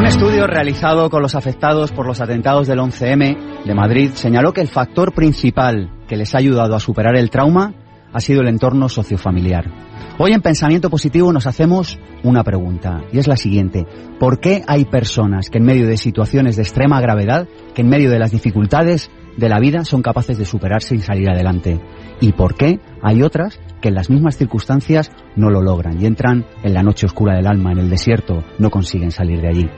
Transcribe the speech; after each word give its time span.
Un 0.00 0.06
estudio 0.06 0.46
realizado 0.46 1.10
con 1.10 1.22
los 1.22 1.34
afectados 1.34 1.92
por 1.92 2.06
los 2.06 2.20
atentados 2.20 2.66
del 2.66 2.78
11M 2.78 3.64
de 3.64 3.74
Madrid 3.74 4.12
señaló 4.14 4.52
que 4.52 4.60
el 4.60 4.68
factor 4.68 5.12
principal 5.12 5.90
que 6.08 6.16
les 6.16 6.34
ha 6.34 6.38
ayudado 6.38 6.74
a 6.74 6.80
superar 6.80 7.16
el 7.16 7.30
trauma 7.30 7.74
ha 8.12 8.20
sido 8.20 8.42
el 8.42 8.48
entorno 8.48 8.88
sociofamiliar. 8.88 9.70
Hoy 10.18 10.32
en 10.32 10.42
Pensamiento 10.42 10.90
Positivo 10.90 11.32
nos 11.32 11.46
hacemos 11.46 11.98
una 12.22 12.44
pregunta 12.44 13.02
y 13.12 13.18
es 13.18 13.26
la 13.26 13.36
siguiente. 13.36 13.86
¿Por 14.18 14.40
qué 14.40 14.62
hay 14.66 14.84
personas 14.84 15.48
que 15.48 15.58
en 15.58 15.64
medio 15.64 15.86
de 15.86 15.96
situaciones 15.96 16.56
de 16.56 16.62
extrema 16.62 17.00
gravedad, 17.00 17.48
que 17.74 17.82
en 17.82 17.88
medio 17.88 18.10
de 18.10 18.18
las 18.18 18.30
dificultades 18.30 19.10
de 19.36 19.48
la 19.48 19.60
vida 19.60 19.84
son 19.84 20.02
capaces 20.02 20.36
de 20.36 20.44
superarse 20.44 20.94
y 20.94 21.00
salir 21.00 21.30
adelante? 21.30 21.80
¿Y 22.20 22.32
por 22.32 22.54
qué 22.54 22.80
hay 23.02 23.22
otras 23.22 23.58
que 23.80 23.88
en 23.88 23.94
las 23.94 24.10
mismas 24.10 24.36
circunstancias 24.36 25.10
no 25.36 25.48
lo 25.48 25.62
logran 25.62 26.00
y 26.00 26.06
entran 26.06 26.44
en 26.62 26.74
la 26.74 26.82
noche 26.82 27.06
oscura 27.06 27.34
del 27.34 27.46
alma, 27.46 27.72
en 27.72 27.78
el 27.78 27.88
desierto, 27.88 28.44
no 28.58 28.70
consiguen 28.70 29.10
salir 29.10 29.40
de 29.40 29.48
allí? 29.48 29.70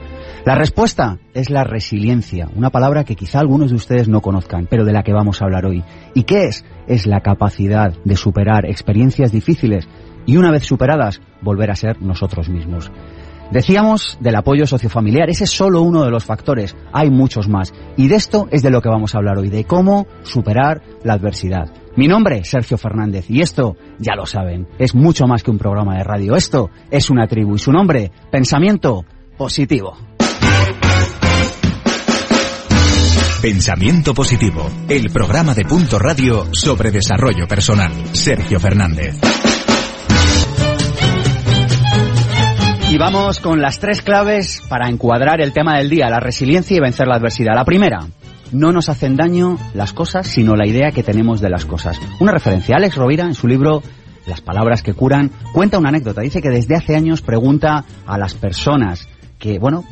La 0.45 0.55
respuesta 0.55 1.19
es 1.33 1.49
la 1.49 1.63
resiliencia, 1.63 2.49
una 2.53 2.69
palabra 2.69 3.05
que 3.05 3.15
quizá 3.15 3.39
algunos 3.39 3.69
de 3.69 3.77
ustedes 3.77 4.09
no 4.09 4.19
conozcan, 4.19 4.67
pero 4.69 4.83
de 4.83 4.91
la 4.91 5.01
que 5.01 5.13
vamos 5.13 5.41
a 5.41 5.45
hablar 5.45 5.65
hoy. 5.65 5.85
¿Y 6.13 6.23
qué 6.23 6.47
es? 6.47 6.65
Es 6.85 7.07
la 7.07 7.21
capacidad 7.21 7.93
de 8.03 8.17
superar 8.17 8.65
experiencias 8.65 9.31
difíciles 9.31 9.87
y 10.25 10.35
una 10.35 10.51
vez 10.51 10.65
superadas, 10.65 11.21
volver 11.41 11.71
a 11.71 11.75
ser 11.75 12.01
nosotros 12.01 12.49
mismos. 12.49 12.91
Decíamos 13.51 14.17
del 14.19 14.35
apoyo 14.35 14.65
sociofamiliar, 14.65 15.29
ese 15.29 15.45
es 15.45 15.49
solo 15.49 15.81
uno 15.81 16.03
de 16.03 16.11
los 16.11 16.25
factores, 16.25 16.75
hay 16.91 17.09
muchos 17.09 17.47
más. 17.47 17.71
Y 17.95 18.09
de 18.09 18.15
esto 18.15 18.49
es 18.51 18.63
de 18.63 18.69
lo 18.69 18.81
que 18.81 18.89
vamos 18.89 19.15
a 19.15 19.19
hablar 19.19 19.37
hoy, 19.37 19.49
de 19.49 19.63
cómo 19.63 20.07
superar 20.23 20.81
la 21.05 21.13
adversidad. 21.13 21.71
Mi 21.95 22.09
nombre 22.09 22.39
es 22.39 22.49
Sergio 22.49 22.77
Fernández 22.77 23.29
y 23.29 23.39
esto, 23.39 23.77
ya 23.97 24.15
lo 24.15 24.25
saben, 24.25 24.67
es 24.77 24.93
mucho 24.93 25.25
más 25.25 25.41
que 25.41 25.51
un 25.51 25.57
programa 25.57 25.95
de 25.95 26.03
radio. 26.03 26.35
Esto 26.35 26.69
es 26.91 27.09
una 27.09 27.27
tribu 27.27 27.55
y 27.55 27.59
su 27.59 27.71
nombre, 27.71 28.11
Pensamiento 28.29 29.05
Positivo. 29.37 29.97
Pensamiento 33.43 34.13
Positivo, 34.13 34.71
el 34.87 35.09
programa 35.11 35.53
de 35.53 35.65
Punto 35.65 35.99
Radio 35.99 36.47
sobre 36.53 36.91
desarrollo 36.91 37.45
personal. 37.45 37.91
Sergio 38.13 38.57
Fernández. 38.57 39.19
Y 42.89 42.97
vamos 42.97 43.41
con 43.41 43.61
las 43.61 43.79
tres 43.79 44.01
claves 44.01 44.61
para 44.69 44.87
encuadrar 44.87 45.41
el 45.41 45.51
tema 45.51 45.77
del 45.77 45.89
día, 45.89 46.07
la 46.09 46.21
resiliencia 46.21 46.77
y 46.77 46.79
vencer 46.79 47.05
la 47.05 47.17
adversidad. 47.17 47.53
La 47.53 47.65
primera, 47.65 48.07
no 48.53 48.71
nos 48.71 48.87
hacen 48.87 49.17
daño 49.17 49.57
las 49.73 49.91
cosas, 49.91 50.25
sino 50.25 50.55
la 50.55 50.65
idea 50.65 50.93
que 50.93 51.03
tenemos 51.03 51.41
de 51.41 51.49
las 51.49 51.65
cosas. 51.65 51.99
Una 52.21 52.31
referencia, 52.31 52.77
Alex 52.77 52.95
Rovira, 52.95 53.25
en 53.25 53.35
su 53.35 53.49
libro 53.49 53.83
Las 54.25 54.39
palabras 54.39 54.81
que 54.81 54.93
curan, 54.93 55.31
cuenta 55.51 55.79
una 55.79 55.89
anécdota. 55.89 56.21
Dice 56.21 56.41
que 56.41 56.49
desde 56.49 56.77
hace 56.77 56.95
años 56.95 57.21
pregunta 57.21 57.83
a 58.07 58.17
las 58.17 58.35
personas 58.35 59.09
que, 59.37 59.59
bueno, 59.59 59.83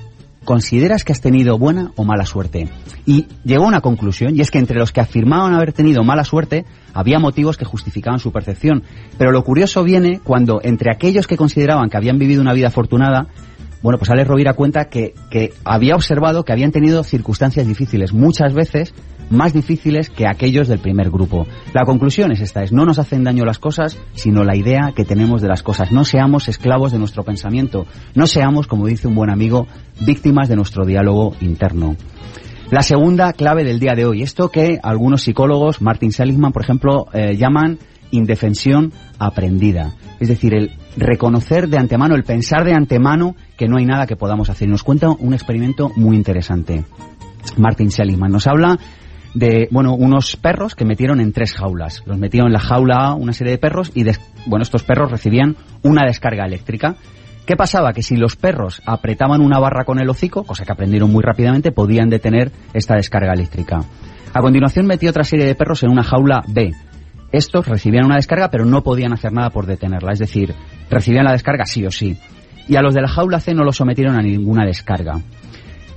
¿consideras 0.43 1.03
que 1.03 1.11
has 1.11 1.21
tenido 1.21 1.57
buena 1.57 1.91
o 1.95 2.03
mala 2.03 2.25
suerte? 2.25 2.69
Y 3.05 3.27
llegó 3.43 3.65
a 3.65 3.67
una 3.67 3.81
conclusión, 3.81 4.35
y 4.35 4.41
es 4.41 4.51
que 4.51 4.59
entre 4.59 4.77
los 4.77 4.91
que 4.91 5.01
afirmaban 5.01 5.53
haber 5.53 5.73
tenido 5.73 6.03
mala 6.03 6.23
suerte, 6.23 6.65
había 6.93 7.19
motivos 7.19 7.57
que 7.57 7.65
justificaban 7.65 8.19
su 8.19 8.31
percepción. 8.31 8.83
Pero 9.17 9.31
lo 9.31 9.43
curioso 9.43 9.83
viene 9.83 10.19
cuando 10.23 10.61
entre 10.63 10.91
aquellos 10.91 11.27
que 11.27 11.37
consideraban 11.37 11.89
que 11.89 11.97
habían 11.97 12.17
vivido 12.17 12.41
una 12.41 12.53
vida 12.53 12.67
afortunada, 12.67 13.27
bueno, 13.81 13.97
pues 13.97 14.11
Alex 14.11 14.27
Rovira 14.27 14.53
cuenta 14.53 14.85
que, 14.85 15.15
que 15.31 15.53
había 15.65 15.95
observado 15.95 16.43
que 16.43 16.53
habían 16.53 16.71
tenido 16.71 17.03
circunstancias 17.03 17.67
difíciles, 17.67 18.13
muchas 18.13 18.53
veces 18.53 18.93
más 19.31 19.53
difíciles 19.53 20.09
que 20.09 20.27
aquellos 20.27 20.67
del 20.67 20.79
primer 20.79 21.09
grupo. 21.09 21.47
La 21.73 21.85
conclusión 21.85 22.31
es 22.31 22.41
esta, 22.41 22.63
es 22.63 22.71
no 22.71 22.85
nos 22.85 22.99
hacen 22.99 23.23
daño 23.23 23.45
las 23.45 23.59
cosas, 23.59 23.97
sino 24.13 24.43
la 24.43 24.55
idea 24.55 24.93
que 24.95 25.05
tenemos 25.05 25.41
de 25.41 25.47
las 25.47 25.63
cosas. 25.63 25.91
No 25.91 26.03
seamos 26.05 26.47
esclavos 26.47 26.91
de 26.91 26.99
nuestro 26.99 27.23
pensamiento, 27.23 27.85
no 28.13 28.27
seamos, 28.27 28.67
como 28.67 28.87
dice 28.87 29.07
un 29.07 29.15
buen 29.15 29.29
amigo, 29.29 29.67
víctimas 30.01 30.49
de 30.49 30.55
nuestro 30.55 30.85
diálogo 30.85 31.35
interno. 31.41 31.95
La 32.69 32.83
segunda 32.83 33.33
clave 33.33 33.65
del 33.65 33.79
día 33.79 33.95
de 33.95 34.05
hoy, 34.05 34.21
esto 34.21 34.49
que 34.49 34.79
algunos 34.81 35.23
psicólogos, 35.23 35.81
Martin 35.81 36.11
Seligman, 36.11 36.53
por 36.53 36.63
ejemplo, 36.63 37.07
eh, 37.11 37.35
llaman 37.35 37.79
indefensión 38.11 38.93
aprendida. 39.19 39.93
Es 40.19 40.27
decir, 40.27 40.53
el 40.53 40.71
reconocer 40.95 41.67
de 41.67 41.77
antemano, 41.77 42.15
el 42.15 42.23
pensar 42.23 42.63
de 42.63 42.73
antemano 42.73 43.35
que 43.57 43.67
no 43.67 43.77
hay 43.77 43.85
nada 43.85 44.07
que 44.07 44.15
podamos 44.15 44.49
hacer. 44.49 44.67
Y 44.67 44.71
nos 44.71 44.83
cuenta 44.83 45.09
un 45.09 45.33
experimento 45.33 45.89
muy 45.95 46.15
interesante. 46.15 46.85
Martin 47.57 47.91
Seligman 47.91 48.31
nos 48.31 48.47
habla 48.47 48.77
de, 49.33 49.67
bueno, 49.71 49.93
unos 49.93 50.35
perros 50.35 50.75
que 50.75 50.85
metieron 50.85 51.21
en 51.21 51.33
tres 51.33 51.53
jaulas. 51.53 52.03
Los 52.05 52.17
metieron 52.17 52.47
en 52.47 52.53
la 52.53 52.59
jaula 52.59 52.95
A 52.97 53.15
una 53.15 53.33
serie 53.33 53.53
de 53.53 53.59
perros 53.59 53.91
y, 53.95 54.03
bueno, 54.45 54.63
estos 54.63 54.83
perros 54.83 55.11
recibían 55.11 55.55
una 55.83 56.05
descarga 56.05 56.45
eléctrica. 56.45 56.95
¿Qué 57.45 57.55
pasaba? 57.55 57.93
Que 57.93 58.03
si 58.03 58.15
los 58.15 58.35
perros 58.35 58.81
apretaban 58.85 59.41
una 59.41 59.59
barra 59.59 59.83
con 59.83 59.99
el 59.99 60.09
hocico, 60.09 60.43
cosa 60.43 60.63
que 60.63 60.71
aprendieron 60.71 61.11
muy 61.11 61.23
rápidamente, 61.23 61.71
podían 61.71 62.09
detener 62.09 62.51
esta 62.73 62.95
descarga 62.95 63.33
eléctrica. 63.33 63.79
A 64.33 64.39
continuación 64.41 64.85
metió 64.85 65.09
otra 65.09 65.23
serie 65.23 65.45
de 65.45 65.55
perros 65.55 65.83
en 65.83 65.91
una 65.91 66.03
jaula 66.03 66.41
B. 66.47 66.73
Estos 67.31 67.67
recibían 67.67 68.05
una 68.05 68.15
descarga 68.15 68.49
pero 68.49 68.65
no 68.65 68.83
podían 68.83 69.13
hacer 69.13 69.31
nada 69.31 69.49
por 69.49 69.65
detenerla, 69.65 70.11
es 70.13 70.19
decir, 70.19 70.53
recibían 70.89 71.25
la 71.25 71.31
descarga 71.31 71.65
sí 71.65 71.85
o 71.85 71.91
sí. 71.91 72.17
Y 72.67 72.75
a 72.75 72.81
los 72.81 72.93
de 72.93 73.01
la 73.01 73.07
jaula 73.07 73.39
C 73.39 73.53
no 73.53 73.63
los 73.63 73.77
sometieron 73.77 74.15
a 74.15 74.21
ninguna 74.21 74.65
descarga. 74.65 75.19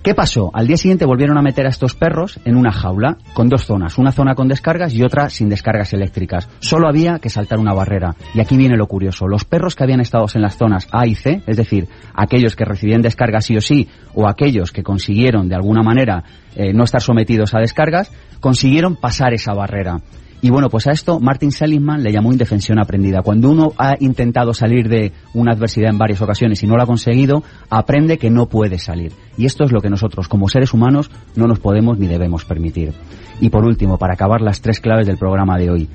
¿Qué 0.05 0.15
pasó? 0.15 0.51
Al 0.53 0.67
día 0.67 0.77
siguiente 0.77 1.07
volvieron 1.07 1.39
a 1.39 1.43
meter 1.43 1.65
a 1.65 1.71
estos 1.71 1.95
perros 1.95 2.39
en 2.45 2.57
una 2.57 2.71
jaula 2.71 3.17
con 3.33 3.49
dos 3.49 3.65
zonas, 3.65 3.97
una 3.97 4.13
zona 4.13 4.35
con 4.35 4.49
descargas 4.49 4.93
y 4.93 5.03
otra 5.03 5.31
sin 5.31 5.49
descargas 5.49 5.95
eléctricas. 5.95 6.47
Solo 6.59 6.89
había 6.89 7.21
que 7.21 7.31
saltar 7.31 7.59
una 7.59 7.73
barrera. 7.73 8.15
Y 8.35 8.41
aquí 8.43 8.59
viene 8.59 8.77
lo 8.77 8.87
curioso. 8.87 9.27
Los 9.27 9.47
perros 9.47 9.75
que 9.75 9.83
habían 9.83 10.01
estado 10.01 10.27
en 10.35 10.43
las 10.43 10.59
zonas 10.59 10.89
A 10.93 11.07
y 11.07 11.15
C, 11.15 11.41
es 11.47 11.57
decir, 11.57 11.89
aquellos 12.13 12.55
que 12.55 12.67
recibían 12.67 13.01
descargas 13.01 13.47
sí 13.47 13.57
o 13.57 13.63
sí, 13.63 13.89
o 14.13 14.29
aquellos 14.29 14.73
que 14.73 14.83
consiguieron 14.83 15.49
de 15.49 15.55
alguna 15.55 15.83
manera 15.83 16.23
eh, 16.55 16.75
no 16.75 16.85
estar 16.85 17.01
sometidos 17.01 17.55
a 17.55 17.61
descargas, 17.61 18.13
consiguieron 18.41 18.97
pasar 18.97 19.33
esa 19.33 19.55
barrera. 19.55 20.03
Y 20.45 20.51
bueno, 20.51 20.69
pues 20.69 20.87
a 20.87 20.91
esto 20.91 21.21
Martin 21.21 21.51
Seligman 21.51 22.03
le 22.03 22.13
llamó 22.13 22.31
indefensión 22.31 22.79
aprendida. 22.79 23.23
Cuando 23.23 23.51
uno 23.51 23.73
ha 23.79 23.95
intentado 23.99 24.53
salir 24.53 24.91
de 24.91 25.11
una 25.33 25.53
adversidad 25.53 25.89
en 25.89 25.97
varias 25.97 26.21
ocasiones 26.21 26.63
y 26.63 26.67
no 26.67 26.77
lo 26.77 26.83
ha 26.83 26.87
conseguido, 26.87 27.43
aprende 27.71 28.19
que 28.19 28.29
no 28.29 28.45
puede 28.45 28.79
salir. 28.79 29.15
Y 29.39 29.47
esto 29.47 29.65
es 29.65 29.73
lo 29.73 29.81
que 29.81 29.89
nosotros, 29.89 30.29
como 30.29 30.51
seres 30.51 30.75
humanos, 30.75 31.11
no 31.35 31.47
nos 31.47 31.61
podemos 31.61 31.99
ni 31.99 32.09
debemos 32.09 32.45
permitir. 32.45 32.93
Y 33.41 33.49
por 33.49 33.65
último, 33.65 33.97
para 33.97 34.13
acabar 34.13 34.43
las 34.43 34.61
tres 34.61 34.81
claves 34.81 35.07
del 35.07 35.17
programa 35.17 35.57
de 35.57 35.71
hoy, 35.71 35.89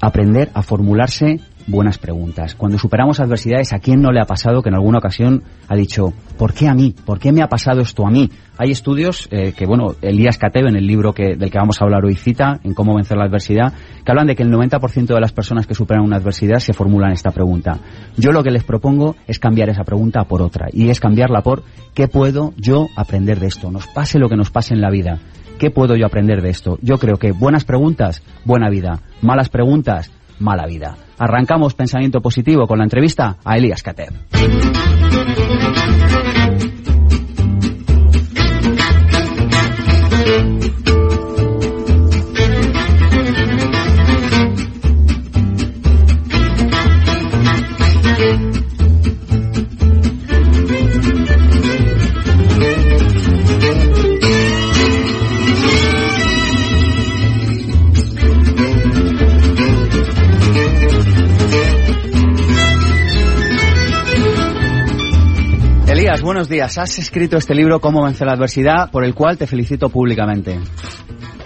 aprender 0.00 0.50
a 0.52 0.62
formularse 0.62 1.38
buenas 1.66 1.98
preguntas. 1.98 2.54
Cuando 2.54 2.78
superamos 2.78 3.20
adversidades, 3.20 3.72
¿a 3.72 3.78
quién 3.78 4.00
no 4.00 4.12
le 4.12 4.20
ha 4.20 4.24
pasado 4.24 4.62
que 4.62 4.68
en 4.68 4.74
alguna 4.74 4.98
ocasión 4.98 5.42
ha 5.68 5.76
dicho, 5.76 6.12
¿por 6.38 6.52
qué 6.54 6.68
a 6.68 6.74
mí? 6.74 6.94
¿Por 7.04 7.18
qué 7.18 7.32
me 7.32 7.42
ha 7.42 7.48
pasado 7.48 7.80
esto 7.80 8.06
a 8.06 8.10
mí? 8.10 8.30
Hay 8.58 8.70
estudios 8.70 9.28
eh, 9.30 9.52
que, 9.56 9.66
bueno, 9.66 9.94
Elías 10.02 10.38
Kateb, 10.38 10.66
en 10.66 10.76
el 10.76 10.86
libro 10.86 11.12
que, 11.12 11.36
del 11.36 11.50
que 11.50 11.58
vamos 11.58 11.80
a 11.80 11.84
hablar 11.84 12.04
hoy, 12.04 12.14
cita, 12.14 12.60
en 12.62 12.74
cómo 12.74 12.94
vencer 12.94 13.16
la 13.16 13.24
adversidad, 13.24 13.72
que 14.04 14.10
hablan 14.10 14.26
de 14.26 14.36
que 14.36 14.42
el 14.42 14.50
90% 14.50 15.06
de 15.06 15.20
las 15.20 15.32
personas 15.32 15.66
que 15.66 15.74
superan 15.74 16.04
una 16.04 16.16
adversidad 16.16 16.58
se 16.58 16.72
formulan 16.72 17.12
esta 17.12 17.30
pregunta. 17.30 17.78
Yo 18.16 18.32
lo 18.32 18.42
que 18.42 18.50
les 18.50 18.64
propongo 18.64 19.16
es 19.26 19.38
cambiar 19.38 19.70
esa 19.70 19.84
pregunta 19.84 20.24
por 20.24 20.42
otra, 20.42 20.68
y 20.72 20.88
es 20.90 21.00
cambiarla 21.00 21.42
por, 21.42 21.64
¿qué 21.94 22.08
puedo 22.08 22.52
yo 22.56 22.88
aprender 22.96 23.40
de 23.40 23.46
esto? 23.46 23.70
Nos 23.70 23.86
pase 23.86 24.18
lo 24.18 24.28
que 24.28 24.36
nos 24.36 24.50
pase 24.50 24.74
en 24.74 24.80
la 24.80 24.90
vida. 24.90 25.18
¿Qué 25.58 25.70
puedo 25.70 25.94
yo 25.94 26.06
aprender 26.06 26.42
de 26.42 26.50
esto? 26.50 26.78
Yo 26.82 26.98
creo 26.98 27.18
que 27.18 27.30
buenas 27.30 27.64
preguntas, 27.64 28.22
buena 28.44 28.68
vida. 28.68 29.00
Malas 29.20 29.48
preguntas, 29.48 30.10
mala 30.42 30.66
vida. 30.66 30.96
Arrancamos 31.18 31.74
pensamiento 31.74 32.20
positivo 32.20 32.66
con 32.66 32.78
la 32.78 32.84
entrevista 32.84 33.36
a 33.44 33.56
Elías 33.56 33.82
Cater. 33.82 34.12
Días. 66.52 66.76
Has 66.76 66.98
escrito 66.98 67.38
este 67.38 67.54
libro, 67.54 67.80
Cómo 67.80 68.04
vencer 68.04 68.26
la 68.26 68.34
adversidad, 68.34 68.90
por 68.92 69.04
el 69.04 69.14
cual 69.14 69.38
te 69.38 69.46
felicito 69.46 69.88
públicamente. 69.88 70.58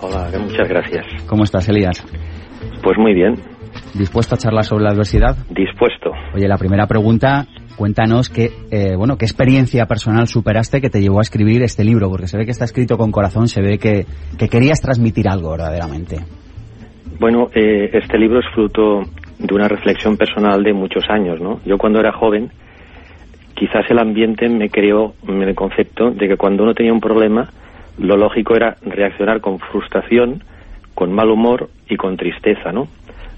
Hola, 0.00 0.28
muchas 0.38 0.68
gracias. 0.68 1.06
¿Cómo 1.28 1.44
estás, 1.44 1.68
Elías? 1.68 2.04
Pues 2.82 2.98
muy 2.98 3.14
bien. 3.14 3.34
¿Dispuesto 3.94 4.34
a 4.34 4.38
charlar 4.38 4.64
sobre 4.64 4.84
la 4.84 4.90
adversidad? 4.90 5.36
Dispuesto. 5.48 6.10
Oye, 6.34 6.48
la 6.48 6.58
primera 6.58 6.86
pregunta, 6.86 7.46
cuéntanos 7.76 8.28
qué, 8.28 8.50
eh, 8.70 8.96
bueno, 8.96 9.16
qué 9.16 9.24
experiencia 9.24 9.86
personal 9.86 10.26
superaste 10.26 10.80
que 10.80 10.90
te 10.90 11.00
llevó 11.00 11.20
a 11.20 11.22
escribir 11.22 11.62
este 11.62 11.84
libro, 11.84 12.10
porque 12.10 12.26
se 12.26 12.36
ve 12.36 12.44
que 12.44 12.50
está 12.50 12.64
escrito 12.64 12.98
con 12.98 13.12
corazón, 13.12 13.46
se 13.46 13.62
ve 13.62 13.78
que, 13.78 14.06
que 14.36 14.48
querías 14.48 14.80
transmitir 14.82 15.28
algo 15.28 15.52
verdaderamente. 15.52 16.16
Bueno, 17.20 17.46
eh, 17.54 17.90
este 17.92 18.18
libro 18.18 18.40
es 18.40 18.46
fruto 18.52 19.02
de 19.38 19.54
una 19.54 19.68
reflexión 19.68 20.16
personal 20.16 20.64
de 20.64 20.72
muchos 20.72 21.04
años, 21.08 21.40
¿no? 21.40 21.60
Yo 21.64 21.78
cuando 21.78 22.00
era 22.00 22.12
joven, 22.12 22.50
quizás 23.56 23.90
el 23.90 23.98
ambiente 23.98 24.48
me 24.48 24.68
creó 24.68 25.14
el 25.26 25.54
concepto 25.54 26.10
de 26.10 26.28
que 26.28 26.36
cuando 26.36 26.62
uno 26.62 26.74
tenía 26.74 26.92
un 26.92 27.00
problema, 27.00 27.48
lo 27.98 28.16
lógico 28.16 28.54
era 28.54 28.76
reaccionar 28.82 29.40
con 29.40 29.58
frustración, 29.58 30.44
con 30.94 31.12
mal 31.12 31.30
humor 31.30 31.70
y 31.88 31.96
con 31.96 32.16
tristeza, 32.16 32.70
¿no? 32.70 32.86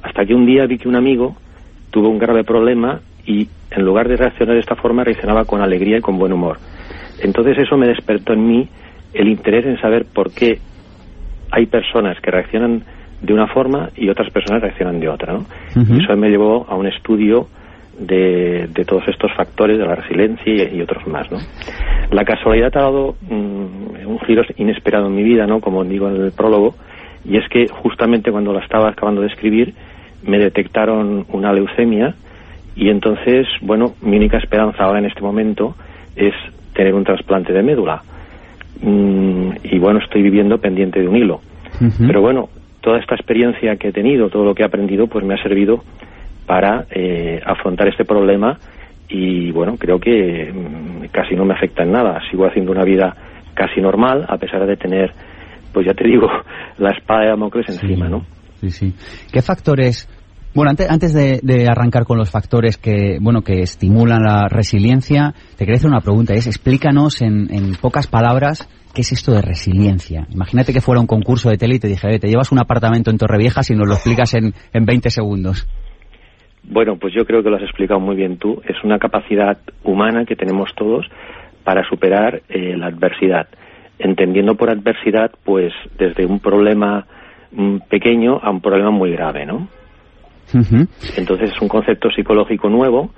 Hasta 0.02 0.26
que 0.26 0.34
un 0.34 0.44
día 0.44 0.66
vi 0.66 0.78
que 0.78 0.88
un 0.88 0.96
amigo 0.96 1.36
tuvo 1.90 2.08
un 2.08 2.18
grave 2.18 2.42
problema 2.44 3.00
y 3.24 3.48
en 3.70 3.84
lugar 3.84 4.08
de 4.08 4.16
reaccionar 4.16 4.54
de 4.54 4.60
esta 4.60 4.74
forma 4.74 5.04
reaccionaba 5.04 5.44
con 5.44 5.62
alegría 5.62 5.98
y 5.98 6.00
con 6.00 6.18
buen 6.18 6.32
humor. 6.32 6.58
Entonces 7.20 7.56
eso 7.58 7.76
me 7.76 7.86
despertó 7.86 8.32
en 8.32 8.46
mí 8.46 8.68
el 9.14 9.28
interés 9.28 9.66
en 9.66 9.80
saber 9.80 10.04
por 10.12 10.32
qué 10.32 10.58
hay 11.50 11.66
personas 11.66 12.20
que 12.20 12.30
reaccionan 12.30 12.82
de 13.22 13.32
una 13.32 13.46
forma 13.46 13.90
y 13.96 14.08
otras 14.08 14.30
personas 14.30 14.62
reaccionan 14.62 14.98
de 14.98 15.08
otra. 15.08 15.32
¿no? 15.32 15.46
Y 15.76 16.02
eso 16.02 16.16
me 16.16 16.28
llevó 16.28 16.66
a 16.68 16.74
un 16.74 16.86
estudio 16.86 17.48
de, 17.98 18.68
de, 18.68 18.84
todos 18.84 19.02
estos 19.08 19.32
factores 19.34 19.78
de 19.78 19.84
la 19.84 19.94
resiliencia 19.94 20.70
y, 20.70 20.80
otros 20.80 21.06
más. 21.06 21.30
¿no? 21.30 21.38
La 22.10 22.24
casualidad 22.24 22.76
ha 22.76 22.80
dado 22.80 23.16
mm, 23.28 24.06
un 24.06 24.20
giro 24.26 24.42
inesperado 24.56 25.06
en 25.06 25.16
mi 25.16 25.22
vida, 25.22 25.46
¿no? 25.46 25.60
como 25.60 25.84
digo 25.84 26.08
en 26.08 26.16
el 26.22 26.32
prólogo, 26.32 26.74
y 27.24 27.36
es 27.36 27.48
que 27.48 27.66
justamente 27.68 28.30
cuando 28.30 28.52
la 28.52 28.60
estaba 28.60 28.90
acabando 28.90 29.22
de 29.22 29.28
escribir 29.28 29.74
me 30.22 30.38
detectaron 30.38 31.26
una 31.30 31.52
leucemia 31.52 32.14
y 32.74 32.90
entonces, 32.90 33.46
bueno, 33.60 33.94
mi 34.02 34.16
única 34.16 34.38
esperanza 34.38 34.84
ahora 34.84 35.00
en 35.00 35.06
este 35.06 35.20
momento 35.20 35.74
es 36.14 36.34
tener 36.74 36.94
un 36.94 37.04
trasplante 37.04 37.52
de 37.52 37.62
médula. 37.62 38.02
Mm, 38.80 39.50
y 39.64 39.78
bueno, 39.78 39.98
estoy 39.98 40.22
viviendo 40.22 40.58
pendiente 40.58 41.00
de 41.00 41.08
un 41.08 41.16
hilo. 41.16 41.40
Pero 42.06 42.20
bueno, 42.20 42.48
toda 42.80 42.98
esta 42.98 43.14
experiencia 43.14 43.76
que 43.76 43.88
he 43.88 43.92
tenido, 43.92 44.30
todo 44.30 44.44
lo 44.44 44.54
que 44.54 44.62
he 44.62 44.66
aprendido, 44.66 45.06
pues 45.06 45.24
me 45.24 45.34
ha 45.34 45.42
servido 45.42 45.82
para 46.48 46.86
eh, 46.90 47.40
afrontar 47.44 47.88
este 47.88 48.06
problema 48.06 48.58
y 49.08 49.52
bueno, 49.52 49.76
creo 49.76 50.00
que 50.00 50.50
mm, 50.50 51.08
casi 51.12 51.36
no 51.36 51.44
me 51.44 51.54
afecta 51.54 51.82
en 51.82 51.92
nada. 51.92 52.20
Sigo 52.30 52.46
haciendo 52.46 52.72
una 52.72 52.84
vida 52.84 53.14
casi 53.54 53.80
normal, 53.80 54.24
a 54.26 54.38
pesar 54.38 54.66
de 54.66 54.76
tener, 54.76 55.12
pues 55.72 55.86
ya 55.86 55.92
te 55.92 56.08
digo, 56.08 56.26
la 56.78 56.90
espada 56.90 57.20
de 57.20 57.28
Damocles 57.28 57.68
encima, 57.68 58.08
¿no? 58.08 58.24
Sí, 58.60 58.70
sí. 58.70 58.94
¿Qué 59.30 59.42
factores 59.42 60.08
bueno, 60.54 60.70
antes, 60.70 60.90
antes 60.90 61.12
de, 61.12 61.66
arrancar 61.70 62.04
con 62.04 62.16
los 62.16 62.30
factores 62.30 62.78
que, 62.78 63.18
bueno, 63.20 63.42
que 63.42 63.60
estimulan 63.60 64.22
la 64.22 64.48
resiliencia, 64.48 65.34
te 65.56 65.64
quería 65.64 65.76
hacer 65.76 65.90
una 65.90 66.00
pregunta. 66.00 66.32
Es, 66.32 66.46
explícanos 66.46 67.20
en, 67.20 67.54
en 67.54 67.74
pocas 67.74 68.06
palabras 68.06 68.66
qué 68.94 69.02
es 69.02 69.12
esto 69.12 69.32
de 69.32 69.42
resiliencia. 69.42 70.26
Imagínate 70.30 70.72
que 70.72 70.80
fuera 70.80 71.00
un 71.00 71.06
concurso 71.06 71.50
de 71.50 71.58
tele 71.58 71.76
y 71.76 71.78
te 71.78 71.86
dije, 71.86 72.18
te 72.18 72.28
llevas 72.28 72.50
un 72.50 72.58
apartamento 72.58 73.10
en 73.10 73.18
Torrevieja 73.18 73.62
si 73.62 73.74
nos 73.74 73.86
lo 73.86 73.94
explicas 73.94 74.34
en, 74.34 74.54
en 74.72 74.84
20 74.84 75.10
segundos. 75.10 75.68
Bueno, 76.70 76.96
pues 76.96 77.14
yo 77.14 77.24
creo 77.24 77.42
que 77.42 77.50
lo 77.50 77.56
has 77.56 77.62
explicado 77.62 77.98
muy 77.98 78.14
bien 78.14 78.36
tú. 78.36 78.60
Es 78.64 78.76
una 78.84 78.98
capacidad 78.98 79.58
humana 79.84 80.24
que 80.24 80.36
tenemos 80.36 80.74
todos 80.74 81.06
para 81.64 81.82
superar 81.88 82.42
eh, 82.48 82.76
la 82.76 82.86
adversidad. 82.86 83.48
Entendiendo 83.98 84.54
por 84.54 84.70
adversidad, 84.70 85.30
pues 85.44 85.72
desde 85.98 86.26
un 86.26 86.40
problema 86.40 87.06
mm, 87.52 87.78
pequeño 87.88 88.38
a 88.42 88.50
un 88.50 88.60
problema 88.60 88.90
muy 88.90 89.12
grave, 89.12 89.46
¿no? 89.46 89.68
Entonces 91.16 91.52
es 91.52 91.60
un 91.60 91.68
concepto 91.68 92.10
psicológico 92.10 92.68
nuevo. 92.68 93.10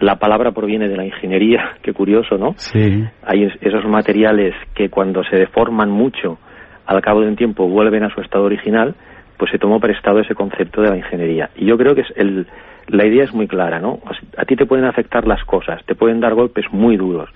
La 0.00 0.16
palabra 0.16 0.52
proviene 0.52 0.88
de 0.88 0.96
la 0.96 1.04
ingeniería, 1.04 1.76
qué 1.82 1.92
curioso, 1.92 2.36
¿no? 2.36 2.54
Sí. 2.56 3.04
Hay 3.24 3.48
esos 3.60 3.84
materiales 3.86 4.54
que 4.74 4.90
cuando 4.90 5.24
se 5.24 5.36
deforman 5.36 5.90
mucho, 5.90 6.38
al 6.86 7.00
cabo 7.00 7.20
de 7.20 7.28
un 7.28 7.36
tiempo 7.36 7.68
vuelven 7.68 8.04
a 8.04 8.14
su 8.14 8.20
estado 8.20 8.44
original, 8.44 8.94
pues 9.36 9.50
se 9.50 9.58
tomó 9.58 9.80
prestado 9.80 10.20
ese 10.20 10.34
concepto 10.34 10.82
de 10.82 10.90
la 10.90 10.96
ingeniería. 10.96 11.50
Y 11.56 11.66
yo 11.66 11.76
creo 11.76 11.94
que 11.94 12.02
es 12.02 12.12
el, 12.16 12.46
la 12.88 13.06
idea 13.06 13.24
es 13.24 13.32
muy 13.32 13.46
clara, 13.46 13.78
¿no? 13.78 14.00
A 14.36 14.44
ti 14.44 14.56
te 14.56 14.66
pueden 14.66 14.84
afectar 14.84 15.26
las 15.26 15.44
cosas, 15.44 15.84
te 15.84 15.94
pueden 15.94 16.20
dar 16.20 16.34
golpes 16.34 16.64
muy 16.72 16.96
duros. 16.96 17.28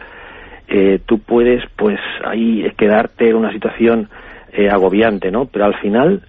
Eh, 0.69 1.01
tú 1.05 1.19
puedes, 1.19 1.63
pues, 1.77 1.99
ahí 2.25 2.65
quedarte 2.77 3.29
en 3.29 3.37
una 3.37 3.53
situación 3.53 4.09
eh, 4.53 4.69
agobiante, 4.71 5.31
¿no? 5.31 5.47
Pero 5.47 5.67
al 5.67 5.79
final 5.81 6.23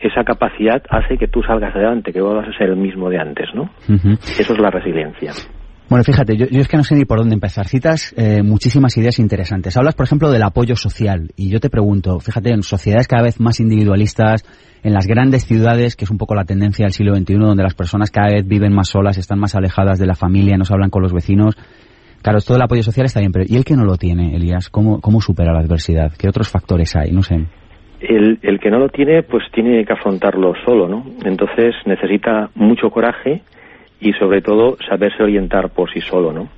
esa 0.00 0.24
capacidad 0.24 0.82
hace 0.90 1.16
que 1.16 1.28
tú 1.28 1.42
salgas 1.42 1.74
adelante, 1.74 2.12
que 2.12 2.20
vuelvas 2.20 2.48
a 2.48 2.58
ser 2.58 2.70
el 2.70 2.76
mismo 2.76 3.08
de 3.08 3.18
antes, 3.18 3.48
¿no? 3.54 3.70
Eso 3.88 4.52
es 4.52 4.58
la 4.58 4.70
resiliencia. 4.70 5.32
Bueno, 5.92 6.04
fíjate, 6.04 6.38
yo, 6.38 6.46
es 6.50 6.68
que 6.68 6.78
no 6.78 6.84
sé 6.84 6.94
ni 6.94 7.04
por 7.04 7.18
dónde 7.18 7.34
empezar. 7.34 7.68
Citas 7.68 8.14
eh, 8.16 8.42
muchísimas 8.42 8.96
ideas 8.96 9.18
interesantes. 9.18 9.76
Hablas, 9.76 9.94
por 9.94 10.06
ejemplo, 10.06 10.30
del 10.30 10.42
apoyo 10.42 10.74
social. 10.74 11.28
Y 11.36 11.50
yo 11.50 11.60
te 11.60 11.68
pregunto, 11.68 12.18
fíjate, 12.18 12.48
en 12.48 12.62
sociedades 12.62 13.06
cada 13.06 13.24
vez 13.24 13.38
más 13.40 13.60
individualistas, 13.60 14.42
en 14.82 14.94
las 14.94 15.06
grandes 15.06 15.44
ciudades, 15.44 15.94
que 15.94 16.06
es 16.06 16.10
un 16.10 16.16
poco 16.16 16.34
la 16.34 16.46
tendencia 16.46 16.86
del 16.86 16.94
siglo 16.94 17.14
XXI, 17.14 17.34
donde 17.34 17.62
las 17.62 17.74
personas 17.74 18.10
cada 18.10 18.28
vez 18.28 18.48
viven 18.48 18.72
más 18.72 18.88
solas, 18.88 19.18
están 19.18 19.38
más 19.38 19.54
alejadas 19.54 19.98
de 19.98 20.06
la 20.06 20.14
familia, 20.14 20.56
no 20.56 20.64
se 20.64 20.72
hablan 20.72 20.88
con 20.88 21.02
los 21.02 21.12
vecinos. 21.12 21.58
Claro, 22.22 22.38
todo 22.40 22.56
el 22.56 22.62
apoyo 22.62 22.82
social 22.82 23.04
está 23.04 23.20
bien, 23.20 23.32
pero 23.32 23.44
¿y 23.46 23.54
el 23.54 23.64
que 23.66 23.76
no 23.76 23.84
lo 23.84 23.98
tiene, 23.98 24.34
Elías? 24.34 24.70
¿Cómo, 24.70 24.98
cómo 25.02 25.20
supera 25.20 25.52
la 25.52 25.60
adversidad? 25.60 26.10
¿Qué 26.18 26.26
otros 26.26 26.48
factores 26.48 26.96
hay? 26.96 27.10
No 27.12 27.22
sé 27.22 27.36
el, 28.00 28.38
el 28.42 28.58
que 28.58 28.70
no 28.70 28.78
lo 28.78 28.88
tiene, 28.88 29.22
pues 29.22 29.44
tiene 29.52 29.84
que 29.84 29.92
afrontarlo 29.92 30.54
solo, 30.64 30.88
¿no? 30.88 31.04
Entonces 31.24 31.74
necesita 31.84 32.48
mucho 32.54 32.90
coraje 32.90 33.42
y 34.02 34.12
sobre 34.14 34.42
todo 34.42 34.76
saberse 34.88 35.22
orientar 35.22 35.70
por 35.70 35.90
sí 35.92 36.00
solo, 36.00 36.32
¿no? 36.32 36.48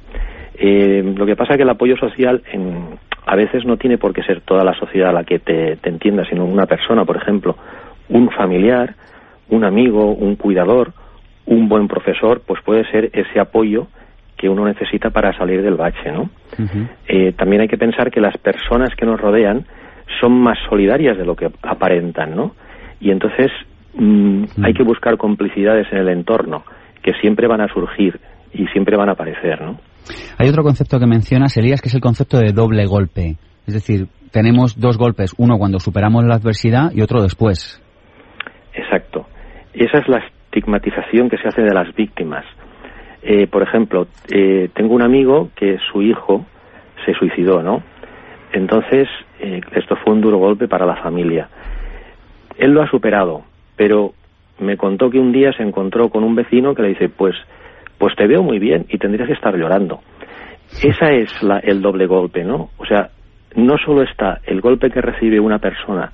Eh, 0.57 1.03
lo 1.15 1.27
que 1.27 1.37
pasa 1.37 1.53
es 1.53 1.57
que 1.59 1.63
el 1.65 1.69
apoyo 1.69 1.97
social 1.97 2.43
en, 2.51 2.99
a 3.27 3.37
veces 3.37 3.67
no 3.67 3.77
tiene 3.77 3.99
por 3.99 4.15
qué 4.15 4.23
ser 4.23 4.41
toda 4.41 4.65
la 4.65 4.73
sociedad 4.75 5.13
la 5.13 5.25
que 5.25 5.39
te, 5.39 5.77
te 5.77 5.91
entienda, 5.91 6.25
sino 6.25 6.45
una 6.47 6.65
persona, 6.65 7.05
por 7.05 7.19
ejemplo, 7.19 7.57
un 8.09 8.31
familiar, 8.31 8.95
un 9.51 9.65
amigo, 9.65 10.13
un 10.13 10.37
cuidador, 10.37 10.93
un 11.45 11.69
buen 11.69 11.87
profesor, 11.87 12.41
pues 12.47 12.63
puede 12.63 12.91
ser 12.91 13.11
ese 13.13 13.39
apoyo 13.39 13.89
que 14.39 14.49
uno 14.49 14.65
necesita 14.65 15.11
para 15.11 15.37
salir 15.37 15.63
del 15.63 15.75
bache, 15.75 16.11
¿no? 16.11 16.31
eh, 17.09 17.33
también 17.33 17.63
hay 17.63 17.69
que 17.69 17.77
pensar 17.77 18.11
que 18.11 18.21
las 18.21 18.39
personas 18.39 18.95
que 18.97 19.05
nos 19.05 19.21
rodean 19.21 19.67
son 20.19 20.33
más 20.33 20.59
solidarias 20.71 21.19
de 21.19 21.27
lo 21.27 21.37
que 21.37 21.51
aparentan, 21.63 22.35
¿no? 22.35 22.55
Y 23.01 23.11
entonces 23.11 23.51
mm, 23.95 24.45
hay 24.63 24.73
que 24.73 24.83
buscar 24.83 25.17
complicidades 25.19 25.87
en 25.93 25.99
el 25.99 26.09
entorno 26.09 26.65
que 27.05 27.13
siempre 27.21 27.47
van 27.47 27.61
a 27.61 27.69
surgir 27.69 28.19
y 28.53 28.67
siempre 28.69 28.97
van 28.97 29.11
a 29.11 29.13
aparecer, 29.13 29.61
¿no? 29.61 29.79
Hay 30.39 30.49
otro 30.49 30.63
concepto 30.63 30.99
que 30.99 31.07
mencionas, 31.07 31.57
Elías, 31.57 31.81
que 31.83 31.89
es 31.89 31.95
el 31.95 32.01
concepto 32.01 32.39
de 32.39 32.53
doble 32.53 32.87
golpe. 32.87 33.37
Es 33.67 33.75
decir, 33.75 34.09
tenemos 34.33 34.81
dos 34.81 34.97
golpes, 34.97 35.35
uno 35.39 35.59
cuando 35.59 35.79
superamos 35.79 36.25
la 36.25 36.37
adversidad 36.37 36.91
y 36.93 37.03
otro 37.03 37.23
después. 37.23 37.81
Exacto. 38.73 39.27
Esa 39.75 39.99
es 39.99 40.09
la 40.09 40.19
estigmatización 40.19 41.29
que 41.29 41.37
se 41.37 41.49
hace 41.49 41.63
de 41.63 41.75
las 41.75 41.95
víctimas. 41.95 42.45
Eh, 43.23 43.47
por 43.47 43.63
ejemplo, 43.63 44.07
eh, 44.33 44.71
tengo 44.75 44.95
un 44.95 45.03
amigo 45.03 45.51
que 45.57 45.79
su 45.93 46.03
hijo 46.03 46.47
se 47.05 47.13
suicidó, 47.15 47.63
¿no? 47.63 47.83
Entonces, 48.53 49.09
eh, 49.41 49.61
esto 49.75 49.97
fue 49.97 50.15
un 50.15 50.21
duro 50.21 50.39
golpe 50.39 50.69
para 50.69 50.87
la 50.87 50.97
familia. 50.97 51.49
Él 52.57 52.73
lo 52.73 52.83
ha 52.83 52.91
superado, 52.91 53.43
pero 53.77 54.15
me 54.59 54.77
contó 54.77 55.11
que 55.11 55.19
un 55.19 55.33
día 55.33 55.53
se 55.53 55.63
encontró 55.63 56.09
con 56.09 56.25
un 56.25 56.35
vecino 56.35 56.75
que 56.75 56.83
le 56.83 56.89
dice, 56.89 57.09
pues, 57.09 57.35
pues 57.99 58.15
te 58.17 58.27
veo 58.27 58.43
muy 58.43 58.59
bien 58.59 58.87
y 58.89 58.99
tendrías 58.99 59.29
que 59.29 59.35
estar 59.35 59.57
llorando. 59.57 60.01
Esa 60.83 61.11
es 61.11 61.43
la, 61.43 61.59
el 61.59 61.83
doble 61.83 62.07
golpe, 62.07 62.45
¿no? 62.45 62.71
O 62.79 62.87
sea, 62.87 63.11
no 63.57 63.77
solo 63.79 64.03
está 64.03 64.41
el 64.45 64.61
golpe 64.61 64.91
que 64.91 65.01
recibe 65.01 65.39
una 65.41 65.59
persona 65.59 66.11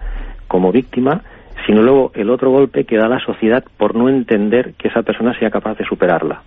como 0.47 0.73
víctima, 0.73 1.23
sino 1.67 1.83
luego 1.83 2.11
el 2.15 2.31
otro 2.31 2.51
golpe 2.51 2.85
que 2.85 2.97
da 2.97 3.09
la 3.09 3.21
sociedad 3.21 3.65
por 3.77 3.95
no 3.95 4.09
entender 4.09 4.75
que 4.75 4.89
esa 4.89 5.03
persona 5.03 5.39
sea 5.39 5.51
capaz 5.51 5.77
de 5.79 5.85
superarla. 5.85 6.43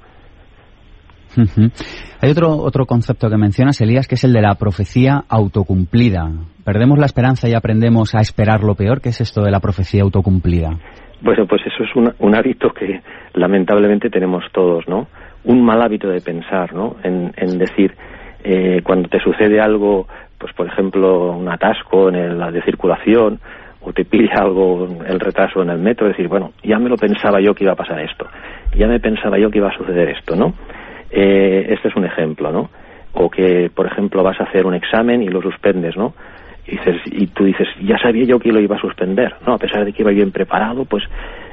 Hay 2.22 2.30
otro, 2.30 2.58
otro 2.58 2.86
concepto 2.86 3.30
que 3.30 3.38
mencionas, 3.38 3.82
Elías, 3.82 4.08
que 4.08 4.16
es 4.16 4.24
el 4.24 4.34
de 4.34 4.42
la 4.42 4.56
profecía 4.56 5.24
autocumplida. 5.28 6.30
¿Perdemos 6.64 7.00
la 7.00 7.06
esperanza 7.06 7.50
y 7.50 7.54
aprendemos 7.54 8.14
a 8.14 8.20
esperar 8.20 8.64
lo 8.64 8.76
peor? 8.76 9.02
¿Qué 9.02 9.10
es 9.10 9.22
esto 9.22 9.42
de 9.42 9.52
la 9.52 9.60
profecía 9.60 10.04
autocumplida? 10.04 10.80
Bueno, 11.24 11.46
pues 11.46 11.66
eso 11.66 11.86
es 11.86 11.96
un, 11.96 12.14
un 12.20 12.36
hábito 12.36 12.74
que 12.74 13.02
lamentablemente 13.34 14.10
tenemos 14.10 14.44
todos, 14.52 14.86
¿no? 14.90 15.08
Un 15.46 15.64
mal 15.64 15.82
hábito 15.82 16.10
de 16.10 16.20
pensar, 16.20 16.74
¿no? 16.74 16.98
En, 17.02 17.58
decir, 17.58 17.96
eh, 18.44 18.82
cuando 18.84 19.08
te 19.08 19.22
sucede 19.22 19.62
algo, 19.62 20.06
pues 20.38 20.52
por 20.52 20.68
ejemplo, 20.68 21.32
un 21.32 21.48
atasco 21.48 22.10
en 22.10 22.38
la 22.38 22.52
de 22.52 22.62
circulación, 22.64 23.40
o 23.80 23.94
te 23.94 24.04
pide 24.04 24.32
algo, 24.34 24.86
el 25.08 25.18
retraso 25.18 25.62
en 25.62 25.70
el 25.70 25.80
metro, 25.80 26.10
decir, 26.10 26.28
bueno, 26.28 26.52
ya 26.62 26.78
me 26.78 26.90
lo 26.90 26.98
pensaba 26.98 27.40
yo 27.40 27.56
que 27.56 27.64
iba 27.64 27.72
a 27.72 27.78
pasar 27.78 28.02
esto, 28.02 28.28
ya 28.76 28.88
me 28.88 29.00
pensaba 29.00 29.40
yo 29.40 29.50
que 29.50 29.60
iba 29.60 29.70
a 29.70 29.78
suceder 29.78 30.10
esto, 30.10 30.36
¿no? 30.36 30.54
Eh, 31.10 31.68
este 31.70 31.88
es 31.88 31.96
un 31.96 32.04
ejemplo, 32.04 32.52
¿no? 32.52 32.70
o 33.14 33.30
que, 33.30 33.70
por 33.74 33.86
ejemplo, 33.86 34.24
vas 34.24 34.40
a 34.40 34.46
hacer 34.46 34.66
un 34.66 34.74
examen 34.74 35.22
y 35.22 35.28
lo 35.28 35.42
suspendes, 35.42 35.96
¿no? 35.96 36.14
Y, 36.66 36.72
dices, 36.72 37.02
y 37.06 37.28
tú 37.28 37.44
dices, 37.44 37.68
ya 37.82 37.98
sabía 37.98 38.24
yo 38.26 38.40
que 38.40 38.52
lo 38.52 38.60
iba 38.60 38.78
a 38.78 38.80
suspender, 38.80 39.36
¿no? 39.46 39.54
A 39.54 39.58
pesar 39.58 39.84
de 39.84 39.92
que 39.92 40.02
iba 40.02 40.12
bien 40.12 40.32
preparado, 40.32 40.86
pues 40.86 41.04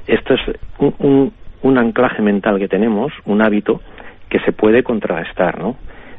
esto 0.06 0.34
es 0.34 0.40
un, 0.78 1.32
un, 1.62 1.78
anclaje 1.78 2.22
mental 2.22 2.58
que 2.58 2.68
tenemos, 2.68 3.12
un 3.24 3.42
hábito 3.42 3.80
que 4.28 4.38
se 4.40 4.52
puede 4.52 4.82
contrarrestar, 4.82 5.58
¿no? 5.58 5.76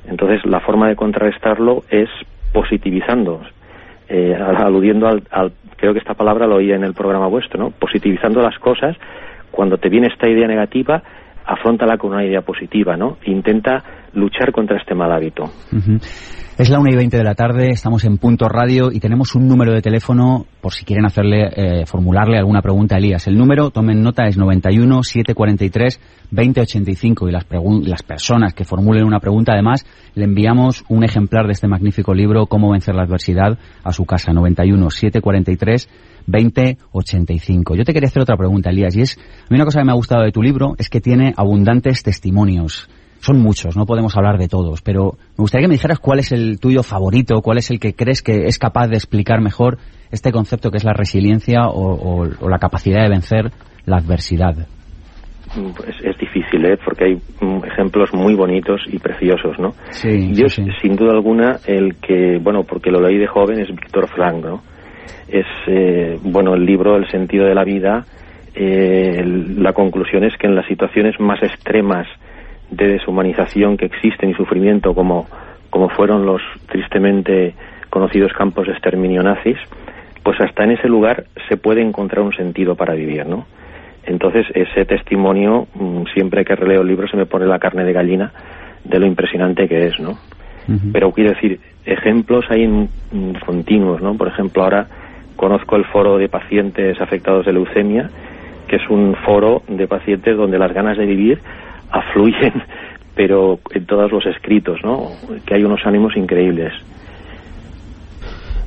Entonces, 0.07 0.45
la 0.45 0.59
forma 0.59 0.89
de 0.89 0.95
contrarrestarlo 0.95 1.83
es 1.89 2.09
positivizando, 2.51 3.41
eh, 4.09 4.35
aludiendo 4.35 5.07
al, 5.07 5.23
al, 5.31 5.53
creo 5.77 5.93
que 5.93 5.99
esta 5.99 6.15
palabra 6.15 6.47
lo 6.47 6.55
oía 6.55 6.75
en 6.75 6.83
el 6.83 6.93
programa 6.93 7.27
vuestro, 7.27 7.59
¿no? 7.59 7.71
Positivizando 7.71 8.41
las 8.41 8.59
cosas, 8.59 8.97
cuando 9.51 9.77
te 9.77 9.89
viene 9.89 10.07
esta 10.07 10.27
idea 10.27 10.47
negativa, 10.47 11.01
afrontala 11.45 11.97
con 11.97 12.11
una 12.11 12.25
idea 12.25 12.41
positiva, 12.41 12.97
¿no? 12.97 13.17
Intenta 13.25 13.83
luchar 14.13 14.51
contra 14.51 14.77
este 14.77 14.95
mal 14.95 15.11
hábito. 15.11 15.43
Es 16.57 16.69
la 16.69 16.79
1 16.79 16.91
y 16.91 16.95
20 16.95 17.17
de 17.17 17.23
la 17.23 17.33
tarde, 17.33 17.69
estamos 17.69 18.03
en 18.03 18.17
Punto 18.17 18.47
Radio 18.47 18.91
y 18.91 18.99
tenemos 18.99 19.33
un 19.33 19.47
número 19.47 19.73
de 19.73 19.81
teléfono 19.81 20.45
por 20.61 20.73
si 20.73 20.85
quieren 20.85 21.05
hacerle, 21.05 21.49
eh, 21.55 21.85
formularle 21.87 22.37
alguna 22.37 22.61
pregunta 22.61 22.95
a 22.95 22.97
Elías. 22.99 23.25
El 23.25 23.35
número, 23.35 23.71
tomen 23.71 24.03
nota, 24.03 24.27
es 24.27 24.37
91 24.37 25.01
743 25.01 25.99
2085 26.29 27.29
y 27.29 27.31
las, 27.31 27.47
las 27.83 28.03
personas 28.03 28.53
que 28.53 28.63
formulen 28.63 29.05
una 29.05 29.19
pregunta, 29.19 29.53
además, 29.53 29.85
le 30.13 30.25
enviamos 30.25 30.83
un 30.87 31.03
ejemplar 31.03 31.47
de 31.47 31.53
este 31.53 31.67
magnífico 31.67 32.13
libro, 32.13 32.45
Cómo 32.45 32.71
vencer 32.71 32.93
la 32.93 33.03
adversidad, 33.03 33.57
a 33.83 33.91
su 33.91 34.05
casa, 34.05 34.31
91 34.31 34.89
743 34.89 35.89
2085. 36.27 37.75
Yo 37.75 37.83
te 37.83 37.93
quería 37.93 38.07
hacer 38.07 38.21
otra 38.21 38.37
pregunta, 38.37 38.69
Elías, 38.69 38.95
y 38.95 39.01
es, 39.01 39.17
a 39.17 39.47
mí 39.49 39.55
una 39.55 39.65
cosa 39.65 39.79
que 39.79 39.85
me 39.85 39.93
ha 39.93 39.95
gustado 39.95 40.23
de 40.23 40.31
tu 40.31 40.43
libro 40.43 40.75
es 40.77 40.89
que 40.89 41.01
tiene 41.01 41.33
abundantes 41.37 42.03
testimonios. 42.03 42.87
Son 43.21 43.39
muchos, 43.39 43.77
no 43.77 43.85
podemos 43.85 44.17
hablar 44.17 44.37
de 44.37 44.47
todos, 44.47 44.81
pero 44.81 45.13
me 45.37 45.43
gustaría 45.43 45.65
que 45.65 45.69
me 45.69 45.75
dijeras 45.75 45.99
cuál 45.99 46.19
es 46.19 46.31
el 46.31 46.59
tuyo 46.59 46.83
favorito, 46.83 47.41
cuál 47.41 47.59
es 47.59 47.69
el 47.71 47.79
que 47.79 47.93
crees 47.93 48.21
que 48.21 48.47
es 48.47 48.57
capaz 48.57 48.87
de 48.87 48.95
explicar 48.95 49.41
mejor 49.41 49.77
este 50.11 50.31
concepto 50.31 50.71
que 50.71 50.77
es 50.77 50.83
la 50.83 50.93
resiliencia 50.93 51.67
o, 51.67 52.25
la 52.25 52.59
capacidad 52.59 53.03
de 53.03 53.09
vencer 53.09 53.51
la 53.85 53.97
adversidad. 53.97 54.67
Pues 55.53 55.95
es 56.03 56.17
difícil, 56.17 56.65
¿eh? 56.65 56.77
porque 56.83 57.05
hay 57.05 57.15
mm, 57.15 57.65
ejemplos 57.65 58.13
muy 58.13 58.35
bonitos 58.35 58.81
y 58.87 58.99
preciosos, 58.99 59.59
¿no? 59.59 59.71
Sí, 59.89 60.33
Yo, 60.33 60.47
sin 60.47 60.95
duda 60.95 61.11
alguna, 61.11 61.57
el 61.65 61.97
que, 61.97 62.39
bueno, 62.41 62.63
porque 62.63 62.89
lo 62.89 63.01
leí 63.01 63.17
de 63.17 63.27
joven, 63.27 63.59
es 63.59 63.67
Víctor 63.67 64.07
Frank, 64.07 64.43
¿no? 64.43 64.61
es, 65.31 65.45
eh, 65.67 66.19
bueno, 66.23 66.53
el 66.53 66.65
libro 66.65 66.97
El 66.97 67.09
sentido 67.09 67.45
de 67.45 67.55
la 67.55 67.63
vida, 67.63 68.05
eh, 68.53 69.23
la 69.23 69.73
conclusión 69.73 70.23
es 70.23 70.35
que 70.37 70.47
en 70.47 70.55
las 70.55 70.67
situaciones 70.67 71.19
más 71.19 71.41
extremas 71.41 72.07
de 72.71 72.87
deshumanización 72.87 73.77
que 73.77 73.85
existen 73.85 74.31
y 74.31 74.33
sufrimiento, 74.33 74.93
como, 74.93 75.27
como 75.69 75.89
fueron 75.89 76.25
los 76.25 76.41
tristemente 76.67 77.53
conocidos 77.89 78.33
campos 78.33 78.67
de 78.67 78.73
exterminio 78.73 79.21
nazis, 79.21 79.57
pues 80.23 80.39
hasta 80.39 80.63
en 80.63 80.71
ese 80.71 80.87
lugar 80.87 81.25
se 81.49 81.57
puede 81.57 81.81
encontrar 81.81 82.23
un 82.23 82.33
sentido 82.33 82.75
para 82.75 82.93
vivir, 82.93 83.25
¿no? 83.25 83.45
Entonces, 84.03 84.45
ese 84.55 84.85
testimonio, 84.85 85.67
mm, 85.75 86.03
siempre 86.13 86.43
que 86.43 86.55
releo 86.55 86.81
el 86.81 86.87
libro, 86.87 87.07
se 87.07 87.17
me 87.17 87.25
pone 87.25 87.45
la 87.45 87.59
carne 87.59 87.83
de 87.83 87.93
gallina 87.93 88.31
de 88.83 88.99
lo 88.99 89.05
impresionante 89.05 89.67
que 89.67 89.87
es, 89.87 89.99
¿no? 89.99 90.17
Pero 90.93 91.11
quiero 91.11 91.31
decir, 91.31 91.59
ejemplos 91.85 92.45
hay 92.49 92.63
en, 92.63 92.87
continuos, 93.45 94.01
¿no? 94.01 94.15
Por 94.15 94.29
ejemplo, 94.29 94.63
ahora 94.63 94.87
Conozco 95.41 95.75
el 95.75 95.85
foro 95.85 96.19
de 96.19 96.29
pacientes 96.29 97.01
afectados 97.01 97.47
de 97.47 97.53
leucemia, 97.53 98.11
que 98.67 98.75
es 98.75 98.89
un 98.91 99.15
foro 99.25 99.63
de 99.67 99.87
pacientes 99.87 100.37
donde 100.37 100.59
las 100.59 100.71
ganas 100.71 100.99
de 100.99 101.05
vivir 101.07 101.39
afluyen, 101.91 102.63
pero 103.15 103.59
en 103.71 103.85
todos 103.85 104.11
los 104.11 104.25
escritos, 104.25 104.79
¿no? 104.83 105.11
Que 105.45 105.55
hay 105.55 105.63
unos 105.63 105.81
ánimos 105.85 106.15
increíbles. 106.15 106.73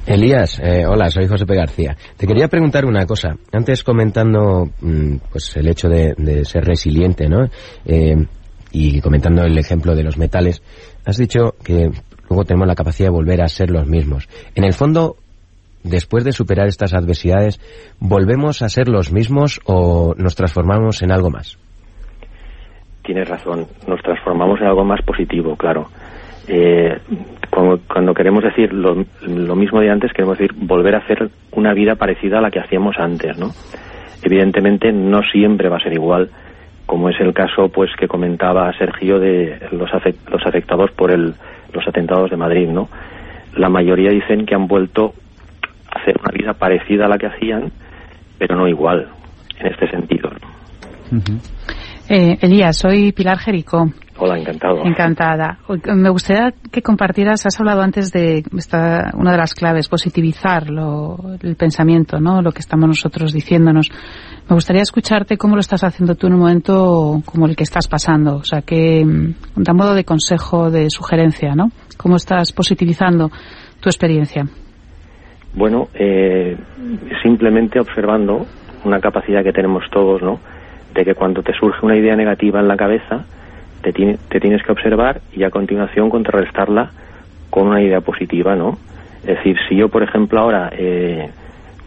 Elías, 0.07 0.61
eh, 0.63 0.85
hola, 0.87 1.09
soy 1.09 1.27
José 1.27 1.47
P. 1.47 1.55
García. 1.55 1.97
Te 2.19 2.27
quería 2.27 2.49
preguntar 2.49 2.85
una 2.85 3.07
cosa. 3.07 3.37
Antes 3.53 3.83
comentando 3.83 4.69
mm, 4.81 5.17
pues 5.33 5.57
el 5.57 5.67
hecho 5.69 5.89
de, 5.89 6.45
ser 6.45 6.65
resiliente, 6.65 7.27
¿no? 7.27 7.47
Eh, 7.87 8.15
y 8.71 9.01
comentando 9.01 9.43
el 9.43 9.57
ejemplo 9.57 9.95
de 9.95 10.03
los 10.03 10.19
metales, 10.19 10.63
has 11.07 11.17
dicho 11.17 11.55
que 11.65 11.91
luego 12.29 12.45
tenemos 12.45 12.69
la 12.69 12.75
capacidad 12.75 13.09
de 13.09 13.15
volver 13.15 13.41
a 13.41 13.49
ser 13.49 13.71
los 13.71 13.87
mismos. 13.87 14.29
En 14.55 14.65
el 14.65 14.75
fondo, 14.75 15.17
después 15.85 16.23
de 16.25 16.33
superar 16.33 16.67
estas 16.67 16.93
adversidades, 16.93 17.59
¿volvemos 17.99 18.61
a 18.61 18.69
ser 18.69 18.89
los 18.89 19.11
mismos 19.11 19.61
o 19.65 20.15
nos 20.19 20.35
transformamos 20.35 21.03
en 21.03 21.13
algo 21.13 21.31
más? 21.31 21.57
Tienes 23.05 23.29
razón, 23.29 23.67
nos 23.87 24.03
transformamos 24.03 24.61
en 24.61 24.67
algo 24.67 24.85
más 24.85 25.03
positivo, 25.03 25.57
claro. 25.57 25.89
Eh, 26.49 26.99
cuando, 27.51 28.15
queremos 28.15 28.43
decir 28.43 28.73
lo, 28.73 28.97
mismo 29.55 29.81
de 29.81 29.91
antes, 29.91 30.13
queremos 30.13 30.39
decir 30.39 30.57
volver 30.57 30.95
a 30.95 30.99
hacer 30.99 31.31
una 31.53 31.73
vida 31.73 31.95
parecida 31.95 32.39
a 32.39 32.41
la 32.41 32.51
que 32.51 32.61
hacíamos 32.61 32.99
antes, 32.99 33.39
¿no? 33.39 33.51
Evidentemente 34.23 34.91
no 34.91 35.23
siempre 35.23 35.69
va 35.69 35.77
a 35.77 35.81
ser 35.81 35.93
igual, 35.93 36.31
como 36.87 37.11
es 37.11 37.21
el 37.21 37.33
caso 37.33 37.69
pues 37.69 37.91
que 37.97 38.09
comentaba 38.09 38.73
Sergio 38.77 39.19
de 39.19 39.59
los, 39.71 39.91
los 40.31 40.47
afectados 40.47 40.91
por 40.93 41.11
el, 41.11 41.35
los 41.73 41.87
atentados 41.87 42.31
de 42.31 42.37
Madrid, 42.37 42.69
¿no? 42.69 42.89
La 43.57 43.69
mayoría 43.69 44.11
dicen 44.11 44.47
que 44.47 44.55
han 44.55 44.67
vuelto 44.67 45.15
hacer 45.91 46.17
una 46.21 46.33
vida 46.33 46.55
parecida 46.55 47.05
a 47.05 47.09
la 47.09 47.19
que 47.19 47.27
hacían, 47.27 47.71
pero 48.39 48.57
no 48.57 48.67
igual, 48.67 49.09
en 49.61 49.67
este 49.67 49.89
sentido. 49.91 50.31
Eh, 52.09 52.37
Elías, 52.41 52.77
soy 52.77 53.13
Pilar 53.13 53.39
Jerico. 53.39 53.91
Hola, 54.17 54.39
encantado. 54.39 54.85
Encantada. 54.85 55.59
Me 55.95 56.09
gustaría 56.09 56.53
que 56.71 56.83
compartieras, 56.83 57.45
has 57.47 57.59
hablado 57.59 57.83
antes 57.83 58.13
de 58.13 58.45
esta, 58.57 59.11
una 59.15 59.33
de 59.33 59.39
las 59.39 59.55
claves, 59.55 59.89
positivizar 59.89 60.71
lo, 60.71 61.17
el 61.43 61.57
pensamiento, 61.57 62.21
¿no? 62.21 62.41
lo 62.41 62.53
que 62.53 62.61
estamos 62.61 62.87
nosotros 62.87 63.33
diciéndonos. 63.33 63.91
Me 64.49 64.55
gustaría 64.55 64.83
escucharte 64.83 65.37
cómo 65.37 65.57
lo 65.57 65.61
estás 65.61 65.83
haciendo 65.83 66.15
tú 66.15 66.29
en 66.29 66.35
un 66.35 66.41
momento 66.41 67.23
como 67.25 67.47
el 67.47 67.57
que 67.57 67.65
estás 67.65 67.89
pasando. 67.89 68.37
O 68.37 68.45
sea, 68.45 68.63
que, 68.63 69.05
da 69.57 69.73
modo 69.73 69.95
de 69.95 70.05
consejo, 70.05 70.71
de 70.71 70.91
sugerencia, 70.91 71.55
¿no? 71.57 71.71
¿Cómo 71.97 72.17
estás 72.17 72.53
positivizando 72.53 73.31
tu 73.81 73.89
experiencia? 73.89 74.45
Bueno, 75.55 75.89
eh, 75.95 76.57
simplemente 77.23 77.81
observando 77.81 78.47
una 78.85 79.01
capacidad 79.01 79.43
que 79.43 79.53
tenemos 79.53 79.83
todos, 79.91 80.23
¿no? 80.23 80.39
De 80.95 81.05
que 81.05 81.15
cuando 81.15 81.43
te 81.43 81.53
surge 81.53 81.85
una 81.85 81.97
idea 81.97 82.17
negativa 82.17 82.61
en 82.61 82.69
la 82.69 82.77
cabeza, 82.77 83.25
te, 83.83 83.93
te 83.93 84.41
tienes 84.41 84.63
que 84.63 84.73
observar 84.73 85.21
y 85.33 85.43
a 85.43 85.51
continuación 85.51 86.09
contrarrestarla 86.09 86.91
con 87.51 87.69
una 87.69 87.83
idea 87.83 88.01
positiva, 88.01 88.57
¿no? 88.57 88.79
Es 89.23 89.37
decir, 89.37 89.57
si 89.69 89.77
yo, 89.77 89.89
por 89.89 90.03
ejemplo, 90.03 90.41
ahora 90.41 90.71
eh, 90.77 91.31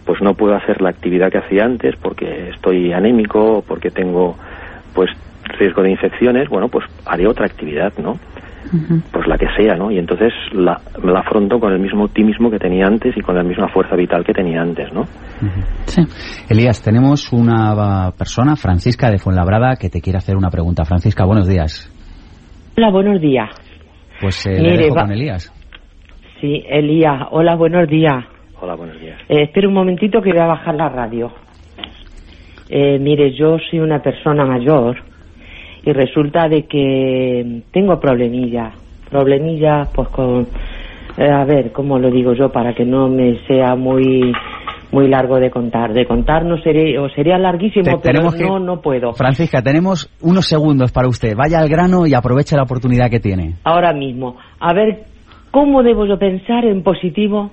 pues 0.06 0.22
no 0.22 0.34
puedo 0.34 0.56
hacer 0.56 0.82
la 0.82 0.90
actividad 0.90 1.32
que 1.32 1.38
hacía 1.40 1.66
antes 1.66 1.96
porque 1.98 2.50
estoy 2.50 2.94
anémico 2.94 3.58
o 3.58 3.62
porque 3.62 3.92
tengo 3.92 4.38
pues 4.94 5.12
riesgo 5.60 5.84
de 5.84 5.92
infecciones, 5.92 6.50
bueno, 6.50 6.70
pues 6.70 6.86
haré 7.06 7.28
otra 7.28 7.46
actividad, 7.46 7.94
¿no? 7.98 8.18
Pues 9.12 9.28
la 9.28 9.38
que 9.38 9.48
sea, 9.58 9.76
¿no? 9.76 9.92
Y 9.92 9.98
entonces 9.98 10.34
la, 10.54 10.80
la 11.04 11.20
afronto 11.20 11.60
con 11.60 11.74
el 11.74 11.80
mismo 11.80 12.06
optimismo 12.06 12.50
que 12.50 12.60
tenía 12.60 12.86
antes 12.86 13.16
y 13.16 13.22
con 13.22 13.36
la 13.36 13.44
misma 13.44 13.68
fuerza 13.70 13.96
vital 13.96 14.24
que 14.24 14.34
tenía 14.34 14.62
antes, 14.62 14.92
¿no? 14.94 15.04
sí. 15.86 16.02
Elías, 16.50 16.82
tenemos 16.82 17.32
una 17.32 18.12
persona, 18.18 18.56
Francisca 18.56 19.10
de 19.10 19.18
Fuenlabrada, 19.18 19.76
que 19.76 19.90
te 19.90 20.02
quiere 20.02 20.18
hacer 20.18 20.36
una 20.36 20.50
pregunta. 20.50 20.86
Francisca, 20.86 21.26
buenos 21.26 21.48
días. 21.48 21.92
Hola, 22.78 22.90
buenos 22.92 23.22
días. 23.22 23.50
Pues 24.22 24.46
eh, 24.46 24.62
le 24.62 24.78
dejo 24.78 24.96
con 24.96 25.12
Elías. 25.12 25.54
Sí, 26.42 26.64
Elías, 26.70 27.28
hola, 27.32 27.56
buenos 27.56 27.88
días. 27.88 28.26
Hola, 28.60 28.76
buenos 28.76 29.00
días. 29.00 29.20
Eh, 29.30 29.44
espera 29.44 29.68
un 29.68 29.74
momentito 29.74 30.22
que 30.22 30.32
voy 30.32 30.42
a 30.42 30.48
bajar 30.48 30.76
la 30.76 30.90
radio. 30.90 31.32
Eh, 32.70 33.00
mire, 33.00 33.34
yo 33.34 33.58
soy 33.70 33.80
una 33.80 34.00
persona 34.00 34.46
mayor 34.46 34.98
y 35.88 35.94
resulta 35.94 36.50
de 36.50 36.63
que 36.63 37.62
tengo 37.72 37.98
problemillas, 37.98 38.74
problemillas 39.10 39.89
pues 39.96 40.10
con, 40.10 40.46
eh, 41.17 41.32
a 41.32 41.46
ver, 41.46 41.72
¿cómo 41.72 41.98
lo 41.98 42.12
digo 42.12 42.34
yo? 42.34 42.51
Para 42.51 42.74
que 42.74 42.84
no 42.84 43.08
me 43.08 43.39
sea 43.48 43.74
muy 43.77 44.34
muy 44.91 45.08
largo 45.08 45.39
de 45.39 45.50
contar. 45.50 45.94
De 45.94 46.06
contar 46.06 46.44
no 46.44 46.58
sería, 46.58 47.01
o 47.01 47.10
sería 47.10 47.38
larguísimo, 47.38 48.01
pero 48.01 48.32
no, 48.32 48.60
no 48.60 48.82
puedo. 48.82 49.13
Francisca, 49.13 49.62
tenemos 49.62 50.10
unos 50.22 50.46
segundos 50.46 50.91
para 50.91 51.08
usted. 51.08 51.36
Vaya 51.38 51.60
al 51.60 51.70
grano 51.70 52.06
y 52.06 52.13
aproveche 52.13 52.58
la 52.58 52.63
oportunidad 52.63 53.10
que 53.10 53.22
tiene. 53.22 53.56
Ahora 53.63 53.94
mismo. 53.94 54.36
A 54.60 54.74
ver, 54.74 55.06
¿cómo 55.51 55.84
debo 55.84 56.06
yo 56.06 56.20
pensar 56.20 56.65
en 56.65 56.84
positivo 56.84 57.51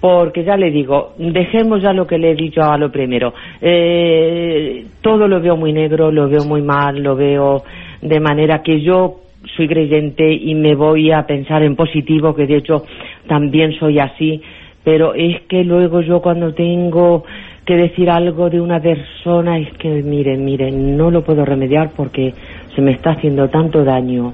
porque 0.00 0.44
ya 0.44 0.56
le 0.56 0.70
digo, 0.70 1.12
dejemos 1.18 1.82
ya 1.82 1.92
lo 1.92 2.06
que 2.06 2.18
le 2.18 2.30
he 2.30 2.34
dicho 2.34 2.62
a 2.62 2.78
lo 2.78 2.90
primero. 2.90 3.34
Eh, 3.60 4.86
todo 5.02 5.28
lo 5.28 5.40
veo 5.40 5.56
muy 5.56 5.72
negro, 5.72 6.10
lo 6.10 6.28
veo 6.28 6.44
muy 6.44 6.62
mal, 6.62 7.02
lo 7.02 7.14
veo 7.14 7.62
de 8.00 8.20
manera 8.20 8.62
que 8.62 8.80
yo 8.80 9.16
soy 9.56 9.68
creyente 9.68 10.32
y 10.32 10.54
me 10.54 10.74
voy 10.74 11.12
a 11.12 11.26
pensar 11.26 11.62
en 11.62 11.76
positivo, 11.76 12.34
que 12.34 12.46
de 12.46 12.56
hecho 12.56 12.84
también 13.26 13.72
soy 13.78 13.98
así, 13.98 14.40
pero 14.84 15.14
es 15.14 15.42
que 15.48 15.64
luego 15.64 16.00
yo 16.00 16.20
cuando 16.20 16.54
tengo 16.54 17.24
que 17.66 17.76
decir 17.76 18.10
algo 18.10 18.48
de 18.48 18.60
una 18.60 18.80
persona 18.80 19.58
es 19.58 19.72
que 19.76 20.02
miren, 20.02 20.44
miren, 20.44 20.96
no 20.96 21.10
lo 21.10 21.22
puedo 21.22 21.44
remediar 21.44 21.90
porque 21.94 22.32
se 22.74 22.80
me 22.80 22.92
está 22.92 23.10
haciendo 23.12 23.48
tanto 23.48 23.84
daño 23.84 24.32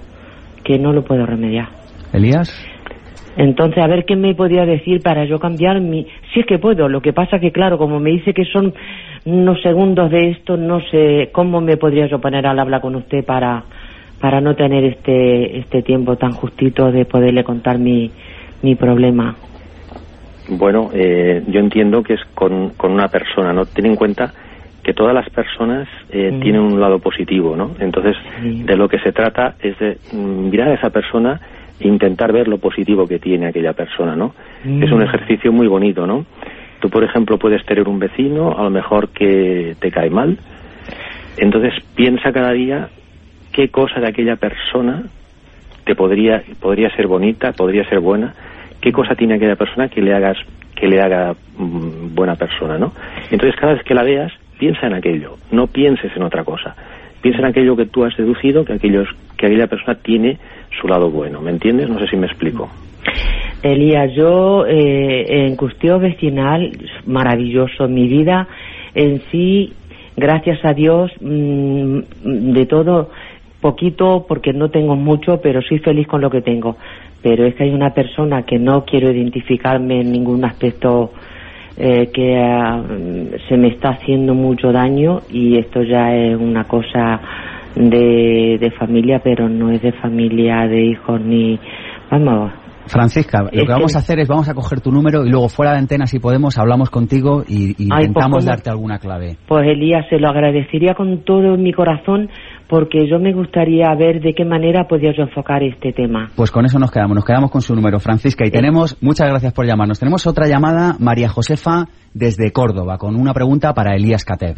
que 0.63 0.79
no 0.79 0.93
lo 0.93 1.03
puedo 1.03 1.27
remediar. 1.27 1.69
Elías. 2.13 2.76
Entonces, 3.37 3.83
a 3.83 3.87
ver 3.87 4.05
qué 4.07 4.17
me 4.17 4.35
podría 4.35 4.65
decir 4.65 5.03
para 5.03 5.25
yo 5.27 5.39
cambiar 5.39 5.81
mi... 5.81 6.07
Si 6.33 6.41
es 6.41 6.47
que 6.47 6.59
puedo, 6.59 6.89
lo 6.89 7.03
que 7.03 7.13
pasa 7.13 7.39
que, 7.39 7.53
claro, 7.53 7.77
como 7.77 8.01
me 8.01 8.11
dice 8.11 8.33
que 8.33 8.47
son 8.47 8.73
unos 9.27 9.61
segundos 9.61 10.11
de 10.11 10.31
esto, 10.31 10.57
no 10.57 10.81
sé 10.91 11.31
cómo 11.33 11.61
me 11.61 11.77
podría 11.77 12.07
yo 12.07 12.21
poner 12.21 12.47
al 12.47 12.59
habla 12.59 12.81
con 12.81 12.95
usted 12.95 13.25
para, 13.25 13.65
para 14.21 14.41
no 14.41 14.57
tener 14.57 14.85
este, 14.85 15.59
este 15.59 15.83
tiempo 15.83 16.17
tan 16.17 16.35
justito 16.35 16.91
de 16.91 17.05
poderle 17.05 17.45
contar 17.45 17.79
mi, 17.79 18.11
mi 18.63 18.75
problema. 18.75 19.37
Bueno, 20.49 20.91
eh, 20.95 21.43
yo 21.49 21.61
entiendo 21.61 22.03
que 22.03 22.15
es 22.15 22.25
con, 22.35 22.71
con 22.71 22.93
una 22.93 23.09
persona, 23.09 23.53
¿no? 23.53 23.67
Ten 23.67 23.87
en 23.87 23.97
cuenta 23.97 24.33
que 24.83 24.95
todas 24.95 25.13
las 25.13 25.29
personas 25.31 25.89
eh, 26.11 26.31
Mm. 26.33 26.41
tienen 26.41 26.61
un 26.63 26.81
lado 26.81 27.01
positivo, 27.01 27.57
¿no? 27.57 27.75
Entonces, 27.81 28.17
Sí. 28.41 28.63
de 28.63 28.77
lo 28.77 28.89
que 28.89 29.01
se 29.01 29.11
trata 29.13 29.57
es 29.61 29.77
de 29.81 29.99
mm, 30.13 30.49
mirar 30.51 30.69
a 30.69 30.75
esa 30.75 30.91
persona 30.91 31.41
intentar 31.81 32.33
ver 32.33 32.49
lo 32.49 32.59
positivo 32.59 33.07
que 33.07 33.19
tiene 33.19 33.47
aquella 33.47 33.73
persona, 33.73 34.17
¿no? 34.17 34.35
Mm. 34.65 34.83
Es 34.83 34.93
un 34.93 35.03
ejercicio 35.03 35.53
muy 35.53 35.67
bonito, 35.67 36.07
¿no? 36.07 36.25
Tú, 36.81 36.91
por 36.91 37.05
ejemplo, 37.05 37.39
puedes 37.39 37.65
tener 37.65 37.89
un 37.89 37.99
vecino, 37.99 38.57
a 38.59 38.63
lo 38.63 38.71
mejor 38.71 39.09
que 39.09 39.77
te 39.81 39.91
cae 39.91 40.11
mal, 40.11 40.39
entonces 41.37 41.75
piensa 41.95 42.33
cada 42.33 42.53
día 42.53 42.89
qué 43.53 43.69
cosa 43.69 44.01
de 44.01 44.09
aquella 44.09 44.37
persona 44.37 45.05
te 45.85 45.95
podría 45.95 46.43
podría 46.61 46.91
ser 46.91 47.07
bonita, 47.07 47.53
podría 47.53 47.89
ser 47.89 48.01
buena, 48.01 48.35
qué 48.81 48.93
cosa 48.93 49.15
tiene 49.15 49.35
aquella 49.35 49.57
persona 49.57 49.89
que 49.89 50.03
le 50.03 50.15
hagas 50.15 50.37
que 50.75 50.89
le 50.89 51.01
haga 51.01 51.35
mm, 51.57 52.15
buena 52.15 52.37
persona, 52.37 52.79
¿no? 52.79 52.93
Entonces 53.31 53.59
cada 53.59 53.75
vez 53.75 53.83
que 53.83 53.95
la 53.95 54.03
veas 54.03 54.33
piensa 54.59 54.87
en 54.87 54.95
aquello, 54.95 55.37
no 55.51 55.67
pienses 55.67 56.15
en 56.17 56.23
otra 56.23 56.45
cosa. 56.45 56.75
Piensa 57.23 57.41
en 57.41 57.47
aquello 57.47 57.77
que 57.77 57.87
tú 57.87 58.05
has 58.05 58.17
deducido 58.17 58.65
que 58.65 58.75
aquellos 58.75 59.09
que 59.37 59.47
aquella 59.47 59.67
persona 59.67 59.97
tiene 60.03 60.39
su 60.81 60.89
lado 60.89 61.11
bueno, 61.11 61.41
¿me 61.41 61.51
entiendes? 61.51 61.89
No 61.89 61.99
sé 61.99 62.07
si 62.09 62.17
me 62.17 62.27
explico. 62.27 62.69
Elías, 63.63 64.13
yo 64.15 64.67
eh, 64.67 65.47
en 65.47 65.57
cuestión 65.57 66.01
vecinal, 66.01 66.71
maravilloso. 67.07 67.89
Mi 67.89 68.07
vida 68.07 68.47
en 68.95 69.21
sí, 69.31 69.73
gracias 70.17 70.65
a 70.65 70.73
Dios, 70.73 71.11
mm, 71.21 72.01
de 72.53 72.67
todo, 72.67 73.11
poquito, 73.61 74.25
porque 74.29 74.53
no 74.53 74.71
tengo 74.71 74.97
mucho, 74.97 75.41
pero 75.41 75.61
soy 75.63 75.79
feliz 75.79 76.07
con 76.07 76.21
lo 76.21 76.31
que 76.31 76.43
tengo. 76.43 76.77
Pero 77.23 77.45
es 77.45 77.55
que 77.55 77.65
hay 77.65 77.71
una 77.71 77.91
persona 77.91 78.43
que 78.43 78.59
no 78.59 78.85
quiero 78.85 79.11
identificarme 79.11 80.01
en 80.01 80.13
ningún 80.13 80.45
aspecto 80.45 81.13
eh, 81.77 82.09
que 82.13 82.39
ah, 82.39 82.83
se 83.49 83.57
me 83.57 83.69
está 83.69 83.91
haciendo 83.91 84.35
mucho 84.35 84.73
daño 84.73 85.21
y 85.31 85.59
esto 85.59 85.83
ya 85.83 86.15
es 86.15 86.37
una 86.37 86.65
cosa 86.65 87.21
de, 87.77 88.59
de 88.59 88.71
familia, 88.73 89.21
pero 89.23 89.49
no 89.49 89.71
es 89.71 89.83
de 89.83 89.93
familia, 89.93 90.67
de 90.67 90.87
hijos 90.87 91.21
ni... 91.21 91.61
Vamos, 92.11 92.53
Francisca, 92.87 93.43
lo 93.43 93.65
que 93.65 93.73
vamos 93.73 93.97
a 93.97 93.99
hacer 93.99 94.21
es 94.21 94.29
vamos 94.29 94.49
a 94.49 94.55
coger 94.55 94.81
tu 94.81 94.93
número 94.93 95.25
y 95.25 95.29
luego 95.29 95.49
fuera 95.49 95.73
de 95.73 95.79
antena, 95.79 96.07
si 96.07 96.21
podemos, 96.21 96.57
hablamos 96.57 96.89
contigo 96.89 97.43
y, 97.47 97.71
y 97.71 97.85
Ay, 97.85 97.89
pues, 97.89 98.07
intentamos 98.07 98.45
darte 98.45 98.71
alguna 98.71 98.99
clave. 98.99 99.37
Pues 99.47 99.67
Elías, 99.67 100.07
se 100.09 100.19
lo 100.19 100.29
agradecería 100.29 100.95
con 100.95 101.25
todo 101.25 101.57
mi 101.57 101.73
corazón 101.73 102.31
porque 102.69 103.09
yo 103.09 103.19
me 103.19 103.33
gustaría 103.33 103.93
ver 103.95 104.21
de 104.21 104.35
qué 104.35 104.45
manera 104.45 104.87
podía 104.87 105.13
yo 105.17 105.25
enfocar 105.25 105.63
este 105.65 105.93
tema. 105.93 106.31
Pues 106.37 106.51
con 106.51 106.65
eso 106.65 106.79
nos 106.79 106.91
quedamos, 106.91 107.17
nos 107.17 107.25
quedamos 107.25 107.51
con 107.51 107.61
su 107.61 107.75
número, 107.75 107.99
Francisca. 107.99 108.47
Y 108.47 108.51
tenemos, 108.51 108.97
muchas 109.03 109.29
gracias 109.29 109.53
por 109.53 109.67
llamarnos. 109.67 109.99
Tenemos 109.99 110.27
otra 110.27 110.47
llamada, 110.47 110.95
María 111.01 111.29
Josefa, 111.29 111.87
desde 112.15 112.53
Córdoba, 112.53 112.99
con 112.99 113.17
una 113.17 113.35
pregunta 113.35 113.73
para 113.75 113.97
Elías 113.97 114.25
Catev. 114.25 114.57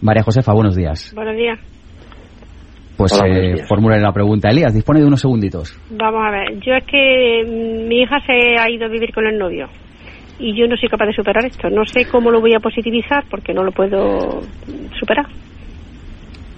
María 0.00 0.22
Josefa, 0.22 0.52
buenos 0.54 0.74
días. 0.74 1.12
Buenos 1.14 1.36
días. 1.36 1.79
Pues 3.00 3.18
Hola, 3.18 3.34
eh, 3.34 3.64
formule 3.66 3.98
la 3.98 4.12
pregunta. 4.12 4.50
Elías, 4.50 4.74
dispone 4.74 5.00
de 5.00 5.06
unos 5.06 5.22
segunditos. 5.22 5.74
Vamos 5.88 6.20
a 6.22 6.30
ver. 6.30 6.60
Yo 6.60 6.74
es 6.74 6.84
que 6.84 7.42
mm, 7.46 7.88
mi 7.88 8.02
hija 8.02 8.20
se 8.26 8.60
ha 8.60 8.70
ido 8.70 8.84
a 8.84 8.88
vivir 8.88 9.10
con 9.14 9.26
el 9.26 9.38
novio 9.38 9.70
y 10.38 10.54
yo 10.54 10.66
no 10.68 10.76
soy 10.76 10.90
capaz 10.90 11.06
de 11.06 11.14
superar 11.14 11.46
esto. 11.46 11.70
No 11.70 11.86
sé 11.86 12.04
cómo 12.04 12.30
lo 12.30 12.42
voy 12.42 12.52
a 12.52 12.60
positivizar 12.60 13.24
porque 13.30 13.54
no 13.54 13.64
lo 13.64 13.72
puedo 13.72 14.42
superar. 14.98 15.24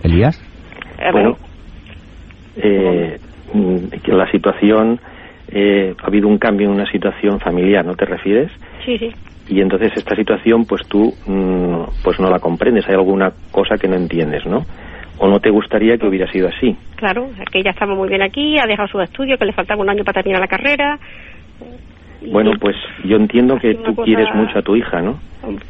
Elías. 0.03 0.43
Ver, 0.99 1.13
Bueno, 1.13 1.37
eh, 2.57 3.21
mm, 3.55 3.77
la 4.09 4.29
situación, 4.33 4.99
eh, 5.47 5.95
ha 6.03 6.07
habido 6.09 6.27
un 6.27 6.39
cambio 6.39 6.67
en 6.67 6.75
una 6.75 6.91
situación 6.91 7.39
familiar, 7.39 7.85
¿no 7.87 7.95
te 7.95 8.05
refieres? 8.05 8.51
sí, 8.85 8.99
sí. 8.99 9.13
Y 9.49 9.61
entonces 9.61 9.93
esta 9.95 10.17
situación, 10.17 10.65
pues 10.65 10.83
tú, 10.89 11.15
mm, 11.25 12.03
pues 12.03 12.19
no 12.19 12.31
la 12.31 12.41
comprendes, 12.41 12.85
hay 12.89 12.95
alguna 12.95 13.31
cosa 13.53 13.77
que 13.77 13.87
no 13.87 13.95
entiendes, 13.95 14.45
¿no? 14.45 14.65
O 15.25 15.29
no 15.29 15.39
te 15.39 15.51
gustaría 15.51 15.97
que 15.99 16.07
hubiera 16.09 16.27
sido 16.33 16.49
así. 16.49 16.77
Claro, 16.97 17.31
que 17.53 17.61
ella 17.61 17.71
estaba 17.71 17.95
muy 17.95 18.09
bien 18.09 18.23
aquí, 18.23 18.59
ha 18.59 18.67
dejado 18.67 18.89
sus 18.89 19.05
estudios, 19.05 19.39
que 19.39 19.45
le 19.45 19.53
faltaba 19.53 19.81
un 19.81 19.89
año 19.89 20.03
para 20.03 20.21
terminar 20.21 20.41
la 20.41 20.49
carrera. 20.49 20.99
Bueno, 22.33 22.51
pues 22.61 22.75
yo 23.05 23.17
entiendo 23.19 23.57
que 23.61 23.75
tú 23.77 23.95
cosa- 23.95 24.05
quieres 24.05 24.35
mucho 24.35 24.59
a 24.59 24.63
tu 24.63 24.75
hija, 24.75 25.01
¿no? 25.01 25.21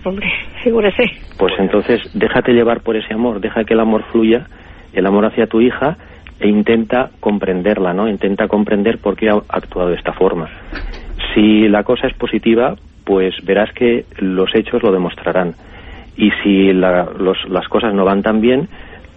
Hombre, 0.05 0.33
figúrese. 0.65 1.05
Pues 1.37 1.53
entonces 1.59 2.01
déjate 2.15 2.53
llevar 2.55 2.81
por 2.81 2.97
ese 2.97 3.13
amor, 3.13 3.41
deja 3.41 3.65
que 3.65 3.75
el 3.75 3.81
amor 3.81 4.05
fluya, 4.11 4.47
el 4.95 5.05
amor 5.05 5.27
hacia 5.27 5.47
tu 5.47 5.61
hija 5.61 5.99
e 6.41 6.49
intenta 6.49 7.11
comprenderla, 7.21 7.93
¿no? 7.93 8.09
Intenta 8.09 8.49
comprender 8.49 9.01
por 9.01 9.17
qué 9.17 9.29
ha 9.29 9.35
actuado 9.51 9.91
de 9.91 9.97
esta 9.97 10.15
forma. 10.15 10.49
Si 11.35 11.69
la 11.69 11.83
cosa 11.85 12.07
es 12.07 12.15
positiva, 12.15 12.77
pues 13.05 13.35
verás 13.45 13.71
que 13.75 14.07
los 14.17 14.55
hechos 14.55 14.83
lo 14.83 14.93
demostrarán. 14.93 15.57
Y 16.17 16.31
si 16.43 16.73
la- 16.73 17.09
los- 17.19 17.47
las 17.51 17.69
cosas 17.69 17.93
no 17.93 18.07
van 18.07 18.23
tan 18.23 18.41
bien, 18.41 18.69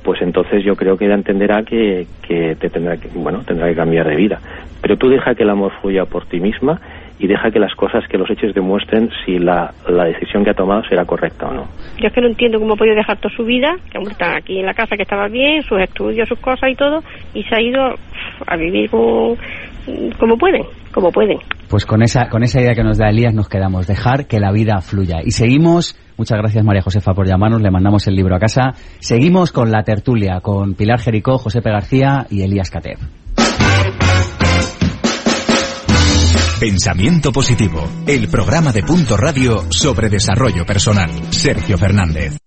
pues 0.05 0.21
entonces 0.21 0.63
yo 0.63 0.75
creo 0.75 0.97
que 0.97 1.05
ella 1.05 1.15
entenderá 1.15 1.63
que, 1.63 2.07
que 2.27 2.55
te 2.55 2.69
tendrá 2.69 2.97
que, 2.97 3.09
bueno, 3.13 3.43
tendrá 3.45 3.67
que 3.67 3.75
cambiar 3.75 4.07
de 4.07 4.15
vida. 4.15 4.39
Pero 4.81 4.97
tú 4.97 5.09
deja 5.09 5.33
que 5.33 5.43
el 5.43 5.49
amor 5.49 5.71
fluya 5.81 6.05
por 6.05 6.25
ti 6.27 6.39
misma 6.39 6.79
y 7.17 7.25
deja 7.27 7.49
que 7.49 7.59
las 7.59 7.73
cosas, 7.75 8.07
que 8.07 8.17
los 8.19 8.29
hechos 8.29 8.53
demuestren 8.53 9.09
si 9.25 9.39
la, 9.39 9.73
la 9.87 10.05
decisión 10.05 10.43
que 10.43 10.51
ha 10.51 10.53
tomado 10.53 10.83
será 10.83 11.05
correcta 11.05 11.47
o 11.47 11.53
no. 11.53 11.67
Yo 11.97 12.07
es 12.07 12.13
que 12.13 12.21
no 12.21 12.27
entiendo 12.27 12.59
cómo 12.59 12.73
ha 12.75 12.77
podido 12.77 12.95
dejar 12.95 13.17
toda 13.17 13.33
su 13.35 13.43
vida, 13.45 13.75
que 13.89 13.97
está 14.11 14.37
aquí 14.37 14.59
en 14.59 14.65
la 14.67 14.73
casa, 14.75 14.95
que 14.95 15.03
estaba 15.03 15.27
bien, 15.27 15.63
sus 15.63 15.79
estudios, 15.81 16.29
sus 16.29 16.39
cosas 16.39 16.69
y 16.69 16.75
todo, 16.75 17.03
y 17.33 17.43
se 17.43 17.55
ha 17.55 17.61
ido 17.61 17.95
a 18.45 18.55
vivir 18.57 18.89
con- 18.89 19.37
como 20.19 20.37
pueden, 20.37 20.63
como 20.95 21.11
pueden. 21.11 21.37
Pues 21.67 21.85
con 21.85 22.01
esa, 22.01 22.29
con 22.29 22.41
esa 22.43 22.61
idea 22.61 22.73
que 22.73 22.83
nos 22.83 22.97
da 22.97 23.09
Elías 23.09 23.33
nos 23.33 23.49
quedamos, 23.49 23.85
dejar 23.85 24.27
que 24.27 24.39
la 24.39 24.51
vida 24.51 24.79
fluya. 24.81 25.17
Y 25.23 25.31
seguimos, 25.31 25.99
muchas 26.17 26.39
gracias 26.39 26.63
María 26.63 26.81
Josefa 26.81 27.13
por 27.13 27.27
llamarnos, 27.27 27.61
le 27.61 27.69
mandamos 27.69 28.07
el 28.07 28.15
libro 28.15 28.35
a 28.35 28.39
casa. 28.39 28.71
Seguimos 28.99 29.51
con 29.51 29.71
la 29.71 29.83
tertulia, 29.83 30.39
con 30.39 30.73
Pilar 30.73 30.99
Jericó, 30.99 31.37
Josepe 31.37 31.69
García 31.69 32.25
y 32.29 32.41
Elías 32.43 32.71
Catev. 32.71 32.97
Pensamiento 36.61 37.33
positivo, 37.33 37.83
el 38.07 38.29
programa 38.29 38.71
de 38.71 38.81
Punto 38.81 39.17
Radio 39.17 39.69
sobre 39.69 40.07
desarrollo 40.07 40.65
personal. 40.65 41.09
Sergio 41.29 41.77
Fernández. 41.77 42.37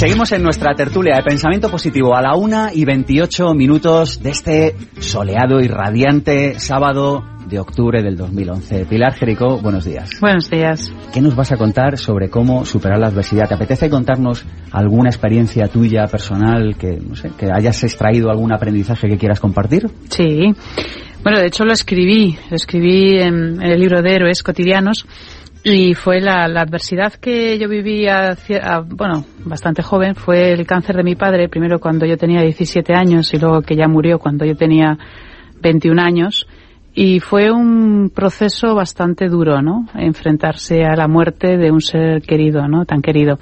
Seguimos 0.00 0.32
en 0.32 0.42
nuestra 0.42 0.74
tertulia 0.74 1.16
de 1.16 1.22
pensamiento 1.22 1.70
positivo 1.70 2.16
a 2.16 2.22
la 2.22 2.34
una 2.34 2.72
y 2.72 2.86
28 2.86 3.52
minutos 3.52 4.22
de 4.22 4.30
este 4.30 4.74
soleado 4.98 5.60
y 5.60 5.68
radiante 5.68 6.58
sábado 6.58 7.22
de 7.46 7.58
octubre 7.58 8.02
del 8.02 8.16
2011. 8.16 8.86
Pilar 8.86 9.12
Jericó, 9.12 9.58
buenos 9.58 9.84
días. 9.84 10.08
Buenos 10.18 10.48
días. 10.48 10.90
¿Qué 11.12 11.20
nos 11.20 11.36
vas 11.36 11.52
a 11.52 11.58
contar 11.58 11.98
sobre 11.98 12.30
cómo 12.30 12.64
superar 12.64 12.98
la 12.98 13.08
adversidad? 13.08 13.46
¿Te 13.46 13.56
apetece 13.56 13.90
contarnos 13.90 14.46
alguna 14.72 15.10
experiencia 15.10 15.68
tuya 15.68 16.06
personal 16.06 16.76
que, 16.78 16.92
no 16.92 17.14
sé, 17.14 17.32
que 17.36 17.52
hayas 17.52 17.84
extraído 17.84 18.30
algún 18.30 18.54
aprendizaje 18.54 19.06
que 19.06 19.18
quieras 19.18 19.38
compartir? 19.38 19.86
Sí. 20.08 20.54
Bueno, 21.22 21.38
de 21.40 21.48
hecho 21.48 21.66
lo 21.66 21.74
escribí, 21.74 22.38
lo 22.48 22.56
escribí 22.56 23.18
en, 23.18 23.60
en 23.60 23.70
el 23.70 23.78
libro 23.78 24.00
de 24.00 24.14
Héroes 24.14 24.42
Cotidianos 24.42 25.04
y 25.62 25.94
fue 25.94 26.20
la, 26.20 26.48
la 26.48 26.62
adversidad 26.62 27.12
que 27.14 27.58
yo 27.58 27.68
viví, 27.68 28.06
hacia- 28.06 28.76
a- 28.76 28.80
bueno, 28.80 29.24
bastante 29.44 29.82
joven, 29.82 30.14
fue 30.14 30.52
el 30.52 30.66
cáncer 30.66 30.96
de 30.96 31.02
mi 31.02 31.14
padre, 31.16 31.48
primero 31.48 31.78
cuando 31.78 32.06
yo 32.06 32.16
tenía 32.16 32.40
17 32.42 32.94
años 32.94 33.32
y 33.34 33.38
luego 33.38 33.60
que 33.62 33.76
ya 33.76 33.86
murió 33.88 34.18
cuando 34.18 34.44
yo 34.46 34.56
tenía 34.56 34.96
21 35.60 36.00
años. 36.02 36.46
Y 36.94 37.20
fue 37.20 37.52
un 37.52 38.10
proceso 38.12 38.74
bastante 38.74 39.28
duro, 39.28 39.62
¿no? 39.62 39.86
Enfrentarse 39.94 40.82
a 40.84 40.96
la 40.96 41.06
muerte 41.06 41.56
de 41.56 41.70
un 41.70 41.80
ser 41.80 42.20
querido, 42.22 42.66
¿no? 42.66 42.84
Tan 42.84 43.00
querido. 43.00 43.38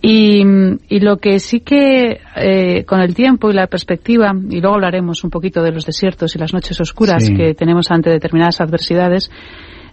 Y, 0.00 0.42
y 0.88 1.00
lo 1.00 1.18
que 1.18 1.40
sí 1.40 1.60
que 1.60 2.20
eh, 2.36 2.84
con 2.86 3.00
el 3.02 3.14
tiempo 3.14 3.50
y 3.50 3.54
la 3.54 3.66
perspectiva, 3.66 4.32
y 4.48 4.60
luego 4.60 4.76
hablaremos 4.76 5.22
un 5.24 5.30
poquito 5.30 5.62
de 5.62 5.72
los 5.72 5.84
desiertos 5.84 6.34
y 6.34 6.38
las 6.38 6.54
noches 6.54 6.80
oscuras 6.80 7.26
Sí. 7.26 7.34
que 7.36 7.52
tenemos 7.54 7.90
ante 7.90 8.08
determinadas 8.08 8.62
adversidades, 8.62 9.30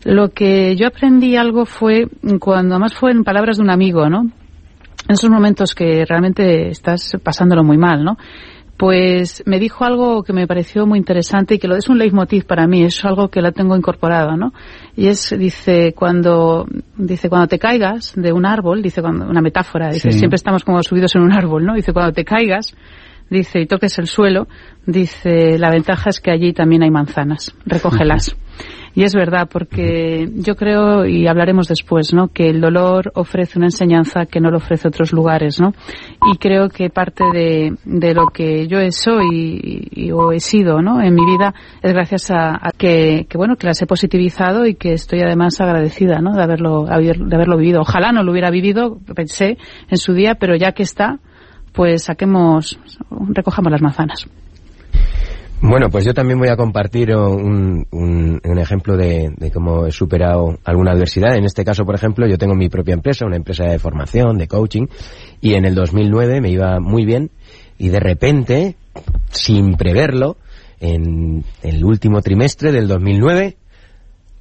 lo 0.03 0.29
que 0.29 0.75
yo 0.75 0.87
aprendí 0.87 1.35
algo 1.35 1.65
fue 1.65 2.07
cuando, 2.39 2.75
además 2.75 2.93
fue 2.93 3.11
en 3.11 3.23
palabras 3.23 3.57
de 3.57 3.63
un 3.63 3.69
amigo, 3.69 4.09
¿no? 4.09 4.21
En 4.21 5.13
esos 5.13 5.29
momentos 5.29 5.73
que 5.73 6.05
realmente 6.05 6.69
estás 6.69 7.17
pasándolo 7.23 7.63
muy 7.63 7.77
mal, 7.77 8.03
¿no? 8.03 8.17
pues 8.77 9.41
me 9.47 9.59
dijo 9.59 9.83
algo 9.83 10.23
que 10.23 10.33
me 10.33 10.45
pareció 10.45 10.85
muy 10.85 10.99
interesante 10.99 11.55
y 11.55 11.59
que 11.59 11.67
lo 11.67 11.75
es 11.75 11.89
un 11.89 11.97
leitmotiv 11.97 12.45
para 12.45 12.67
mí, 12.67 12.83
es 12.83 13.03
algo 13.03 13.29
que 13.29 13.41
la 13.41 13.51
tengo 13.51 13.75
incorporado, 13.75 14.37
¿no? 14.37 14.53
Y 14.95 15.07
es, 15.07 15.35
dice, 15.37 15.93
cuando, 15.95 16.67
dice, 16.95 17.27
cuando 17.27 17.47
te 17.47 17.57
caigas 17.57 18.13
de 18.15 18.31
un 18.31 18.45
árbol, 18.45 18.83
dice, 18.83 19.01
cuando, 19.01 19.27
una 19.27 19.41
metáfora, 19.41 19.89
dice, 19.89 20.11
siempre 20.11 20.35
estamos 20.35 20.63
como 20.63 20.81
subidos 20.83 21.15
en 21.15 21.23
un 21.23 21.33
árbol, 21.33 21.65
¿no? 21.65 21.73
Dice, 21.73 21.91
cuando 21.91 22.13
te 22.13 22.23
caigas, 22.23 22.75
dice, 23.31 23.61
y 23.61 23.65
toques 23.65 23.97
el 23.97 24.05
suelo, 24.05 24.47
dice, 24.85 25.57
la 25.57 25.71
ventaja 25.71 26.11
es 26.11 26.19
que 26.19 26.29
allí 26.29 26.53
también 26.53 26.83
hay 26.83 26.91
manzanas, 26.91 27.55
recógelas. 27.65 28.37
Y 28.97 29.03
es 29.03 29.13
verdad, 29.13 29.47
porque 29.47 30.27
yo 30.37 30.55
creo, 30.55 31.05
y 31.05 31.27
hablaremos 31.27 31.67
después, 31.67 32.15
¿no? 32.15 32.29
que 32.29 32.49
el 32.49 32.59
dolor 32.59 33.11
ofrece 33.13 33.59
una 33.59 33.67
enseñanza 33.67 34.25
que 34.25 34.39
no 34.39 34.49
lo 34.49 34.57
ofrece 34.57 34.87
otros 34.87 35.13
lugares, 35.13 35.61
¿no? 35.61 35.73
Y 36.33 36.37
creo 36.39 36.67
que 36.69 36.89
parte 36.89 37.23
de, 37.31 37.75
de 37.85 38.15
lo 38.15 38.25
que 38.33 38.67
yo 38.67 38.79
soy 38.89 39.91
y, 39.91 40.11
o 40.11 40.31
he 40.31 40.39
sido, 40.39 40.81
¿no? 40.81 40.99
En 40.99 41.13
mi 41.13 41.23
vida 41.27 41.53
es 41.83 41.93
gracias 41.93 42.31
a, 42.31 42.59
que, 42.75 43.27
que, 43.29 43.37
bueno, 43.37 43.55
que 43.55 43.67
las 43.67 43.79
he 43.83 43.85
positivizado 43.85 44.65
y 44.65 44.73
que 44.73 44.93
estoy 44.93 45.21
además 45.21 45.61
agradecida, 45.61 46.17
¿no? 46.17 46.33
De 46.33 46.41
haberlo, 46.41 46.85
de 46.85 47.35
haberlo 47.35 47.57
vivido. 47.57 47.81
Ojalá 47.81 48.11
no 48.11 48.23
lo 48.23 48.31
hubiera 48.31 48.49
vivido, 48.49 48.97
pensé 49.13 49.59
en 49.89 49.97
su 49.97 50.13
día, 50.13 50.37
pero 50.39 50.55
ya 50.55 50.71
que 50.71 50.81
está, 50.81 51.19
pues 51.71 52.05
saquemos, 52.05 52.79
recojamos 53.11 53.71
las 53.71 53.81
manzanas. 53.83 54.27
Bueno, 55.59 55.89
pues 55.89 56.05
yo 56.05 56.13
también 56.13 56.37
voy 56.37 56.49
a 56.49 56.55
compartir 56.55 57.15
un, 57.15 57.87
un, 57.91 58.59
ejemplo 58.59 58.95
de, 58.95 59.33
de, 59.35 59.51
cómo 59.51 59.87
he 59.87 59.91
superado 59.91 60.59
alguna 60.63 60.91
adversidad. 60.91 61.35
En 61.35 61.45
este 61.45 61.65
caso, 61.65 61.83
por 61.83 61.95
ejemplo, 61.95 62.27
yo 62.27 62.37
tengo 62.37 62.53
mi 62.53 62.69
propia 62.69 62.93
empresa, 62.93 63.25
una 63.25 63.37
empresa 63.37 63.63
de 63.63 63.79
formación, 63.79 64.37
de 64.37 64.47
coaching, 64.47 64.85
y 65.41 65.55
en 65.55 65.65
el 65.65 65.73
2009 65.73 66.41
me 66.41 66.51
iba 66.51 66.79
muy 66.79 67.05
bien 67.05 67.31
y 67.77 67.89
de 67.89 67.99
repente, 67.99 68.75
sin 69.31 69.75
preverlo, 69.75 70.37
en 70.79 71.43
el 71.63 71.83
último 71.83 72.21
trimestre 72.21 72.71
del 72.71 72.87
2009, 72.87 73.57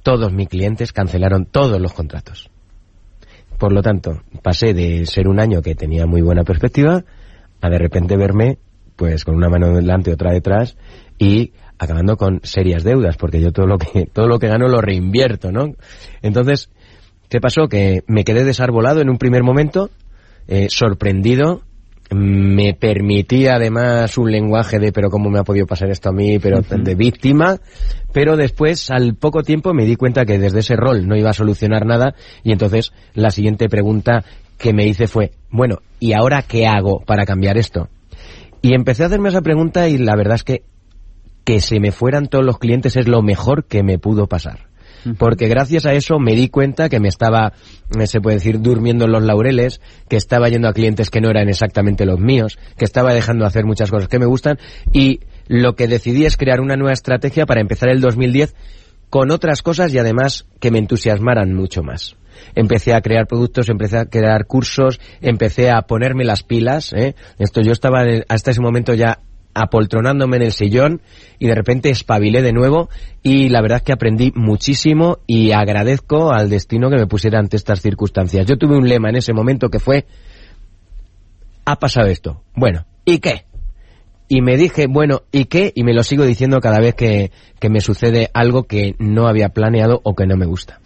todos 0.03 0.31
mis 0.31 0.47
clientes 0.47 0.93
cancelaron 0.93 1.45
todos 1.45 1.81
los 1.81 1.93
contratos. 1.93 2.49
Por 3.57 3.73
lo 3.73 3.81
tanto, 3.81 4.21
pasé 4.43 4.73
de 4.73 5.05
ser 5.05 5.27
un 5.27 5.39
año 5.39 5.61
que 5.61 5.73
tenía 5.73 6.05
muy 6.05 6.21
buena 6.21 6.43
perspectiva 6.43 7.03
a 7.59 7.69
de 7.69 7.79
repente 7.79 8.15
verme 8.15 8.59
pues 8.95 9.23
con 9.25 9.35
una 9.35 9.49
mano 9.49 9.73
delante 9.73 10.09
y 10.09 10.13
otra 10.13 10.31
detrás 10.31 10.75
y 11.17 11.53
acabando 11.79 12.17
con 12.17 12.41
serias 12.43 12.83
deudas, 12.83 13.17
porque 13.17 13.41
yo 13.41 13.51
todo 13.51 13.67
lo 13.67 13.77
que, 13.77 14.05
todo 14.13 14.27
lo 14.27 14.39
que 14.39 14.47
gano 14.47 14.67
lo 14.67 14.81
reinvierto, 14.81 15.51
¿no? 15.51 15.73
Entonces, 16.21 16.69
¿qué 17.29 17.39
pasó? 17.39 17.67
Que 17.67 18.03
me 18.07 18.23
quedé 18.23 18.43
desarbolado 18.43 19.01
en 19.01 19.09
un 19.09 19.17
primer 19.17 19.43
momento, 19.43 19.89
eh, 20.47 20.67
sorprendido, 20.69 21.61
me 22.09 22.73
permitía 22.73 23.55
además 23.55 24.17
un 24.17 24.31
lenguaje 24.31 24.79
de 24.79 24.91
pero 24.93 25.09
cómo 25.09 25.29
me 25.29 25.39
ha 25.39 25.43
podido 25.43 25.65
pasar 25.65 25.89
esto 25.89 26.09
a 26.09 26.13
mí, 26.13 26.39
pero 26.39 26.61
de 26.61 26.95
víctima, 26.95 27.57
pero 28.13 28.37
después 28.37 28.89
al 28.91 29.15
poco 29.15 29.43
tiempo 29.43 29.73
me 29.73 29.85
di 29.85 29.95
cuenta 29.95 30.25
que 30.25 30.39
desde 30.39 30.59
ese 30.59 30.75
rol 30.75 31.07
no 31.07 31.17
iba 31.17 31.31
a 31.31 31.33
solucionar 31.33 31.85
nada 31.85 32.15
y 32.43 32.53
entonces 32.53 32.93
la 33.13 33.29
siguiente 33.29 33.67
pregunta 33.67 34.23
que 34.57 34.73
me 34.73 34.87
hice 34.87 35.07
fue, 35.07 35.31
bueno, 35.51 35.79
¿y 35.99 36.13
ahora 36.13 36.41
qué 36.41 36.65
hago 36.65 37.01
para 37.05 37.25
cambiar 37.25 37.57
esto? 37.57 37.89
Y 38.61 38.73
empecé 38.73 39.03
a 39.03 39.07
hacerme 39.07 39.29
esa 39.29 39.41
pregunta 39.41 39.87
y 39.87 39.97
la 39.97 40.15
verdad 40.15 40.35
es 40.35 40.43
que 40.43 40.63
que 41.47 41.61
se 41.61 41.79
me 41.79 41.93
fueran 41.93 42.27
todos 42.27 42.43
los 42.43 42.59
clientes 42.59 42.97
es 42.97 43.07
lo 43.07 43.21
mejor 43.21 43.63
que 43.63 43.81
me 43.81 43.97
pudo 43.99 44.27
pasar. 44.27 44.67
Porque 45.17 45.47
gracias 45.47 45.85
a 45.85 45.93
eso 45.93 46.19
me 46.19 46.35
di 46.35 46.49
cuenta 46.49 46.89
que 46.89 46.99
me 46.99 47.07
estaba, 47.07 47.53
se 48.03 48.19
puede 48.19 48.35
decir, 48.35 48.59
durmiendo 48.59 49.05
en 49.05 49.13
los 49.13 49.23
laureles, 49.23 49.79
que 50.09 50.17
estaba 50.17 50.49
yendo 50.49 50.67
a 50.67 50.73
clientes 50.73 51.09
que 51.09 51.21
no 51.21 51.29
eran 51.29 51.47
exactamente 51.47 52.05
los 52.05 52.19
míos, 52.19 52.59
que 52.75 52.83
estaba 52.83 53.13
dejando 53.13 53.45
de 53.45 53.47
hacer 53.47 53.63
muchas 53.63 53.89
cosas 53.89 54.09
que 54.09 54.19
me 54.19 54.25
gustan 54.25 54.59
y 54.91 55.21
lo 55.47 55.77
que 55.77 55.87
decidí 55.87 56.25
es 56.25 56.35
crear 56.35 56.59
una 56.59 56.75
nueva 56.75 56.91
estrategia 56.91 57.45
para 57.45 57.61
empezar 57.61 57.87
el 57.87 58.01
2010 58.01 58.53
con 59.09 59.31
otras 59.31 59.61
cosas 59.61 59.93
y 59.93 59.99
además 59.99 60.47
que 60.59 60.69
me 60.69 60.79
entusiasmaran 60.79 61.53
mucho 61.53 61.81
más. 61.81 62.17
Empecé 62.55 62.93
a 62.93 62.99
crear 62.99 63.25
productos, 63.25 63.69
empecé 63.69 63.99
a 63.99 64.05
crear 64.05 64.47
cursos, 64.47 64.99
empecé 65.21 65.71
a 65.71 65.83
ponerme 65.83 66.25
las 66.25 66.43
pilas. 66.43 66.91
¿eh? 66.91 67.15
Esto 67.39 67.61
yo 67.61 67.71
estaba 67.71 68.03
hasta 68.27 68.51
ese 68.51 68.59
momento 68.59 68.93
ya 68.93 69.19
apoltronándome 69.57 70.37
en 70.37 70.43
el 70.43 70.51
sillón 70.51 71.01
y 71.39 71.47
de 71.47 71.55
repente 71.55 71.89
espabilé 71.89 72.41
de 72.41 72.53
nuevo 72.53 72.89
y 73.23 73.49
la 73.49 73.61
verdad 73.61 73.77
es 73.77 73.83
que 73.83 73.93
aprendí 73.93 74.31
muchísimo 74.35 75.19
y 75.25 75.51
agradezco 75.51 76.31
al 76.31 76.49
destino 76.49 76.89
que 76.89 76.97
me 76.97 77.07
pusiera 77.07 77.39
ante 77.39 77.57
estas 77.57 77.81
circunstancias. 77.81 78.45
Yo 78.45 78.57
tuve 78.57 78.77
un 78.77 78.87
lema 78.87 79.09
en 79.09 79.15
ese 79.15 79.33
momento 79.33 79.69
que 79.69 79.79
fue, 79.79 80.05
ha 81.65 81.77
pasado 81.77 82.07
esto. 82.07 82.43
Bueno, 82.55 82.85
¿y 83.03 83.17
qué? 83.17 83.46
Y 84.29 84.41
me 84.41 84.57
dije, 84.57 84.87
bueno, 84.87 85.21
¿y 85.31 85.45
qué? 85.45 85.71
Y 85.73 85.83
me 85.83 85.93
lo 85.93 86.03
sigo 86.03 86.25
diciendo 86.25 86.59
cada 86.59 86.79
vez 86.79 86.95
que, 86.95 87.31
que 87.59 87.69
me 87.69 87.79
sucede 87.79 88.29
algo 88.33 88.63
que 88.63 88.95
no 88.99 89.27
había 89.27 89.49
planeado 89.49 90.01
o 90.03 90.15
que 90.15 90.27
no 90.27 90.35
me 90.35 90.45
gusta. 90.45 90.79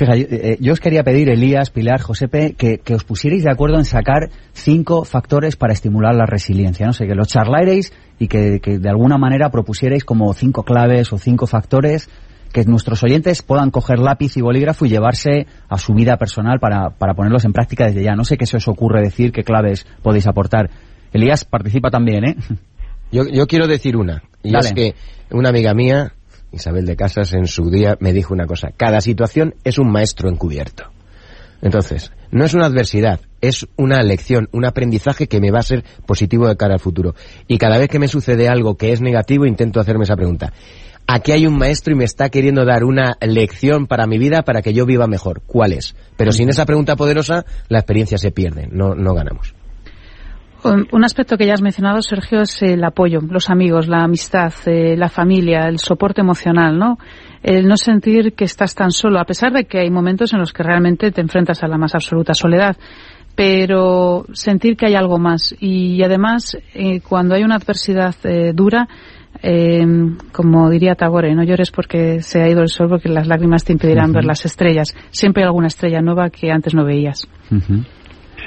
Eh, 0.00 0.56
yo 0.60 0.72
os 0.72 0.80
quería 0.80 1.04
pedir, 1.04 1.28
Elías, 1.28 1.70
Pilar, 1.70 2.00
Josepe, 2.00 2.54
que, 2.54 2.78
que, 2.78 2.94
os 2.94 3.04
pusierais 3.04 3.44
de 3.44 3.50
acuerdo 3.50 3.78
en 3.78 3.84
sacar 3.84 4.30
cinco 4.52 5.04
factores 5.04 5.54
para 5.54 5.72
estimular 5.72 6.14
la 6.14 6.26
resiliencia. 6.26 6.86
No 6.86 6.92
sé, 6.92 7.06
que 7.06 7.14
los 7.14 7.28
charlarais 7.28 7.92
y 8.18 8.26
que, 8.26 8.60
que 8.60 8.78
de 8.78 8.88
alguna 8.88 9.18
manera 9.18 9.50
propusierais 9.50 10.04
como 10.04 10.32
cinco 10.34 10.64
claves 10.64 11.12
o 11.12 11.18
cinco 11.18 11.46
factores 11.46 12.10
que 12.52 12.64
nuestros 12.64 13.04
oyentes 13.04 13.42
puedan 13.42 13.70
coger 13.70 13.98
lápiz 13.98 14.36
y 14.36 14.40
bolígrafo 14.40 14.86
y 14.86 14.88
llevarse 14.88 15.46
a 15.68 15.78
su 15.78 15.94
vida 15.94 16.16
personal 16.16 16.58
para, 16.58 16.90
para 16.90 17.14
ponerlos 17.14 17.44
en 17.44 17.52
práctica 17.52 17.86
desde 17.86 18.02
ya. 18.02 18.14
No 18.14 18.24
sé 18.24 18.36
qué 18.36 18.46
se 18.46 18.56
os 18.56 18.66
ocurre 18.68 19.02
decir, 19.02 19.32
qué 19.32 19.44
claves 19.44 19.86
podéis 20.02 20.26
aportar. 20.26 20.70
Elías 21.12 21.44
participa 21.44 21.90
también, 21.90 22.24
¿eh? 22.24 22.36
Yo, 23.10 23.24
yo 23.26 23.46
quiero 23.46 23.66
decir 23.66 23.96
una, 23.96 24.22
y 24.42 24.54
es 24.54 24.72
que 24.74 24.94
una 25.30 25.48
amiga 25.48 25.72
mía, 25.72 26.12
Isabel 26.52 26.84
de 26.84 26.94
Casas, 26.94 27.32
en 27.32 27.46
su 27.46 27.70
día 27.70 27.96
me 28.00 28.12
dijo 28.12 28.34
una 28.34 28.46
cosa, 28.46 28.68
cada 28.76 29.00
situación 29.00 29.54
es 29.64 29.78
un 29.78 29.90
maestro 29.90 30.28
encubierto. 30.28 30.84
Entonces, 31.60 32.12
no 32.30 32.44
es 32.44 32.54
una 32.54 32.66
adversidad, 32.66 33.20
es 33.40 33.66
una 33.76 34.00
lección, 34.02 34.48
un 34.52 34.64
aprendizaje 34.64 35.26
que 35.26 35.40
me 35.40 35.50
va 35.50 35.58
a 35.60 35.62
ser 35.62 35.84
positivo 36.06 36.46
de 36.46 36.56
cara 36.56 36.74
al 36.74 36.80
futuro. 36.80 37.14
Y 37.48 37.58
cada 37.58 37.78
vez 37.78 37.88
que 37.88 37.98
me 37.98 38.08
sucede 38.08 38.48
algo 38.48 38.76
que 38.76 38.92
es 38.92 39.00
negativo, 39.00 39.44
intento 39.44 39.80
hacerme 39.80 40.04
esa 40.04 40.16
pregunta. 40.16 40.52
Aquí 41.06 41.32
hay 41.32 41.46
un 41.46 41.56
maestro 41.56 41.94
y 41.94 41.96
me 41.96 42.04
está 42.04 42.28
queriendo 42.28 42.66
dar 42.66 42.84
una 42.84 43.16
lección 43.22 43.86
para 43.86 44.06
mi 44.06 44.18
vida 44.18 44.42
para 44.42 44.60
que 44.60 44.74
yo 44.74 44.84
viva 44.84 45.06
mejor. 45.06 45.40
¿Cuál 45.46 45.72
es? 45.72 45.96
Pero 46.16 46.32
sin 46.32 46.50
esa 46.50 46.66
pregunta 46.66 46.96
poderosa, 46.96 47.46
la 47.68 47.78
experiencia 47.78 48.18
se 48.18 48.30
pierde, 48.30 48.68
no, 48.70 48.94
no 48.94 49.14
ganamos. 49.14 49.54
Un 50.64 51.04
aspecto 51.04 51.36
que 51.36 51.46
ya 51.46 51.54
has 51.54 51.62
mencionado, 51.62 52.02
Sergio, 52.02 52.40
es 52.40 52.62
el 52.62 52.82
apoyo, 52.82 53.20
los 53.20 53.48
amigos, 53.48 53.86
la 53.86 54.02
amistad, 54.02 54.52
eh, 54.66 54.96
la 54.96 55.08
familia, 55.08 55.68
el 55.68 55.78
soporte 55.78 56.20
emocional, 56.20 56.76
¿no? 56.76 56.98
El 57.44 57.68
no 57.68 57.76
sentir 57.76 58.32
que 58.32 58.44
estás 58.44 58.74
tan 58.74 58.90
solo, 58.90 59.20
a 59.20 59.24
pesar 59.24 59.52
de 59.52 59.66
que 59.66 59.78
hay 59.78 59.90
momentos 59.90 60.32
en 60.32 60.40
los 60.40 60.52
que 60.52 60.64
realmente 60.64 61.12
te 61.12 61.20
enfrentas 61.20 61.62
a 61.62 61.68
la 61.68 61.78
más 61.78 61.94
absoluta 61.94 62.34
soledad, 62.34 62.76
pero 63.36 64.26
sentir 64.32 64.76
que 64.76 64.86
hay 64.86 64.96
algo 64.96 65.18
más. 65.18 65.54
Y 65.60 66.02
además, 66.02 66.58
eh, 66.74 67.00
cuando 67.02 67.36
hay 67.36 67.44
una 67.44 67.54
adversidad 67.54 68.16
eh, 68.24 68.52
dura, 68.52 68.88
como 70.32 70.68
diría 70.68 70.96
Tagore, 70.96 71.32
no 71.36 71.44
llores 71.44 71.70
porque 71.70 72.20
se 72.22 72.42
ha 72.42 72.48
ido 72.48 72.62
el 72.62 72.68
sol, 72.68 72.88
porque 72.88 73.08
las 73.08 73.28
lágrimas 73.28 73.64
te 73.64 73.72
impedirán 73.72 74.10
ver 74.10 74.24
las 74.24 74.44
estrellas. 74.44 74.96
Siempre 75.10 75.44
hay 75.44 75.46
alguna 75.46 75.68
estrella 75.68 76.00
nueva 76.00 76.30
que 76.30 76.50
antes 76.50 76.74
no 76.74 76.84
veías. 76.84 77.28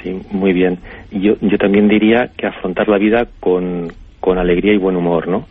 Sí, 0.02 0.20
muy 0.30 0.52
bien. 0.52 0.78
Yo, 1.10 1.34
yo 1.40 1.58
también 1.58 1.88
diría 1.88 2.30
que 2.36 2.46
afrontar 2.46 2.88
la 2.88 2.98
vida 2.98 3.26
con, 3.40 3.92
con 4.20 4.38
alegría 4.38 4.72
y 4.72 4.78
buen 4.78 4.96
humor, 4.96 5.28
¿no? 5.28 5.46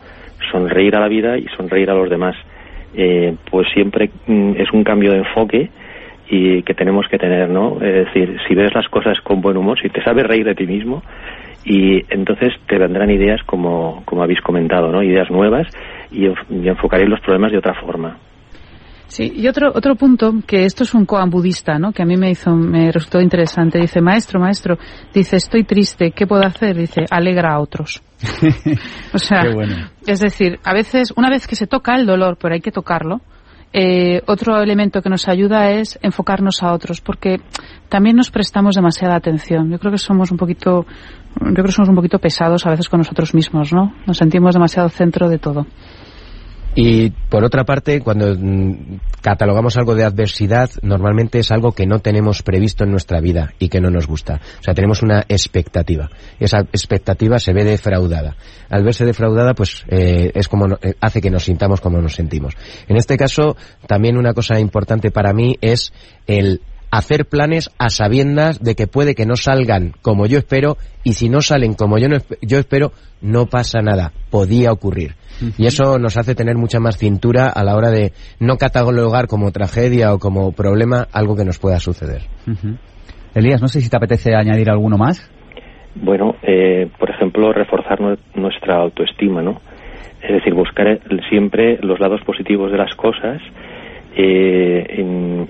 Sonreír 0.50 0.94
a 0.96 1.00
la 1.00 1.08
vida 1.08 1.38
y 1.38 1.46
sonreír 1.56 1.90
a 1.90 1.94
los 1.94 2.10
demás. 2.10 2.36
Eh, 2.94 3.34
pues 3.50 3.68
siempre 3.72 4.10
mm, 4.26 4.52
es 4.58 4.70
un 4.72 4.84
cambio 4.84 5.12
de 5.12 5.18
enfoque 5.18 5.70
y 6.28 6.62
que 6.62 6.74
tenemos 6.74 7.06
que 7.08 7.18
tener, 7.18 7.48
¿no? 7.48 7.76
Es 7.80 8.06
decir, 8.06 8.38
si 8.46 8.54
ves 8.54 8.74
las 8.74 8.88
cosas 8.88 9.18
con 9.22 9.40
buen 9.40 9.56
humor, 9.56 9.80
si 9.80 9.88
te 9.88 10.02
sabes 10.02 10.26
reír 10.26 10.44
de 10.44 10.54
ti 10.54 10.66
mismo, 10.66 11.02
y 11.64 12.02
entonces 12.12 12.52
te 12.66 12.76
vendrán 12.78 13.10
ideas 13.10 13.42
como, 13.44 14.02
como 14.04 14.22
habéis 14.22 14.40
comentado, 14.40 14.90
¿no? 14.90 15.02
Ideas 15.02 15.30
nuevas 15.30 15.66
y, 16.10 16.26
y 16.26 16.68
enfocaréis 16.68 17.08
los 17.08 17.20
problemas 17.20 17.52
de 17.52 17.58
otra 17.58 17.74
forma. 17.74 18.18
Sí, 19.12 19.30
y 19.36 19.46
otro, 19.46 19.70
otro 19.74 19.94
punto, 19.94 20.32
que 20.46 20.64
esto 20.64 20.84
es 20.84 20.94
un 20.94 21.04
koan 21.04 21.28
budista, 21.28 21.78
¿no? 21.78 21.92
Que 21.92 22.02
a 22.02 22.06
mí 22.06 22.16
me 22.16 22.30
hizo, 22.30 22.56
me 22.56 22.90
resultó 22.90 23.20
interesante. 23.20 23.78
Dice, 23.78 24.00
maestro, 24.00 24.40
maestro, 24.40 24.78
dice, 25.12 25.36
estoy 25.36 25.64
triste, 25.64 26.12
¿qué 26.12 26.26
puedo 26.26 26.42
hacer? 26.46 26.74
Dice, 26.78 27.04
alegra 27.10 27.52
a 27.52 27.60
otros. 27.60 28.02
o 29.12 29.18
sea, 29.18 29.42
es 30.06 30.18
decir, 30.18 30.58
a 30.64 30.72
veces, 30.72 31.12
una 31.14 31.28
vez 31.28 31.46
que 31.46 31.56
se 31.56 31.66
toca 31.66 31.94
el 31.94 32.06
dolor, 32.06 32.38
pero 32.40 32.54
hay 32.54 32.62
que 32.62 32.72
tocarlo, 32.72 33.20
eh, 33.74 34.22
otro 34.28 34.62
elemento 34.62 35.02
que 35.02 35.10
nos 35.10 35.28
ayuda 35.28 35.72
es 35.72 35.98
enfocarnos 36.00 36.62
a 36.62 36.72
otros, 36.72 37.02
porque 37.02 37.36
también 37.90 38.16
nos 38.16 38.30
prestamos 38.30 38.76
demasiada 38.76 39.16
atención. 39.16 39.70
Yo 39.70 39.78
creo 39.78 39.92
que 39.92 39.98
somos 39.98 40.30
un 40.30 40.38
poquito, 40.38 40.86
yo 41.38 41.52
creo 41.52 41.66
que 41.66 41.72
somos 41.72 41.90
un 41.90 41.96
poquito 41.96 42.18
pesados 42.18 42.64
a 42.64 42.70
veces 42.70 42.88
con 42.88 43.00
nosotros 43.00 43.34
mismos, 43.34 43.74
¿no? 43.74 43.92
Nos 44.06 44.16
sentimos 44.16 44.54
demasiado 44.54 44.88
centro 44.88 45.28
de 45.28 45.38
todo. 45.38 45.66
Y 46.74 47.10
por 47.10 47.44
otra 47.44 47.64
parte, 47.64 48.00
cuando 48.00 48.34
mm, 48.34 49.00
catalogamos 49.20 49.76
algo 49.76 49.94
de 49.94 50.04
adversidad, 50.04 50.70
normalmente 50.80 51.38
es 51.38 51.50
algo 51.50 51.72
que 51.72 51.86
no 51.86 51.98
tenemos 51.98 52.42
previsto 52.42 52.84
en 52.84 52.90
nuestra 52.90 53.20
vida 53.20 53.52
y 53.58 53.68
que 53.68 53.80
no 53.80 53.90
nos 53.90 54.06
gusta. 54.06 54.40
O 54.60 54.62
sea, 54.62 54.72
tenemos 54.72 55.02
una 55.02 55.20
expectativa. 55.28 56.10
Esa 56.40 56.60
expectativa 56.60 57.38
se 57.38 57.52
ve 57.52 57.64
defraudada. 57.64 58.36
Al 58.70 58.84
verse 58.84 59.04
defraudada, 59.04 59.52
pues 59.52 59.84
eh, 59.88 60.32
es 60.34 60.48
como 60.48 60.78
eh, 60.80 60.94
hace 61.00 61.20
que 61.20 61.30
nos 61.30 61.44
sintamos 61.44 61.80
como 61.80 62.00
nos 62.00 62.14
sentimos. 62.14 62.54
En 62.88 62.96
este 62.96 63.18
caso, 63.18 63.56
también 63.86 64.16
una 64.16 64.32
cosa 64.32 64.58
importante 64.58 65.10
para 65.10 65.34
mí 65.34 65.56
es 65.60 65.92
el 66.26 66.62
hacer 66.92 67.24
planes 67.24 67.70
a 67.78 67.88
sabiendas 67.88 68.62
de 68.62 68.74
que 68.74 68.86
puede 68.86 69.14
que 69.14 69.24
no 69.24 69.34
salgan 69.34 69.94
como 70.02 70.26
yo 70.26 70.38
espero 70.38 70.76
y 71.02 71.14
si 71.14 71.30
no 71.30 71.40
salen 71.40 71.72
como 71.72 71.98
yo, 71.98 72.08
no, 72.08 72.18
yo 72.42 72.58
espero, 72.58 72.92
no 73.22 73.46
pasa 73.46 73.80
nada. 73.80 74.12
Podía 74.30 74.70
ocurrir. 74.70 75.14
Y 75.56 75.66
eso 75.66 75.98
nos 75.98 76.18
hace 76.18 76.34
tener 76.34 76.56
mucha 76.56 76.78
más 76.78 76.98
cintura 76.98 77.48
a 77.48 77.64
la 77.64 77.74
hora 77.74 77.90
de 77.90 78.12
no 78.38 78.58
catalogar 78.58 79.26
como 79.26 79.50
tragedia 79.50 80.12
o 80.12 80.18
como 80.18 80.52
problema 80.52 81.08
algo 81.12 81.34
que 81.34 81.46
nos 81.46 81.58
pueda 81.58 81.80
suceder. 81.80 82.22
Elías, 83.34 83.62
no 83.62 83.68
sé 83.68 83.80
si 83.80 83.88
te 83.88 83.96
apetece 83.96 84.34
añadir 84.36 84.70
alguno 84.70 84.98
más. 84.98 85.28
Bueno, 85.94 86.36
eh, 86.42 86.88
por 86.98 87.10
ejemplo, 87.10 87.52
reforzar 87.52 87.98
nuestra 88.34 88.76
autoestima, 88.76 89.42
¿no? 89.42 89.60
Es 90.22 90.30
decir, 90.30 90.54
buscar 90.54 91.00
siempre 91.30 91.78
los 91.82 91.98
lados 91.98 92.20
positivos 92.24 92.70
de 92.70 92.78
las 92.78 92.94
cosas, 92.94 93.40
eh, 94.16 95.48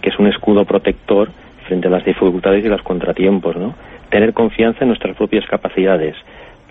que 0.00 0.08
es 0.08 0.18
un 0.18 0.26
escudo 0.26 0.64
protector 0.64 1.30
frente 1.66 1.88
a 1.88 1.90
las 1.90 2.04
dificultades 2.04 2.64
y 2.64 2.68
los 2.68 2.82
contratiempos, 2.82 3.56
¿no? 3.56 3.74
Tener 4.10 4.32
confianza 4.32 4.80
en 4.82 4.88
nuestras 4.88 5.16
propias 5.16 5.44
capacidades, 5.48 6.16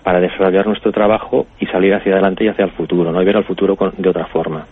para 0.02 0.20
desarrollar 0.20 0.66
nuestro 0.66 0.92
trabajo 0.92 1.46
y 1.58 1.66
salir 1.66 1.94
hacia 1.94 2.12
adelante 2.12 2.44
y 2.44 2.48
hacia 2.48 2.64
el 2.64 2.72
futuro, 2.72 3.12
¿no? 3.12 3.18
Ver 3.24 3.36
al 3.36 3.44
futuro 3.44 3.76
de 3.96 4.08
otra 4.08 4.26
forma. 4.26 4.66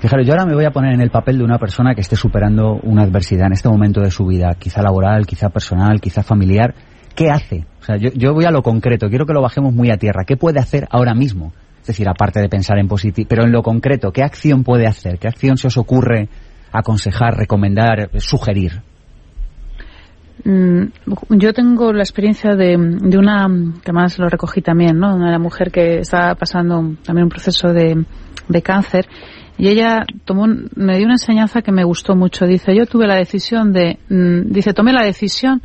Fijaros, 0.00 0.26
yo 0.26 0.32
ahora 0.32 0.46
me 0.46 0.54
voy 0.54 0.64
a 0.64 0.70
poner 0.70 0.94
en 0.94 1.00
el 1.00 1.10
papel 1.10 1.38
de 1.38 1.44
una 1.44 1.58
persona 1.58 1.94
que 1.94 2.00
esté 2.00 2.16
superando 2.16 2.80
una 2.82 3.02
adversidad 3.02 3.46
en 3.46 3.52
este 3.52 3.68
momento 3.68 4.00
de 4.00 4.10
su 4.10 4.26
vida, 4.26 4.54
quizá 4.58 4.82
laboral, 4.82 5.26
quizá 5.26 5.50
personal, 5.50 6.00
quizá 6.00 6.22
familiar. 6.22 6.74
¿Qué 7.14 7.28
hace? 7.30 7.66
O 7.80 7.82
sea, 7.82 7.96
yo, 7.96 8.10
yo 8.14 8.32
voy 8.32 8.44
a 8.44 8.50
lo 8.50 8.62
concreto, 8.62 9.08
quiero 9.08 9.26
que 9.26 9.34
lo 9.34 9.42
bajemos 9.42 9.74
muy 9.74 9.90
a 9.90 9.96
tierra. 9.96 10.24
¿Qué 10.26 10.36
puede 10.36 10.58
hacer 10.58 10.86
ahora 10.90 11.14
mismo? 11.14 11.52
Es 11.80 11.86
decir, 11.86 12.08
aparte 12.08 12.40
de 12.40 12.48
pensar 12.48 12.78
en 12.78 12.88
positivo, 12.88 13.26
pero 13.28 13.44
en 13.44 13.52
lo 13.52 13.62
concreto, 13.62 14.12
¿qué 14.12 14.22
acción 14.22 14.64
puede 14.64 14.86
hacer? 14.86 15.18
¿Qué 15.18 15.28
acción 15.28 15.56
se 15.56 15.68
os 15.68 15.76
ocurre 15.76 16.28
aconsejar, 16.72 17.36
recomendar, 17.36 18.10
sugerir? 18.18 18.82
Mm, 20.44 20.84
yo 21.30 21.52
tengo 21.52 21.92
la 21.92 22.02
experiencia 22.02 22.54
de, 22.54 22.76
de, 22.78 23.18
una, 23.18 23.46
que 23.84 23.92
más 23.92 24.18
lo 24.18 24.28
recogí 24.28 24.62
también, 24.62 24.98
¿no? 24.98 25.14
Una 25.14 25.38
mujer 25.38 25.70
que 25.70 25.98
estaba 25.98 26.34
pasando 26.34 26.96
también 27.04 27.24
un 27.24 27.30
proceso 27.30 27.72
de, 27.72 28.04
de 28.48 28.62
cáncer 28.62 29.06
y 29.60 29.68
ella 29.68 30.06
tomó, 30.24 30.46
me 30.46 30.96
dio 30.96 31.04
una 31.04 31.14
enseñanza 31.14 31.60
que 31.60 31.70
me 31.70 31.84
gustó 31.84 32.16
mucho. 32.16 32.46
Dice, 32.46 32.74
yo 32.74 32.86
tuve 32.86 33.06
la 33.06 33.16
decisión 33.16 33.74
de, 33.74 33.98
mm, 34.08 34.52
dice, 34.52 34.72
tomé 34.72 34.92
la 34.94 35.04
decisión 35.04 35.60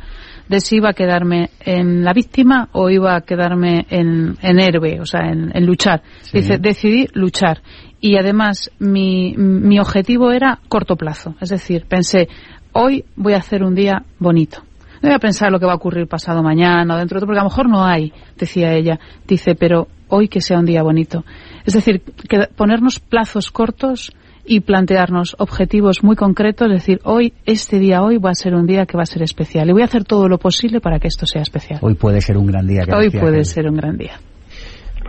de 0.48 0.60
si 0.60 0.76
iba 0.76 0.90
a 0.90 0.94
quedarme 0.94 1.50
en 1.60 2.04
la 2.04 2.12
víctima 2.12 2.68
o 2.72 2.90
iba 2.90 3.16
a 3.16 3.20
quedarme 3.22 3.86
en, 3.90 4.36
en 4.40 4.60
héroe, 4.60 5.00
o 5.00 5.06
sea, 5.06 5.28
en, 5.28 5.50
en 5.54 5.66
luchar. 5.66 6.02
Dice, 6.32 6.58
decidí 6.58 7.08
luchar. 7.12 7.62
Y 8.00 8.16
además, 8.16 8.70
mi, 8.78 9.34
mi 9.36 9.78
objetivo 9.78 10.30
era 10.30 10.60
corto 10.68 10.96
plazo. 10.96 11.34
Es 11.40 11.48
decir, 11.48 11.86
pensé, 11.88 12.28
hoy 12.72 13.04
voy 13.16 13.32
a 13.32 13.38
hacer 13.38 13.62
un 13.62 13.74
día 13.74 14.04
bonito. 14.18 14.62
No 15.02 15.08
voy 15.08 15.14
a 15.14 15.18
pensar 15.18 15.50
lo 15.50 15.58
que 15.58 15.66
va 15.66 15.72
a 15.72 15.76
ocurrir 15.76 16.06
pasado 16.06 16.42
mañana 16.42 16.94
o 16.94 16.98
dentro 16.98 17.16
de 17.16 17.18
otro, 17.18 17.26
porque 17.26 17.40
a 17.40 17.42
lo 17.42 17.50
mejor 17.50 17.68
no 17.68 17.84
hay, 17.84 18.12
decía 18.36 18.72
ella. 18.72 18.98
Dice, 19.26 19.54
pero 19.54 19.88
hoy 20.08 20.28
que 20.28 20.40
sea 20.40 20.58
un 20.58 20.66
día 20.66 20.82
bonito. 20.82 21.24
Es 21.64 21.74
decir, 21.74 22.02
que 22.02 22.48
ponernos 22.54 23.00
plazos 23.00 23.50
cortos 23.50 24.12
y 24.46 24.60
plantearnos 24.60 25.36
objetivos 25.38 26.02
muy 26.04 26.16
concretos, 26.16 26.68
es 26.68 26.74
decir, 26.74 27.00
hoy, 27.04 27.32
este 27.44 27.78
día 27.78 28.02
hoy 28.02 28.18
va 28.18 28.30
a 28.30 28.34
ser 28.34 28.54
un 28.54 28.66
día 28.66 28.86
que 28.86 28.96
va 28.96 29.02
a 29.02 29.06
ser 29.06 29.22
especial 29.22 29.68
y 29.68 29.72
voy 29.72 29.82
a 29.82 29.86
hacer 29.86 30.04
todo 30.04 30.28
lo 30.28 30.38
posible 30.38 30.80
para 30.80 30.98
que 30.98 31.08
esto 31.08 31.26
sea 31.26 31.42
especial. 31.42 31.80
Hoy 31.82 31.94
puede 31.94 32.20
ser 32.20 32.36
un 32.36 32.46
gran 32.46 32.66
día. 32.66 32.84
Hoy 32.94 33.10
puede 33.10 33.44
ser 33.44 33.68
un 33.68 33.76
gran 33.76 33.96
día. 33.96 34.20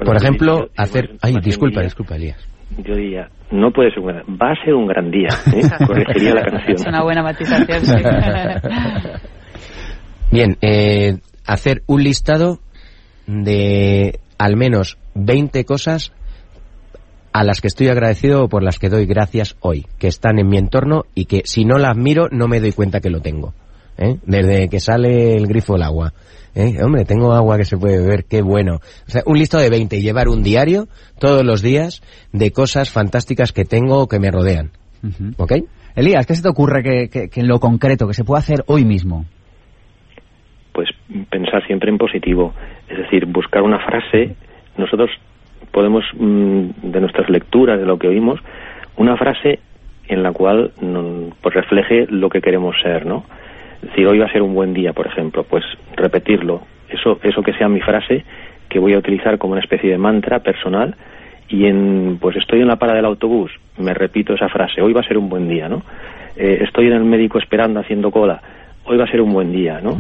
Por 0.04 0.16
ejemplo, 0.16 0.70
hacer... 0.76 1.12
Ay, 1.22 1.36
disculpa, 1.42 1.82
disculpa, 1.82 2.16
Elías 2.16 2.48
yo 2.76 2.96
diría, 2.96 3.30
no 3.52 3.72
puede 3.72 3.92
ser 3.92 4.00
un 4.00 4.08
gran 4.08 4.24
va 4.30 4.52
a 4.52 4.64
ser 4.64 4.74
un 4.74 4.88
gran 4.88 5.10
día. 5.10 5.30
¿eh? 5.54 5.62
Corregiría 5.88 6.34
la 6.34 6.44
canción. 6.44 6.76
Es 6.76 6.86
una 6.86 7.04
buena 7.04 7.24
matización, 7.24 7.82
Bien, 10.32 10.58
eh, 10.62 11.20
hacer 11.46 11.84
un 11.88 12.04
listado 12.04 12.60
de 13.26 14.20
al 14.38 14.58
menos 14.58 14.98
20 15.16 15.64
cosas 15.64 16.12
a 17.38 17.44
las 17.44 17.62
que 17.62 17.68
estoy 17.68 17.90
agradecido 17.90 18.46
o 18.46 18.50
por 18.50 18.64
las 18.64 18.80
que 18.80 18.90
doy 18.90 19.06
gracias 19.06 19.56
hoy, 19.60 19.86
que 20.00 20.08
están 20.08 20.40
en 20.40 20.48
mi 20.48 20.58
entorno 20.58 21.04
y 21.14 21.26
que 21.26 21.44
si 21.46 21.66
no 21.66 21.78
las 21.78 21.96
miro 21.96 22.30
no 22.32 22.48
me 22.48 22.60
doy 22.60 22.72
cuenta 22.72 23.00
que 23.00 23.12
lo 23.12 23.22
tengo. 23.22 23.54
¿eh? 24.00 24.18
Desde 24.26 24.70
que 24.70 24.80
sale 24.80 25.36
el 25.36 25.46
grifo 25.46 25.74
del 25.74 25.84
agua. 25.84 26.14
¿eh? 26.56 26.82
Hombre, 26.84 27.06
tengo 27.06 27.34
agua 27.34 27.58
que 27.58 27.66
se 27.66 27.78
puede 27.78 28.00
beber, 28.00 28.26
qué 28.26 28.42
bueno. 28.42 28.78
O 28.78 29.12
sea, 29.12 29.22
un 29.28 29.38
listado 29.38 29.62
de 29.62 29.70
20 29.70 29.98
y 29.98 30.02
llevar 30.02 30.30
un 30.30 30.42
diario 30.42 30.88
todos 31.20 31.46
los 31.46 31.62
días 31.62 32.02
de 32.34 32.52
cosas 32.52 32.90
fantásticas 32.90 33.52
que 33.52 33.66
tengo 33.66 34.02
o 34.02 34.08
que 34.08 34.20
me 34.20 34.32
rodean. 34.32 34.72
¿Ok? 35.38 35.54
Elías, 35.96 36.26
¿qué 36.26 36.34
se 36.34 36.42
te 36.42 36.50
ocurre 36.50 36.82
que, 36.82 37.30
que, 37.30 37.40
en 37.40 37.48
lo 37.48 37.60
concreto, 37.60 38.08
que 38.08 38.16
se 38.16 38.24
puede 38.24 38.40
hacer 38.40 38.64
hoy 38.66 38.84
mismo? 38.84 39.26
Pues 40.74 40.90
pensar 41.30 41.64
siempre 41.68 41.92
en 41.92 42.00
positivo. 42.00 42.56
Es 42.90 42.98
decir, 42.98 43.28
buscar 43.28 43.62
una 43.62 43.78
frase. 43.86 44.36
Nosotros 44.76 45.12
podemos, 45.78 46.04
mm, 46.18 46.90
de 46.90 47.02
nuestras 47.02 47.30
lecturas, 47.30 47.80
de 47.80 47.86
lo 47.86 48.00
que 48.00 48.08
oímos, 48.08 48.40
una 48.96 49.16
frase 49.16 49.60
en 50.08 50.24
la 50.24 50.32
cual 50.32 50.72
pues 51.40 51.54
refleje 51.54 52.08
lo 52.10 52.30
que 52.30 52.42
queremos 52.42 52.76
ser, 52.82 53.06
¿no? 53.06 53.26
Es 53.84 53.90
decir, 53.90 54.08
hoy 54.08 54.18
va 54.18 54.26
a 54.26 54.32
ser 54.32 54.42
un 54.42 54.56
buen 54.56 54.74
día, 54.74 54.94
por 54.94 55.06
ejemplo, 55.06 55.44
pues 55.44 55.64
repetirlo, 55.96 56.64
eso, 56.90 57.20
eso 57.22 57.44
que 57.44 57.54
sea 57.54 57.70
mi 57.70 57.80
frase, 57.80 58.26
que 58.68 58.80
voy 58.80 58.96
a 58.96 58.98
utilizar 58.98 59.38
como 59.38 59.52
una 59.52 59.62
especie 59.62 59.92
de 59.92 60.00
mantra 60.00 60.40
personal, 60.40 60.96
y 61.48 61.68
en, 61.68 62.18
pues 62.20 62.36
estoy 62.38 62.62
en 62.62 62.68
la 62.70 62.78
parada 62.78 62.96
del 62.96 63.06
autobús, 63.06 63.52
me 63.78 63.94
repito 63.94 64.34
esa 64.34 64.50
frase, 64.50 64.82
hoy 64.82 64.94
va 64.94 65.02
a 65.02 65.08
ser 65.08 65.20
un 65.20 65.30
buen 65.30 65.48
día, 65.48 65.70
¿no? 65.70 65.84
Eh, 66.36 66.64
estoy 66.64 66.88
en 66.88 66.94
el 66.94 67.04
médico 67.04 67.38
esperando, 67.38 67.82
haciendo 67.82 68.10
cola, 68.10 68.42
hoy 68.88 68.98
va 68.98 69.04
a 69.04 69.12
ser 69.12 69.22
un 69.22 69.34
buen 69.34 69.52
día, 69.52 69.80
¿no? 69.82 69.98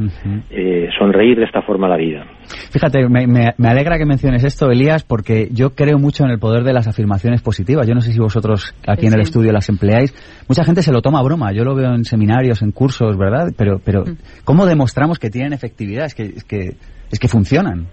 Eh, 0.49 0.87
sonreír 0.97 1.37
de 1.37 1.45
esta 1.45 1.61
forma 1.61 1.87
la 1.87 1.97
vida. 1.97 2.25
Fíjate, 2.71 3.07
me, 3.09 3.27
me, 3.27 3.67
alegra 3.67 3.97
que 3.97 4.05
menciones 4.05 4.43
esto, 4.43 4.71
Elías, 4.71 5.03
porque 5.03 5.49
yo 5.51 5.71
creo 5.71 5.97
mucho 5.97 6.23
en 6.23 6.31
el 6.31 6.39
poder 6.39 6.63
de 6.63 6.73
las 6.73 6.87
afirmaciones 6.87 7.41
positivas. 7.41 7.87
Yo 7.87 7.93
no 7.93 8.01
sé 8.01 8.11
si 8.11 8.19
vosotros 8.19 8.73
aquí 8.87 9.07
en 9.07 9.13
el 9.13 9.21
estudio 9.21 9.51
las 9.51 9.69
empleáis. 9.69 10.13
Mucha 10.47 10.63
gente 10.63 10.81
se 10.81 10.91
lo 10.91 11.01
toma 11.01 11.19
a 11.19 11.23
broma. 11.23 11.51
Yo 11.51 11.63
lo 11.63 11.75
veo 11.75 11.93
en 11.93 12.05
seminarios, 12.05 12.61
en 12.61 12.71
cursos, 12.71 13.17
¿verdad? 13.17 13.47
Pero, 13.57 13.79
pero 13.83 14.03
mm. 14.03 14.43
¿cómo 14.45 14.65
demostramos 14.65 15.19
que 15.19 15.29
tienen 15.29 15.53
efectividad? 15.53 16.05
Es 16.05 16.15
que, 16.15 16.23
es 16.23 16.43
que, 16.43 16.75
es 17.11 17.19
que 17.19 17.27
funcionan. 17.27 17.87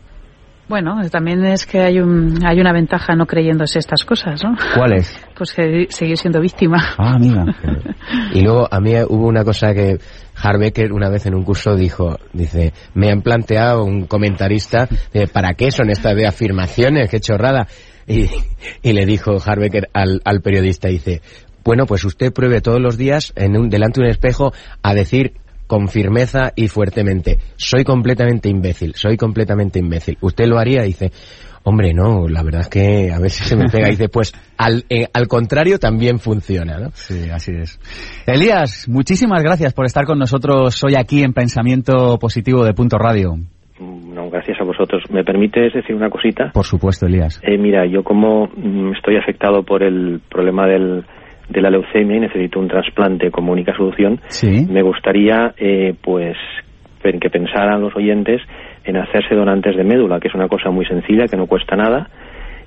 Bueno, 0.68 0.96
también 1.10 1.44
es 1.44 1.66
que 1.66 1.80
hay, 1.80 2.00
un, 2.00 2.38
hay 2.44 2.58
una 2.58 2.72
ventaja 2.72 3.14
no 3.14 3.26
creyéndose 3.26 3.78
estas 3.78 4.04
cosas, 4.04 4.42
¿no? 4.42 4.56
¿Cuál 4.74 4.94
es? 4.94 5.20
Pues 5.36 5.52
que 5.52 5.86
seguir 5.90 6.16
siendo 6.16 6.40
víctima. 6.40 6.94
Ah, 6.96 7.14
amiga. 7.16 7.44
y 8.34 8.40
luego 8.40 8.68
a 8.70 8.78
mí 8.78 8.92
hubo 9.08 9.26
una 9.26 9.42
cosa 9.42 9.74
que 9.74 9.98
Harbecker 10.36 10.92
una 10.92 11.10
vez 11.10 11.26
en 11.26 11.34
un 11.34 11.42
curso 11.42 11.74
dijo, 11.74 12.16
dice, 12.32 12.72
me 12.94 13.10
han 13.10 13.20
planteado 13.20 13.84
un 13.84 14.06
comentarista, 14.06 14.88
¿para 15.32 15.54
qué 15.54 15.72
son 15.72 15.90
estas 15.90 16.14
de 16.14 16.28
afirmaciones? 16.28 17.10
¡Qué 17.10 17.18
chorrada! 17.18 17.66
Y, 18.06 18.30
y 18.80 18.92
le 18.92 19.06
dijo 19.06 19.38
Harbecker 19.44 19.88
al, 19.92 20.20
al 20.24 20.40
periodista, 20.40 20.86
dice, 20.86 21.20
bueno, 21.64 21.86
pues 21.86 22.04
usted 22.04 22.32
pruebe 22.32 22.60
todos 22.60 22.80
los 22.80 22.96
días 22.96 23.32
en 23.36 23.56
un, 23.56 23.70
delante 23.70 24.00
de 24.00 24.06
un 24.06 24.10
espejo 24.10 24.52
a 24.82 24.94
decir 24.94 25.32
con 25.74 25.88
firmeza 25.88 26.52
y 26.54 26.68
fuertemente, 26.68 27.38
soy 27.56 27.82
completamente 27.82 28.48
imbécil, 28.48 28.94
soy 28.94 29.16
completamente 29.16 29.80
imbécil. 29.80 30.16
¿Usted 30.20 30.46
lo 30.46 30.56
haría? 30.56 30.82
Dice, 30.82 31.10
hombre, 31.64 31.92
no, 31.92 32.28
la 32.28 32.44
verdad 32.44 32.60
es 32.60 32.68
que 32.68 33.10
a 33.12 33.18
ver 33.18 33.30
si 33.30 33.42
se 33.42 33.56
me 33.56 33.64
pega. 33.64 33.88
Dice, 33.88 34.08
pues 34.08 34.32
al, 34.56 34.84
eh, 34.88 35.08
al 35.12 35.26
contrario 35.26 35.80
también 35.80 36.20
funciona, 36.20 36.78
¿no? 36.78 36.90
Sí, 36.92 37.28
así 37.28 37.50
es. 37.56 37.80
Elías, 38.24 38.88
muchísimas 38.88 39.42
gracias 39.42 39.74
por 39.74 39.84
estar 39.84 40.04
con 40.04 40.16
nosotros 40.16 40.80
hoy 40.84 40.94
aquí 40.96 41.24
en 41.24 41.32
Pensamiento 41.32 42.18
Positivo 42.20 42.64
de 42.64 42.72
Punto 42.72 42.96
Radio. 42.96 43.34
No, 43.80 44.30
gracias 44.30 44.56
a 44.60 44.64
vosotros. 44.64 45.02
¿Me 45.10 45.24
permites 45.24 45.72
decir 45.74 45.96
una 45.96 46.08
cosita? 46.08 46.52
Por 46.54 46.66
supuesto, 46.66 47.06
Elías. 47.06 47.40
Eh, 47.42 47.58
mira, 47.58 47.84
yo 47.84 48.04
como 48.04 48.46
mm, 48.46 48.92
estoy 48.92 49.16
afectado 49.16 49.64
por 49.64 49.82
el 49.82 50.20
problema 50.30 50.68
del 50.68 51.04
de 51.48 51.60
la 51.60 51.70
leucemia 51.70 52.16
y 52.16 52.20
necesito 52.20 52.58
un 52.58 52.68
trasplante 52.68 53.30
como 53.30 53.52
única 53.52 53.76
solución, 53.76 54.20
me 54.68 54.82
gustaría 54.82 55.54
eh, 55.58 55.94
pues 56.00 56.36
que 57.20 57.30
pensaran 57.30 57.82
los 57.82 57.94
oyentes 57.94 58.40
en 58.84 58.96
hacerse 58.96 59.34
donantes 59.34 59.76
de 59.76 59.84
médula, 59.84 60.20
que 60.20 60.28
es 60.28 60.34
una 60.34 60.48
cosa 60.48 60.70
muy 60.70 60.86
sencilla, 60.86 61.26
que 61.26 61.36
no 61.36 61.46
cuesta 61.46 61.76
nada 61.76 62.08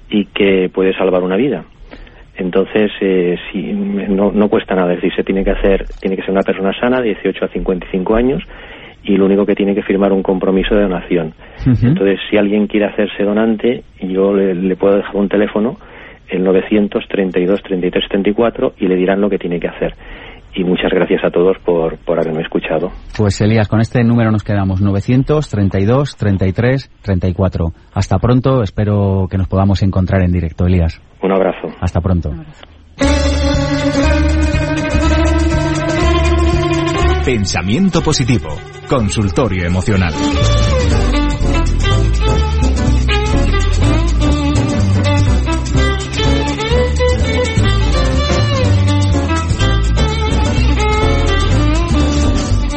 y 0.10 0.26
que 0.26 0.70
puede 0.74 0.94
salvar 0.94 1.24
una 1.24 1.36
vida. 1.36 1.66
Entonces, 2.38 2.92
eh, 3.02 3.36
si, 3.52 3.74
no, 3.74 4.32
no 4.32 4.48
cuesta 4.48 4.76
nada, 4.76 4.94
es 4.94 5.02
decir, 5.02 5.16
se 5.16 5.24
tiene 5.24 5.44
que 5.44 5.52
hacer, 5.52 5.86
tiene 6.00 6.16
que 6.16 6.22
ser 6.22 6.32
una 6.32 6.44
persona 6.44 6.72
sana, 6.80 7.02
de 7.02 7.16
18 7.16 7.46
a 7.46 7.48
55 7.48 8.16
años, 8.16 8.44
y 9.04 9.16
lo 9.18 9.26
único 9.26 9.46
que 9.46 9.56
tiene 9.56 9.74
que 9.74 9.82
firmar 9.82 10.12
un 10.12 10.22
compromiso 10.22 10.76
de 10.76 10.84
donación. 10.84 11.34
Entonces, 11.66 12.20
si 12.30 12.38
alguien 12.38 12.68
quiere 12.68 12.88
hacerse 12.88 13.24
donante, 13.24 13.84
yo 14.02 14.34
le, 14.34 14.54
le 14.54 14.76
puedo 14.76 14.98
dejar 14.98 15.16
un 15.16 15.30
teléfono 15.30 15.78
el 16.30 16.44
932 16.44 17.62
33 17.64 18.04
74 18.04 18.74
y 18.80 18.88
le 18.88 18.96
dirán 18.96 19.22
lo 19.22 19.30
que 19.30 19.38
tiene 19.38 19.60
que 19.60 19.68
hacer. 19.68 19.94
Y 20.56 20.64
muchas 20.64 20.92
gracias 20.92 21.24
a 21.24 21.30
todos 21.30 21.58
por, 21.64 21.98
por 22.00 22.20
haberme 22.20 22.42
escuchado. 22.42 22.92
Pues 23.16 23.40
Elías, 23.42 23.68
con 23.68 23.80
este 23.80 24.04
número 24.04 24.32
nos 24.32 24.44
quedamos 24.44 24.82
932 24.82 26.18
33 26.18 26.90
34. 27.04 27.66
Hasta 27.94 28.18
pronto, 28.18 28.64
espero 28.64 29.28
que 29.30 29.38
nos 29.38 29.48
podamos 29.48 29.84
encontrar 29.84 30.24
en 30.24 30.32
directo, 30.32 30.66
Elías. 30.66 31.00
Un 31.22 31.32
abrazo. 31.32 31.68
Hasta 31.80 32.02
pronto. 32.02 32.32
Pensamiento 37.24 38.02
positivo. 38.02 38.48
Consultorio 38.90 39.66
emocional. 39.66 40.14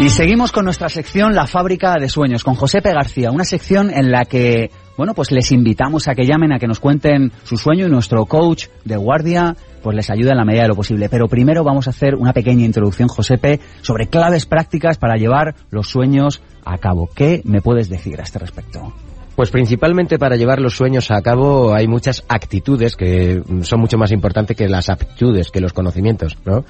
Y 0.00 0.08
seguimos 0.08 0.50
con 0.50 0.64
nuestra 0.64 0.88
sección 0.88 1.34
La 1.34 1.46
fábrica 1.46 1.96
de 2.00 2.08
sueños 2.08 2.42
con 2.42 2.54
Josepe 2.54 2.90
García, 2.90 3.30
una 3.30 3.44
sección 3.44 3.90
en 3.90 4.10
la 4.10 4.24
que, 4.24 4.70
bueno, 4.96 5.12
pues 5.12 5.30
les 5.30 5.52
invitamos 5.52 6.08
a 6.08 6.14
que 6.14 6.24
llamen, 6.24 6.54
a 6.54 6.58
que 6.58 6.66
nos 6.66 6.80
cuenten 6.80 7.30
su 7.44 7.58
sueño 7.58 7.86
y 7.86 7.90
nuestro 7.90 8.24
coach 8.24 8.68
de 8.86 8.96
guardia 8.96 9.54
pues 9.82 9.94
les 9.94 10.08
ayuda 10.08 10.30
en 10.30 10.38
la 10.38 10.46
medida 10.46 10.62
de 10.62 10.68
lo 10.68 10.74
posible. 10.74 11.10
Pero 11.10 11.28
primero 11.28 11.64
vamos 11.64 11.86
a 11.86 11.90
hacer 11.90 12.14
una 12.14 12.32
pequeña 12.32 12.64
introducción, 12.64 13.08
Josepe, 13.08 13.60
sobre 13.82 14.06
claves 14.06 14.46
prácticas 14.46 14.96
para 14.96 15.16
llevar 15.16 15.54
los 15.70 15.88
sueños 15.88 16.42
a 16.64 16.78
cabo. 16.78 17.10
¿Qué 17.14 17.42
me 17.44 17.60
puedes 17.60 17.90
decir 17.90 18.20
a 18.20 18.22
este 18.22 18.38
respecto? 18.38 18.94
Pues 19.36 19.50
principalmente 19.50 20.18
para 20.18 20.36
llevar 20.36 20.60
los 20.60 20.74
sueños 20.76 21.10
a 21.10 21.22
cabo 21.22 21.72
hay 21.72 21.86
muchas 21.86 22.24
actitudes 22.28 22.94
que 22.94 23.42
son 23.62 23.80
mucho 23.80 23.96
más 23.96 24.12
importantes 24.12 24.54
que 24.56 24.68
las 24.68 24.90
aptitudes, 24.90 25.50
que 25.50 25.60
los 25.60 25.72
conocimientos, 25.72 26.36
¿no? 26.44 26.64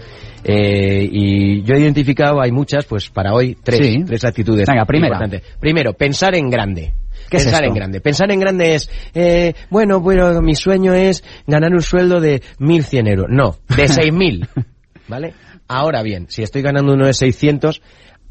Eh, 0.45 1.09
y 1.11 1.63
yo 1.63 1.75
he 1.75 1.81
identificado, 1.81 2.41
hay 2.41 2.53
muchas, 2.53 2.85
pues 2.85 3.11
para 3.11 3.33
hoy 3.35 3.57
tres, 3.63 3.81
Sí. 3.85 4.05
tres 4.07 4.25
actitudes. 4.25 4.67
Venga, 4.69 4.85
primera. 4.85 5.19
Primero, 5.59 5.95
pensar 5.95 6.35
en 6.37 6.49
grande. 6.49 6.95
¿Qué 7.29 7.39
es 7.39 7.45
Pensar 7.45 7.65
en 7.65 7.75
grande. 7.75 8.01
Pensar 8.01 8.31
en 8.31 8.41
grande 8.41 8.75
es, 8.75 8.91
eh, 9.15 9.55
bueno, 9.69 10.01
bueno, 10.01 10.41
mi 10.41 10.55
sueño 10.55 10.95
es 10.95 11.25
ganar 11.47 11.73
un 11.73 11.83
sueldo 11.83 12.21
de 12.21 12.41
1.100 12.59 13.09
euros. 13.09 13.27
No, 13.31 13.57
de 13.77 13.85
6.000. 13.89 14.49
¿Vale? 15.09 15.35
Ahora 15.69 16.03
bien, 16.03 16.27
si 16.29 16.43
estoy 16.43 16.63
ganando 16.63 16.93
uno 16.95 17.07
de 17.07 17.15
600, 17.15 17.81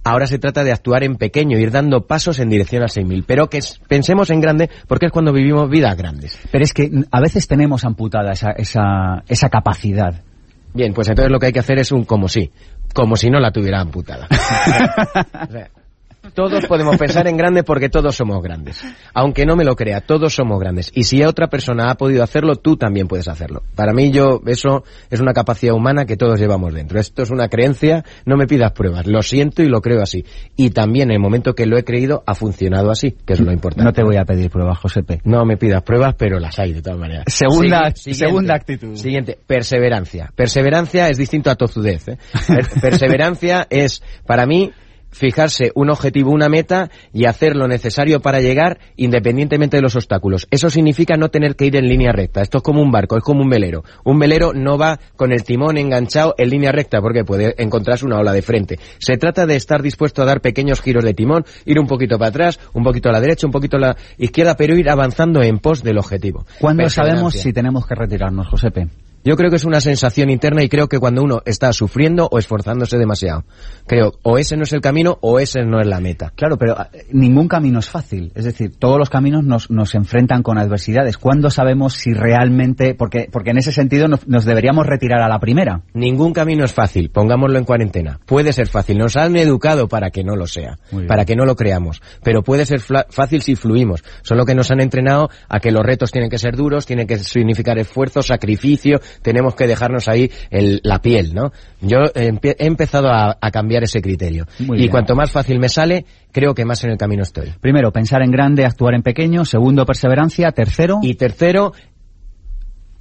ahora 0.04 0.28
se 0.28 0.40
trata 0.40 0.64
de 0.64 0.72
actuar 0.72 1.04
en 1.04 1.16
pequeño, 1.16 1.58
ir 1.58 1.72
dando 1.72 2.06
pasos 2.06 2.40
en 2.40 2.50
dirección 2.50 2.84
a 2.84 2.88
6.000. 2.88 3.24
Pero 3.26 3.50
que 3.50 3.60
pensemos 3.88 4.30
en 4.30 4.42
grande 4.42 4.70
porque 4.88 5.08
es 5.08 5.12
cuando 5.12 5.34
vivimos 5.34 5.70
vidas 5.70 5.96
grandes. 5.98 6.40
Pero 6.52 6.64
es 6.64 6.74
que 6.74 6.90
a 7.12 7.22
veces 7.22 7.48
tenemos 7.48 7.86
amputada 7.86 8.32
esa, 8.32 8.52
esa, 8.52 9.24
esa 9.28 9.50
capacidad. 9.50 10.24
Bien, 10.74 10.94
pues 10.94 11.10
entonces 11.10 11.32
lo 11.32 11.40
que 11.40 11.48
hay 11.48 11.54
que 11.54 11.60
hacer 11.60 11.80
es 11.80 11.92
un 11.92 12.06
como 12.06 12.28
si. 12.28 12.52
Como 12.94 13.16
si 13.16 13.30
no 13.30 13.40
la 13.40 13.52
tuviera 13.52 13.82
amputada. 13.82 14.28
O 15.48 15.52
sea, 15.52 15.70
todos 16.34 16.66
podemos 16.66 16.98
pensar 16.98 17.28
en 17.28 17.38
grande 17.38 17.64
porque 17.64 17.90
todos 17.90 18.16
somos 18.16 18.42
grandes. 18.44 18.82
Aunque 19.14 19.46
no 19.46 19.56
me 19.56 19.64
lo 19.64 19.76
crea, 19.76 20.02
todos 20.02 20.34
somos 20.34 20.60
grandes. 20.60 20.92
Y 20.94 21.04
si 21.04 21.24
otra 21.24 21.48
persona 21.48 21.90
ha 21.92 21.96
podido 21.96 22.24
hacerlo, 22.24 22.56
tú 22.56 22.78
también 22.78 23.08
puedes 23.08 23.28
hacerlo. 23.28 23.64
Para 23.76 23.94
mí, 23.94 24.12
yo, 24.12 24.42
eso 24.46 24.84
es 25.10 25.20
una 25.20 25.34
capacidad 25.34 25.74
humana 25.74 26.06
que 26.06 26.18
todos 26.18 26.40
llevamos 26.40 26.74
dentro. 26.74 27.00
Esto 27.00 27.24
es 27.24 27.32
una 27.32 27.48
creencia, 27.50 28.04
no 28.26 28.38
me 28.38 28.48
pidas 28.48 28.72
pruebas. 28.72 29.08
Lo 29.08 29.22
siento 29.22 29.64
y 29.64 29.68
lo 29.68 29.82
creo 29.82 30.02
así. 30.02 30.26
Y 30.56 30.70
también 30.72 31.10
en 31.10 31.16
el 31.16 31.20
momento 31.20 31.56
que 31.56 31.66
lo 31.66 31.78
he 31.78 31.84
creído, 31.84 32.24
ha 32.26 32.36
funcionado 32.36 32.92
así, 32.92 33.16
que 33.26 33.34
es 33.34 33.40
lo 33.40 33.52
importante. 33.52 33.84
No 33.86 33.94
te 33.94 34.04
voy 34.04 34.18
a 34.18 34.26
pedir 34.26 34.50
pruebas, 34.50 34.78
Josepe. 34.80 35.22
No 35.24 35.46
me 35.46 35.58
pidas 35.58 35.82
pruebas, 35.84 36.16
pero 36.18 36.40
las 36.40 36.58
hay 36.60 36.74
de 36.74 36.82
todas 36.82 37.00
maneras. 37.00 37.26
Segunda- 37.28 37.92
segunda 37.96 38.56
actitud. 38.56 38.96
Siguiente, 38.96 39.38
perseverancia. 39.46 40.32
Perseverancia 40.36 41.08
es 41.10 41.18
distinto 41.18 41.50
a 41.50 41.56
tozudez. 41.56 42.08
¿eh? 42.10 42.18
Per- 42.48 42.82
perseverancia 42.82 43.68
es, 43.70 44.02
para 44.26 44.46
mí, 44.46 44.72
fijarse 45.12 45.72
un 45.76 45.90
objetivo, 45.90 46.32
una 46.32 46.50
meta 46.50 46.90
y 47.14 47.26
hacer 47.26 47.56
lo 47.56 47.68
necesario 47.68 48.20
para 48.20 48.40
llegar 48.40 48.80
independientemente 48.96 49.78
de 49.78 49.82
los 49.82 49.96
obstáculos. 49.96 50.48
Eso 50.52 50.70
significa 50.70 51.18
no 51.18 51.30
tener 51.30 51.56
que 51.56 51.66
ir 51.66 51.76
en 51.76 51.88
línea 51.88 52.12
recta. 52.12 52.42
Esto 52.42 52.58
es 52.58 52.64
como 52.64 52.82
un 52.82 52.92
barco, 52.92 53.18
es 53.18 53.24
como 53.24 53.42
un 53.42 53.50
velero. 53.50 53.84
Un 54.04 54.20
velero 54.20 54.54
no 54.54 54.78
va 54.78 55.00
con 55.16 55.32
el 55.32 55.44
timón 55.44 55.78
enganchado 55.78 56.36
en 56.38 56.50
línea 56.50 56.72
recta 56.72 57.02
porque 57.02 57.24
puede 57.24 57.56
encontrarse 57.58 58.06
una 58.06 58.20
ola 58.20 58.32
de 58.32 58.42
frente. 58.42 58.80
Se 59.00 59.18
trata 59.18 59.46
de 59.46 59.56
estar 59.56 59.82
dispuesto 59.82 60.22
a 60.22 60.26
dar 60.26 60.42
pequeños 60.42 60.82
giros 60.82 61.04
de 61.04 61.14
timón, 61.14 61.46
ir 61.66 61.80
un 61.80 61.88
poquito 61.88 62.18
para 62.18 62.30
atrás, 62.30 62.60
un 62.74 62.84
poquito 62.84 63.10
a 63.10 63.12
la 63.12 63.22
derecha, 63.22 63.48
un 63.48 63.54
poquito 63.54 63.78
a 63.78 63.80
la 63.80 63.98
izquierda, 64.18 64.56
pero 64.56 64.76
ir 64.76 64.90
avanzando 64.90 65.42
en 65.42 65.60
pos 65.60 65.84
del 65.84 65.98
objetivo. 65.98 66.46
¿Cuándo 66.60 66.90
sabemos 66.90 67.34
si 67.34 67.54
tenemos 67.54 67.86
que 67.86 67.96
retirarnos, 67.96 68.48
Josepe? 68.48 68.88
Yo 69.24 69.36
creo 69.36 69.50
que 69.50 69.58
es 69.58 69.66
una 69.66 69.82
sensación 69.82 70.30
interna 70.30 70.64
y 70.64 70.70
creo 70.70 70.88
que 70.88 71.00
cuando 71.00 71.22
uno 71.22 71.42
está 71.46 71.74
sufriendo 71.74 72.28
o 72.32 72.40
esforzándose 72.40 72.98
demasiado. 72.98 73.44
Creo, 73.86 74.14
o 74.24 74.38
ese 74.38 74.56
no 74.56 74.64
es 74.64 74.74
el 74.74 74.82
camino 74.82 75.18
o 75.22 75.40
ese 75.40 75.64
no 75.64 75.80
es 75.82 75.88
la 75.88 76.00
meta. 76.00 76.32
Claro, 76.36 76.58
pero 76.58 76.78
eh, 76.94 77.06
ningún 77.12 77.48
camino 77.48 77.80
es 77.80 77.90
fácil. 77.90 78.32
Es 78.36 78.46
decir, 78.46 78.76
todos 78.78 78.98
los 78.98 79.10
caminos 79.10 79.44
nos, 79.44 79.70
nos 79.70 79.94
enfrentan 79.96 80.44
con 80.44 80.58
adversidades. 80.58 81.18
¿Cuándo 81.18 81.50
sabemos 81.50 81.94
si 81.94 82.14
realmente, 82.14 82.96
porque, 82.96 83.28
porque 83.32 83.52
en 83.52 83.58
ese 83.58 83.72
sentido 83.72 84.08
nos, 84.08 84.28
nos 84.28 84.46
deberíamos 84.46 84.88
retirar 84.88 85.22
a 85.22 85.28
la 85.28 85.40
primera? 85.40 85.82
Ningún 85.94 86.34
camino 86.34 86.64
es 86.64 86.74
fácil, 86.74 87.10
pongámoslo 87.10 87.58
en 87.58 87.66
cuarentena. 87.66 88.20
Puede 88.26 88.54
ser 88.54 88.68
fácil, 88.68 88.98
nos 88.98 89.18
han 89.18 89.36
educado 89.36 89.88
para 89.88 90.12
que 90.12 90.24
no 90.24 90.36
lo 90.36 90.48
sea, 90.48 90.78
para 91.08 91.26
que 91.26 91.36
no 91.36 91.46
lo 91.46 91.56
creamos, 91.56 92.02
pero 92.24 92.44
puede 92.44 92.66
ser 92.66 92.80
fácil 92.80 93.42
si 93.42 93.56
fluimos. 93.56 94.04
Solo 94.22 94.46
que 94.46 94.56
nos 94.56 94.72
han 94.72 94.82
entrenado 94.82 95.30
a 95.48 95.60
que 95.60 95.72
los 95.72 95.84
retos 95.84 96.12
tienen 96.12 96.30
que 96.30 96.38
ser 96.38 96.56
duros, 96.56 96.86
tienen 96.86 97.08
que 97.08 97.18
significar 97.18 97.78
esfuerzo, 97.78 98.22
sacrificio, 98.22 99.00
tenemos 99.22 99.56
que 99.56 99.68
dejarnos 99.68 100.08
ahí 100.08 100.32
el- 100.50 100.82
la 100.84 101.00
piel, 101.02 101.34
¿no? 101.34 101.52
Yo 101.82 101.98
he 102.16 102.32
empezado 102.60 103.08
a, 103.10 103.38
a 103.40 103.52
cambiar 103.52 103.84
ese 103.84 104.02
criterio. 104.02 104.46
Muy 104.60 104.78
y 104.78 104.82
bien. 104.82 104.92
cuanto 104.92 105.16
más 105.16 105.32
fácil 105.32 105.60
me 105.60 105.70
sale, 105.70 106.06
creo 106.32 106.54
que 106.54 106.66
más 106.66 106.84
en 106.84 106.92
el 106.92 106.98
camino 106.98 107.24
estoy. 107.24 107.54
Primero, 107.62 107.92
pensar 107.92 108.22
en 108.22 108.32
grande, 108.32 108.66
actuar 108.66 108.96
en 108.96 109.02
pequeño. 109.04 109.46
Segundo, 109.46 109.86
perseverancia. 109.86 110.52
Tercero, 110.52 111.00
Y 111.02 111.16
tercero, 111.16 111.74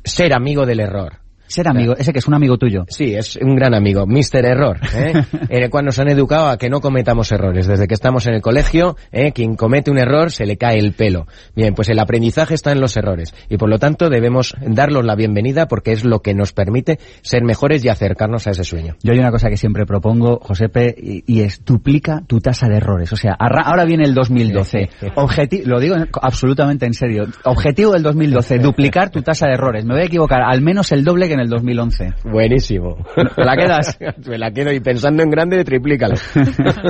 ser 0.04 0.32
amigo 0.32 0.64
del 0.66 0.80
error. 0.80 1.18
Ser 1.48 1.68
amigo. 1.68 1.94
Ese 1.96 2.12
que 2.12 2.18
es 2.20 2.28
un 2.28 2.34
amigo 2.34 2.56
tuyo. 2.58 2.84
Sí, 2.88 3.14
es 3.14 3.36
un 3.36 3.56
gran 3.56 3.74
amigo, 3.74 4.06
Mr. 4.06 4.44
Error, 4.44 4.78
¿eh? 4.94 5.12
en 5.48 5.62
el 5.62 5.70
cual 5.70 5.84
nos 5.86 5.98
han 5.98 6.08
educado 6.08 6.48
a 6.48 6.56
que 6.58 6.68
no 6.70 6.80
cometamos 6.80 7.32
errores. 7.32 7.66
Desde 7.66 7.86
que 7.88 7.94
estamos 7.94 8.26
en 8.26 8.34
el 8.34 8.42
colegio, 8.42 8.96
¿eh? 9.12 9.32
quien 9.32 9.56
comete 9.56 9.90
un 9.90 9.98
error 9.98 10.30
se 10.30 10.46
le 10.46 10.56
cae 10.56 10.78
el 10.78 10.92
pelo. 10.92 11.26
Bien, 11.56 11.74
pues 11.74 11.88
el 11.88 11.98
aprendizaje 11.98 12.54
está 12.54 12.72
en 12.72 12.80
los 12.80 12.96
errores 12.96 13.34
y 13.48 13.56
por 13.56 13.68
lo 13.68 13.78
tanto 13.78 14.08
debemos 14.10 14.54
darlos 14.60 15.04
la 15.04 15.14
bienvenida 15.16 15.66
porque 15.68 15.92
es 15.92 16.04
lo 16.04 16.20
que 16.20 16.34
nos 16.34 16.52
permite 16.52 16.98
ser 17.22 17.42
mejores 17.44 17.84
y 17.84 17.88
acercarnos 17.88 18.46
a 18.46 18.50
ese 18.50 18.64
sueño. 18.64 18.96
Yo 19.02 19.12
hay 19.12 19.18
una 19.18 19.30
cosa 19.30 19.48
que 19.48 19.56
siempre 19.56 19.86
propongo, 19.86 20.38
Josepe, 20.42 20.94
y, 20.96 21.24
y 21.26 21.40
es 21.40 21.64
duplica 21.64 22.22
tu 22.26 22.40
tasa 22.40 22.68
de 22.68 22.76
errores. 22.76 23.12
O 23.12 23.16
sea, 23.16 23.32
arra- 23.38 23.62
ahora 23.64 23.84
viene 23.84 24.04
el 24.04 24.14
2012. 24.14 24.88
Objeti- 25.16 25.64
lo 25.64 25.80
digo 25.80 25.94
en- 25.96 26.08
absolutamente 26.20 26.86
en 26.86 26.94
serio. 26.94 27.26
Objetivo 27.44 27.92
del 27.92 28.02
2012, 28.02 28.58
duplicar 28.58 29.10
tu 29.10 29.22
tasa 29.22 29.46
de 29.46 29.54
errores. 29.54 29.84
Me 29.84 29.94
voy 29.94 30.02
a 30.02 30.06
equivocar 30.06 30.42
al 30.42 30.60
menos 30.60 30.92
el 30.92 31.04
doble 31.04 31.28
que 31.28 31.36
en 31.38 31.44
el 31.44 31.48
2011. 31.48 32.14
Buenísimo. 32.24 32.96
¿Te 33.14 33.44
la 33.44 33.56
quedas? 33.56 33.98
Me 34.28 34.38
la 34.38 34.50
quedo 34.50 34.72
y 34.72 34.80
pensando 34.80 35.22
en 35.22 35.30
grande, 35.30 35.64
triplícalo. 35.64 36.16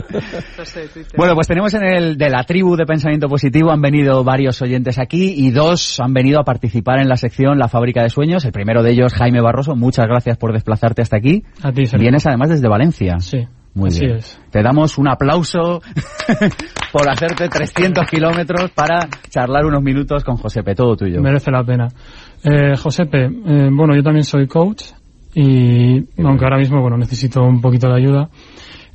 Bueno, 1.16 1.34
pues 1.34 1.46
tenemos 1.46 1.72
en 1.74 1.84
el 1.84 2.16
de 2.16 2.30
la 2.30 2.44
tribu 2.44 2.76
de 2.76 2.84
pensamiento 2.84 3.28
positivo, 3.28 3.70
han 3.70 3.80
venido 3.80 4.22
varios 4.24 4.60
oyentes 4.62 4.98
aquí 4.98 5.34
y 5.36 5.50
dos 5.50 6.00
han 6.00 6.12
venido 6.12 6.40
a 6.40 6.44
participar 6.44 6.98
en 7.00 7.08
la 7.08 7.16
sección 7.16 7.58
La 7.58 7.68
fábrica 7.68 8.02
de 8.02 8.10
sueños. 8.10 8.44
El 8.44 8.52
primero 8.52 8.82
de 8.82 8.90
ellos, 8.92 9.14
Jaime 9.14 9.40
Barroso, 9.40 9.74
muchas 9.76 10.06
gracias 10.06 10.36
por 10.36 10.52
desplazarte 10.52 11.02
hasta 11.02 11.16
aquí. 11.16 11.42
A 11.62 11.72
ti, 11.72 11.86
Sergio. 11.86 12.00
Vienes 12.00 12.26
además 12.26 12.50
desde 12.50 12.68
Valencia. 12.68 13.18
Sí, 13.20 13.46
Muy 13.74 13.88
así 13.88 14.04
bien. 14.04 14.16
es. 14.18 14.40
Te 14.50 14.62
damos 14.62 14.98
un 14.98 15.08
aplauso 15.08 15.80
por 16.92 17.08
hacerte 17.08 17.48
300 17.48 18.06
kilómetros 18.08 18.70
para 18.70 19.08
charlar 19.28 19.64
unos 19.64 19.82
minutos 19.82 20.24
con 20.24 20.36
Josepe. 20.36 20.74
Todo 20.74 20.96
tuyo. 20.96 21.20
Merece 21.20 21.50
la 21.50 21.64
pena. 21.64 21.88
Eh, 22.44 22.76
Josepe, 22.76 23.24
eh, 23.24 23.68
bueno, 23.72 23.94
yo 23.94 24.02
también 24.02 24.24
soy 24.24 24.46
coach 24.46 24.84
y 25.34 26.04
aunque 26.22 26.44
ahora 26.44 26.58
mismo, 26.58 26.80
bueno, 26.80 26.96
necesito 26.96 27.42
un 27.42 27.60
poquito 27.60 27.88
de 27.88 27.96
ayuda. 27.96 28.28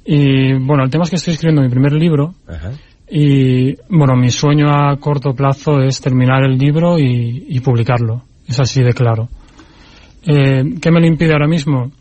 Y 0.05 0.53
bueno, 0.53 0.83
el 0.83 0.89
tema 0.89 1.03
es 1.03 1.09
que 1.09 1.15
estoy 1.15 1.33
escribiendo 1.33 1.61
mi 1.61 1.69
primer 1.69 1.93
libro 1.93 2.33
Ajá. 2.47 2.71
y 3.09 3.75
bueno, 3.89 4.15
mi 4.15 4.29
sueño 4.29 4.69
a 4.69 4.97
corto 4.97 5.33
plazo 5.33 5.79
es 5.81 6.01
terminar 6.01 6.43
el 6.43 6.57
libro 6.57 6.99
y, 6.99 7.45
y 7.47 7.59
publicarlo. 7.61 8.23
Es 8.47 8.59
así 8.59 8.83
de 8.83 8.93
claro. 8.93 9.29
Eh, 10.25 10.63
¿Qué 10.81 10.91
me 10.91 10.99
lo 10.99 11.07
impide 11.07 11.33
ahora 11.33 11.47
mismo? 11.47 11.91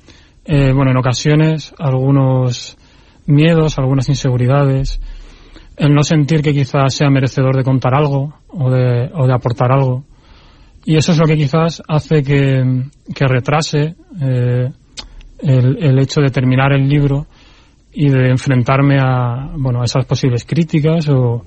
Eh, 0.45 0.73
bueno, 0.73 0.91
en 0.91 0.97
ocasiones 0.97 1.75
algunos 1.79 2.77
miedos, 3.27 3.79
algunas 3.79 4.09
inseguridades, 4.09 5.01
el 5.77 5.95
no 5.95 6.03
sentir 6.03 6.43
que 6.43 6.53
quizás 6.53 6.95
sea 6.95 7.11
merecedor 7.11 7.57
de 7.57 7.65
contar 7.65 7.95
algo 7.95 8.35
o 8.49 8.71
de, 8.71 9.11
o 9.15 9.27
de 9.27 9.35
aportar 9.35 9.73
algo. 9.73 10.05
Y 10.85 10.97
eso 10.97 11.13
es 11.13 11.19
lo 11.19 11.27
que 11.27 11.37
quizás 11.37 11.83
hace 11.89 12.23
que, 12.23 12.63
que 13.15 13.27
retrase 13.27 13.95
eh, 14.21 14.71
el, 15.39 15.85
el 15.85 15.99
hecho 16.01 16.21
de 16.21 16.31
terminar 16.31 16.73
el 16.73 16.89
libro 16.89 17.27
y 17.93 18.09
de 18.09 18.31
enfrentarme 18.31 18.99
a, 19.01 19.51
bueno, 19.57 19.83
a 19.83 19.85
esas 19.85 20.07
posibles 20.07 20.45
críticas 20.45 21.09
o 21.09 21.45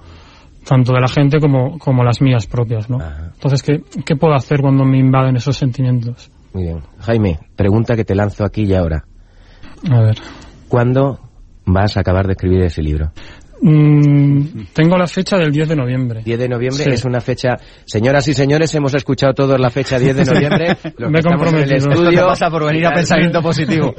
tanto 0.65 0.93
de 0.93 1.01
la 1.01 1.07
gente 1.07 1.39
como, 1.39 1.77
como 1.77 2.03
las 2.03 2.21
mías 2.21 2.47
propias, 2.47 2.89
¿no? 2.89 2.97
Entonces, 3.01 3.61
¿qué, 3.61 3.81
¿qué 4.05 4.15
puedo 4.15 4.33
hacer 4.33 4.61
cuando 4.61 4.83
me 4.83 4.97
invaden 4.97 5.36
esos 5.36 5.55
sentimientos? 5.57 6.31
Muy 6.53 6.63
bien. 6.63 6.81
Jaime, 6.99 7.39
pregunta 7.55 7.95
que 7.95 8.05
te 8.05 8.15
lanzo 8.15 8.45
aquí 8.45 8.63
y 8.63 8.73
ahora. 8.73 9.03
A 9.91 10.01
ver. 10.01 10.15
¿Cuándo 10.67 11.19
vas 11.65 11.97
a 11.97 11.99
acabar 11.99 12.25
de 12.25 12.33
escribir 12.33 12.63
ese 12.63 12.81
libro? 12.81 13.11
Mm, 13.62 14.66
tengo 14.74 14.97
la 14.97 15.08
fecha 15.08 15.38
del 15.38 15.51
10 15.51 15.70
de 15.70 15.76
noviembre. 15.76 16.22
10 16.24 16.39
de 16.39 16.49
noviembre 16.49 16.84
Sí. 16.84 16.89
es 16.91 17.06
una 17.06 17.22
fecha... 17.22 17.56
Señoras 17.86 18.28
y 18.28 18.34
señores, 18.34 18.74
hemos 18.76 18.93
escuchado 18.93 19.34
todos 19.34 19.60
la 19.60 19.70
fecha 19.70 19.97
10 19.97 20.16
de 20.18 20.26
noviembre. 20.34 20.78
Los 20.97 21.12
Me 21.12 21.20
en 21.20 21.56
el 21.64 21.72
estudio. 21.74 22.28
Pasa 22.28 22.49
por 22.49 22.66
venir 22.66 22.86
a 22.86 22.91
Pensamiento 22.93 23.41
Positivo. 23.43 23.95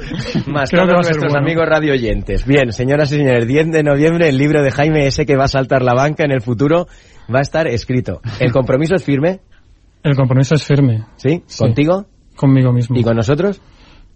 Más 0.47 0.69
Creo 0.69 0.83
que 0.85 0.91
todos 0.91 1.05
nuestros 1.07 1.33
bueno. 1.33 1.39
amigos 1.45 1.65
radio 1.67 1.93
oyentes. 1.93 2.45
Bien, 2.45 2.71
señoras 2.71 3.11
y 3.11 3.17
señores, 3.17 3.47
10 3.47 3.71
de 3.71 3.83
noviembre 3.83 4.29
el 4.29 4.37
libro 4.37 4.61
de 4.63 4.71
Jaime 4.71 5.07
ese 5.07 5.25
que 5.25 5.35
va 5.35 5.45
a 5.45 5.49
saltar 5.49 5.81
la 5.81 5.93
banca 5.93 6.23
en 6.23 6.31
el 6.31 6.41
futuro 6.41 6.87
va 7.33 7.39
a 7.39 7.41
estar 7.41 7.67
escrito. 7.67 8.21
¿El 8.39 8.51
compromiso 8.51 8.95
es 8.95 9.03
firme? 9.03 9.39
El 10.03 10.15
compromiso 10.15 10.55
es 10.55 10.63
firme. 10.63 11.03
¿Sí? 11.17 11.43
Sí. 11.47 11.59
¿Contigo? 11.59 12.05
Conmigo 12.35 12.71
mismo. 12.71 12.97
¿Y 12.97 13.03
con 13.03 13.15
nosotros? 13.17 13.61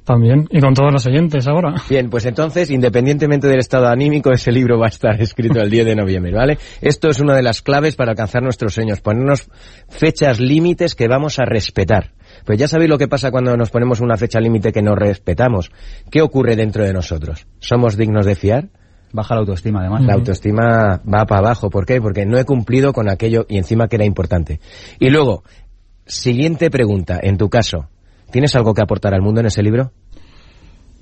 También. 0.03 0.47
Y 0.49 0.59
con 0.59 0.73
todos 0.73 0.91
los 0.91 1.05
oyentes 1.05 1.47
ahora. 1.47 1.75
Bien, 1.89 2.09
pues 2.09 2.25
entonces, 2.25 2.71
independientemente 2.71 3.47
del 3.47 3.59
estado 3.59 3.87
anímico, 3.87 4.31
ese 4.31 4.51
libro 4.51 4.79
va 4.79 4.87
a 4.87 4.89
estar 4.89 5.21
escrito 5.21 5.59
el 5.59 5.69
10 5.69 5.85
de 5.85 5.95
noviembre, 5.95 6.33
¿vale? 6.33 6.57
Esto 6.81 7.09
es 7.09 7.19
una 7.19 7.35
de 7.35 7.43
las 7.43 7.61
claves 7.61 7.95
para 7.95 8.11
alcanzar 8.11 8.41
nuestros 8.41 8.73
sueños, 8.73 9.01
ponernos 9.01 9.49
fechas 9.89 10.39
límites 10.39 10.95
que 10.95 11.07
vamos 11.07 11.37
a 11.37 11.45
respetar. 11.45 12.13
Pues 12.45 12.57
ya 12.57 12.67
sabéis 12.67 12.89
lo 12.89 12.97
que 12.97 13.07
pasa 13.07 13.29
cuando 13.29 13.55
nos 13.55 13.69
ponemos 13.69 13.99
una 13.99 14.17
fecha 14.17 14.39
límite 14.39 14.71
que 14.71 14.81
no 14.81 14.95
respetamos. 14.95 15.71
¿Qué 16.09 16.21
ocurre 16.21 16.55
dentro 16.55 16.83
de 16.83 16.93
nosotros? 16.93 17.45
¿Somos 17.59 17.95
dignos 17.95 18.25
de 18.25 18.35
fiar? 18.35 18.69
Baja 19.13 19.35
la 19.35 19.41
autoestima, 19.41 19.81
además. 19.81 20.03
La 20.03 20.13
autoestima 20.13 21.01
va 21.05 21.25
para 21.25 21.39
abajo. 21.39 21.69
¿Por 21.69 21.85
qué? 21.85 22.01
Porque 22.01 22.25
no 22.25 22.39
he 22.39 22.45
cumplido 22.45 22.93
con 22.93 23.09
aquello 23.09 23.45
y 23.49 23.57
encima 23.57 23.87
que 23.87 23.97
era 23.97 24.05
importante. 24.05 24.61
Y 24.99 25.09
luego, 25.09 25.43
siguiente 26.05 26.71
pregunta. 26.71 27.19
En 27.21 27.37
tu 27.37 27.49
caso, 27.49 27.89
¿tienes 28.31 28.55
algo 28.55 28.73
que 28.73 28.81
aportar 28.81 29.13
al 29.13 29.21
mundo 29.21 29.41
en 29.41 29.47
ese 29.47 29.61
libro? 29.61 29.91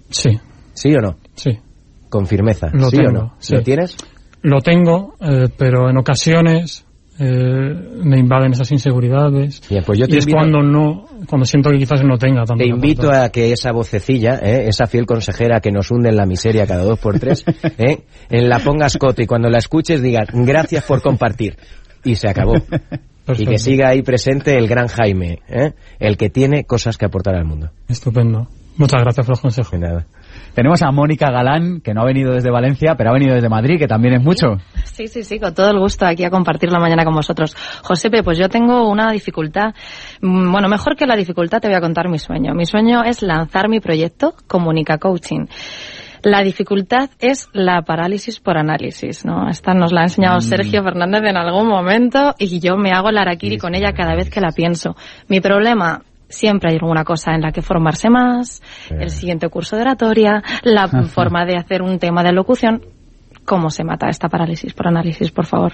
Sí, 0.09 0.39
¿Sí 0.73 0.93
o 0.95 0.99
no? 1.01 1.17
sí. 1.35 1.51
Con 2.09 2.25
firmeza. 2.25 2.69
Lo 2.73 2.89
¿Sí 2.89 2.97
o 2.97 3.11
no? 3.11 3.35
sí. 3.37 3.53
¿Lo 3.53 3.61
tienes? 3.61 3.95
Lo 4.41 4.61
tengo, 4.61 5.13
eh, 5.21 5.47
pero 5.55 5.89
en 5.91 5.97
ocasiones 5.97 6.83
eh, 7.19 7.25
me 8.03 8.17
invaden 8.17 8.53
esas 8.53 8.71
inseguridades. 8.71 9.61
Bien, 9.69 9.83
pues 9.85 9.99
yo 9.99 10.07
te 10.07 10.15
y 10.15 10.17
es 10.17 10.25
invito- 10.25 10.37
cuando 10.37 10.63
no, 10.63 11.05
cuando 11.27 11.45
siento 11.45 11.69
que 11.69 11.77
quizás 11.77 12.01
no 12.03 12.17
tenga 12.17 12.45
tanto. 12.45 12.63
Te 12.63 12.67
invito 12.69 13.11
a 13.11 13.29
que 13.29 13.51
esa 13.51 13.71
vocecilla, 13.73 14.39
¿eh? 14.41 14.67
esa 14.69 14.87
fiel 14.87 15.05
consejera 15.05 15.59
que 15.59 15.69
nos 15.71 15.91
hunde 15.91 16.09
en 16.09 16.15
la 16.15 16.25
miseria 16.25 16.65
cada 16.65 16.83
dos 16.83 16.97
por 16.97 17.19
tres, 17.19 17.43
¿eh? 17.77 18.05
en 18.29 18.49
la 18.49 18.57
pongas 18.59 18.97
cote 18.97 19.23
y 19.23 19.27
cuando 19.27 19.49
la 19.49 19.57
escuches 19.59 20.01
digas 20.01 20.29
gracias 20.33 20.83
por 20.85 21.01
compartir. 21.03 21.57
Y 22.03 22.15
se 22.15 22.27
acabó. 22.29 22.53
Y 23.37 23.45
que 23.45 23.57
siga 23.57 23.89
ahí 23.89 24.01
presente 24.01 24.57
el 24.57 24.67
gran 24.67 24.87
Jaime, 24.87 25.39
¿eh? 25.47 25.73
el 25.99 26.17
que 26.17 26.29
tiene 26.29 26.63
cosas 26.63 26.97
que 26.97 27.05
aportar 27.05 27.35
al 27.35 27.45
mundo. 27.45 27.69
Estupendo. 27.87 28.47
Muchas 28.79 29.01
gracias 29.01 29.25
por 29.25 29.33
los 29.33 29.41
consejos. 29.41 29.71
De 29.71 29.79
nada. 29.79 30.05
Tenemos 30.53 30.81
a 30.81 30.91
Mónica 30.91 31.29
Galán, 31.29 31.81
que 31.81 31.93
no 31.93 32.01
ha 32.01 32.05
venido 32.05 32.33
desde 32.33 32.49
Valencia, 32.49 32.95
pero 32.95 33.09
ha 33.09 33.13
venido 33.13 33.35
desde 33.35 33.49
Madrid, 33.49 33.77
que 33.77 33.87
también 33.87 34.15
es 34.15 34.23
mucho. 34.23 34.57
Sí, 34.85 35.07
sí, 35.07 35.23
sí, 35.23 35.37
con 35.37 35.53
todo 35.53 35.69
el 35.69 35.79
gusto 35.79 36.05
aquí 36.05 36.23
a 36.23 36.29
compartir 36.29 36.71
la 36.71 36.79
mañana 36.79 37.03
con 37.03 37.13
vosotros. 37.13 37.55
Josepe, 37.83 38.23
pues 38.23 38.37
yo 38.37 38.47
tengo 38.47 38.89
una 38.89 39.11
dificultad. 39.11 39.73
Mm, 40.21 40.49
Bueno, 40.49 40.69
mejor 40.69 40.95
que 40.95 41.05
la 41.05 41.17
dificultad 41.17 41.59
te 41.59 41.67
voy 41.67 41.75
a 41.75 41.81
contar 41.81 42.07
mi 42.07 42.19
sueño. 42.19 42.53
Mi 42.53 42.65
sueño 42.65 43.03
es 43.03 43.21
lanzar 43.21 43.67
mi 43.67 43.81
proyecto 43.81 44.33
Comunica 44.47 44.97
Coaching. 44.97 45.45
La 46.21 46.41
dificultad 46.43 47.09
es 47.19 47.47
la 47.53 47.81
parálisis 47.81 48.39
por 48.39 48.57
análisis, 48.57 49.25
¿no? 49.25 49.49
Esta 49.49 49.73
nos 49.73 49.91
la 49.91 50.01
ha 50.01 50.03
enseñado 50.03 50.41
Sergio 50.41 50.83
Fernández 50.83 51.21
en 51.23 51.37
algún 51.37 51.67
momento 51.67 52.35
y 52.37 52.59
yo 52.59 52.75
me 52.75 52.91
hago 52.91 53.11
la 53.11 53.21
araquiri 53.21 53.57
con 53.57 53.75
ella 53.75 53.93
cada 53.93 54.15
vez 54.15 54.29
que 54.29 54.41
la 54.41 54.51
pienso. 54.51 54.95
Mi 55.27 55.39
problema, 55.39 56.01
siempre 56.27 56.71
hay 56.71 56.77
alguna 56.77 57.03
cosa 57.03 57.33
en 57.33 57.41
la 57.41 57.51
que 57.51 57.61
formarse 57.61 58.09
más, 58.09 58.61
el 58.89 59.09
siguiente 59.09 59.49
curso 59.49 59.75
de 59.75 59.83
oratoria, 59.83 60.43
la 60.63 60.87
forma 61.07 61.45
de 61.45 61.57
hacer 61.57 61.81
un 61.81 61.99
tema 61.99 62.23
de 62.23 62.33
locución. 62.33 62.81
¿Cómo 63.45 63.69
se 63.69 63.83
mata 63.83 64.09
esta 64.09 64.29
parálisis 64.29 64.73
por 64.73 64.87
análisis, 64.87 65.31
por 65.31 65.45
favor? 65.45 65.73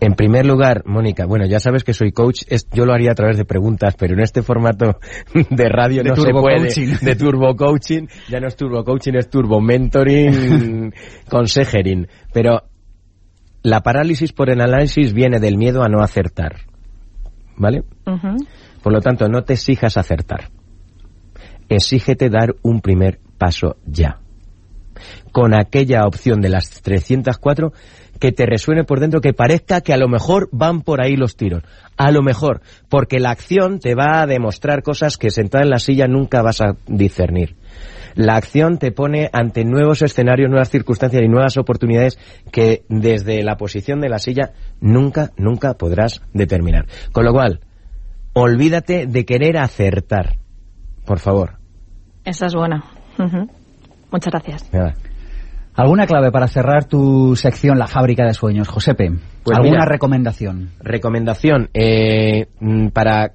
En 0.00 0.14
primer 0.14 0.44
lugar, 0.44 0.82
Mónica, 0.86 1.24
bueno, 1.24 1.46
ya 1.46 1.60
sabes 1.60 1.84
que 1.84 1.94
soy 1.94 2.12
coach, 2.12 2.42
es- 2.48 2.68
yo 2.70 2.84
lo 2.84 2.92
haría 2.92 3.12
a 3.12 3.14
través 3.14 3.36
de 3.36 3.44
preguntas, 3.44 3.94
pero 3.98 4.14
en 4.14 4.20
este 4.20 4.42
formato 4.42 4.98
de 5.50 5.68
radio 5.68 6.02
De 6.02 6.10
no 6.10 6.16
se 6.16 6.22
turbo 6.22 6.42
puede. 6.42 6.66
coaching. 6.66 6.94
De 7.00 7.16
turbo 7.16 7.56
coaching, 7.56 8.06
ya 8.28 8.40
no 8.40 8.48
es 8.48 8.56
turbo 8.56 8.84
coaching, 8.84 9.12
es 9.14 9.30
turbo 9.30 9.60
mentoring, 9.60 10.92
consejering. 11.30 12.08
Pero 12.32 12.62
la 13.62 13.80
parálisis 13.80 14.32
por 14.32 14.50
el 14.50 14.60
análisis 14.60 15.14
viene 15.14 15.38
del 15.40 15.56
miedo 15.56 15.82
a 15.82 15.88
no 15.88 16.02
acertar. 16.02 16.56
¿Vale? 17.56 17.84
Por 18.82 18.92
lo 18.92 19.00
tanto, 19.00 19.28
no 19.28 19.44
te 19.44 19.52
exijas 19.54 19.96
acertar. 19.96 20.50
Exígete 21.68 22.28
dar 22.28 22.54
un 22.62 22.80
primer 22.80 23.20
paso 23.38 23.76
ya. 23.86 24.18
Con 25.32 25.54
aquella 25.54 26.06
opción 26.06 26.40
de 26.40 26.48
las 26.50 26.82
304 26.82 27.72
que 28.20 28.32
te 28.32 28.46
resuene 28.46 28.84
por 28.84 29.00
dentro, 29.00 29.20
que 29.20 29.32
parezca 29.32 29.80
que 29.80 29.92
a 29.92 29.96
lo 29.96 30.08
mejor 30.08 30.48
van 30.52 30.82
por 30.82 31.00
ahí 31.00 31.16
los 31.16 31.36
tiros. 31.36 31.62
A 31.96 32.10
lo 32.10 32.22
mejor, 32.22 32.60
porque 32.88 33.20
la 33.20 33.30
acción 33.30 33.78
te 33.78 33.94
va 33.94 34.22
a 34.22 34.26
demostrar 34.26 34.82
cosas 34.82 35.16
que 35.16 35.30
sentada 35.30 35.64
en 35.64 35.70
la 35.70 35.78
silla 35.78 36.06
nunca 36.06 36.42
vas 36.42 36.60
a 36.60 36.76
discernir. 36.86 37.56
La 38.14 38.36
acción 38.36 38.78
te 38.78 38.92
pone 38.92 39.28
ante 39.32 39.64
nuevos 39.64 40.02
escenarios, 40.02 40.48
nuevas 40.48 40.70
circunstancias 40.70 41.22
y 41.22 41.28
nuevas 41.28 41.56
oportunidades 41.56 42.18
que 42.52 42.84
desde 42.88 43.42
la 43.42 43.56
posición 43.56 44.00
de 44.00 44.08
la 44.08 44.18
silla 44.18 44.52
nunca, 44.80 45.30
nunca 45.36 45.74
podrás 45.74 46.22
determinar. 46.32 46.86
Con 47.12 47.24
lo 47.24 47.32
cual, 47.32 47.60
olvídate 48.32 49.06
de 49.06 49.24
querer 49.24 49.58
acertar. 49.58 50.38
Por 51.04 51.18
favor. 51.18 51.58
Esa 52.24 52.46
es 52.46 52.54
buena. 52.54 52.84
Muchas 54.10 54.32
gracias. 54.32 54.72
Nada. 54.72 54.94
¿Alguna 55.76 56.06
clave 56.06 56.30
para 56.30 56.46
cerrar 56.46 56.84
tu 56.84 57.34
sección 57.34 57.78
La 57.78 57.88
Fábrica 57.88 58.24
de 58.24 58.32
Sueños, 58.32 58.68
Josepe? 58.68 59.10
Pues 59.42 59.58
¿Alguna 59.58 59.78
mira. 59.80 59.86
recomendación? 59.86 60.70
Recomendación, 60.78 61.68
eh, 61.74 62.46
mm, 62.60 62.88
para 62.88 63.32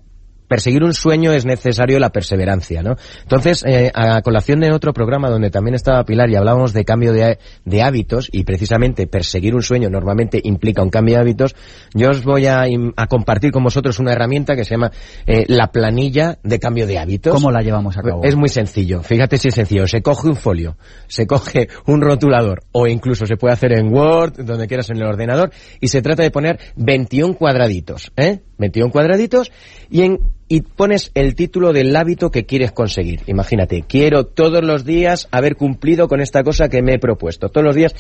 perseguir 0.50 0.84
un 0.84 0.94
sueño 0.94 1.32
es 1.32 1.46
necesario 1.46 2.00
la 2.00 2.10
perseverancia, 2.10 2.84
¿no? 2.84 2.96
Entonces, 3.22 3.64
eh, 3.66 3.92
a 3.94 4.22
colación 4.22 4.60
de 4.60 4.74
otro 4.74 4.92
programa 4.92 5.30
donde 5.30 5.52
también 5.52 5.76
estaba 5.76 6.04
Pilar 6.04 6.30
y 6.30 6.36
hablábamos 6.36 6.74
de 6.74 6.84
cambio 6.84 7.14
de, 7.14 7.40
de 7.64 7.82
hábitos 7.84 8.28
y 8.32 8.44
precisamente 8.44 9.08
perseguir 9.08 9.56
un 9.56 9.62
sueño 9.62 9.90
normalmente 9.90 10.42
implica 10.44 10.82
un 10.82 10.90
cambio 10.90 11.16
de 11.16 11.22
hábitos, 11.22 11.56
yo 11.94 12.10
os 12.10 12.24
voy 12.24 12.48
a, 12.48 12.64
a 12.96 13.08
compartir 13.08 13.52
con 13.52 13.64
vosotros 13.64 14.00
una 14.00 14.12
herramienta 14.12 14.56
que 14.56 14.66
se 14.66 14.72
llama 14.72 14.92
eh, 15.26 15.46
la 15.48 15.72
planilla 15.72 16.40
de 16.44 16.60
cambio 16.60 16.88
de 16.88 16.98
hábitos. 16.98 17.34
¿Cómo 17.34 17.52
la 17.52 17.62
llevamos 17.62 17.98
a 17.98 18.02
cabo? 18.02 18.24
Es 18.24 18.36
muy 18.36 18.50
sencillo. 18.50 19.04
Fíjate 19.04 19.38
si 19.38 19.50
es 19.50 19.56
sencillo. 19.56 19.88
Se 19.88 20.02
coge 20.02 20.28
un 20.28 20.36
folio, 20.36 20.78
se 21.08 21.28
coge 21.28 21.70
un 21.86 22.02
rotulador 22.02 22.64
o 22.72 22.88
incluso 22.88 23.26
se 23.26 23.38
puede 23.38 23.54
hacer 23.54 23.74
en 23.74 23.94
Word, 23.94 24.44
donde 24.44 24.68
quieras 24.68 24.90
en 24.90 24.98
el 24.98 25.04
ordenador, 25.04 25.52
y 25.80 25.88
se 25.88 26.02
trata 26.02 26.24
de 26.24 26.32
poner 26.32 26.60
21 26.76 27.36
cuadraditos, 27.36 28.12
¿eh? 28.16 28.42
21 28.60 28.92
cuadraditos 28.92 29.52
y 29.90 30.04
en 30.04 30.20
y 30.52 30.62
pones 30.62 31.12
el 31.14 31.36
título 31.36 31.74
del 31.74 31.96
hábito 31.96 32.32
que 32.32 32.46
quieres 32.46 32.72
conseguir. 32.72 33.22
Imagínate, 33.28 33.84
quiero 33.88 34.26
todos 34.26 34.64
los 34.64 34.84
días 34.84 35.28
haber 35.32 35.56
cumplido 35.56 36.08
con 36.08 36.22
esta 36.22 36.44
cosa 36.44 36.70
que 36.70 36.82
me 36.82 36.96
he 36.96 37.00
propuesto. 37.00 37.50
Todos 37.50 37.64
los 37.64 37.76
días 37.76 37.96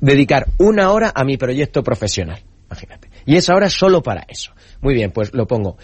dedicar 0.00 0.46
una 0.58 0.92
hora 0.92 1.10
a 1.14 1.24
mi 1.24 1.38
proyecto 1.38 1.82
profesional. 1.82 2.40
Imagínate. 2.66 3.08
Y 3.24 3.36
esa 3.36 3.54
hora 3.54 3.70
solo 3.70 4.02
para 4.02 4.24
eso. 4.28 4.52
Muy 4.82 4.92
bien, 4.92 5.12
pues 5.12 5.32
lo 5.32 5.46
pongo. 5.46 5.78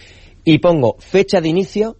Y 0.44 0.58
pongo 0.58 0.96
fecha 0.98 1.40
de 1.40 1.48
inicio 1.48 1.96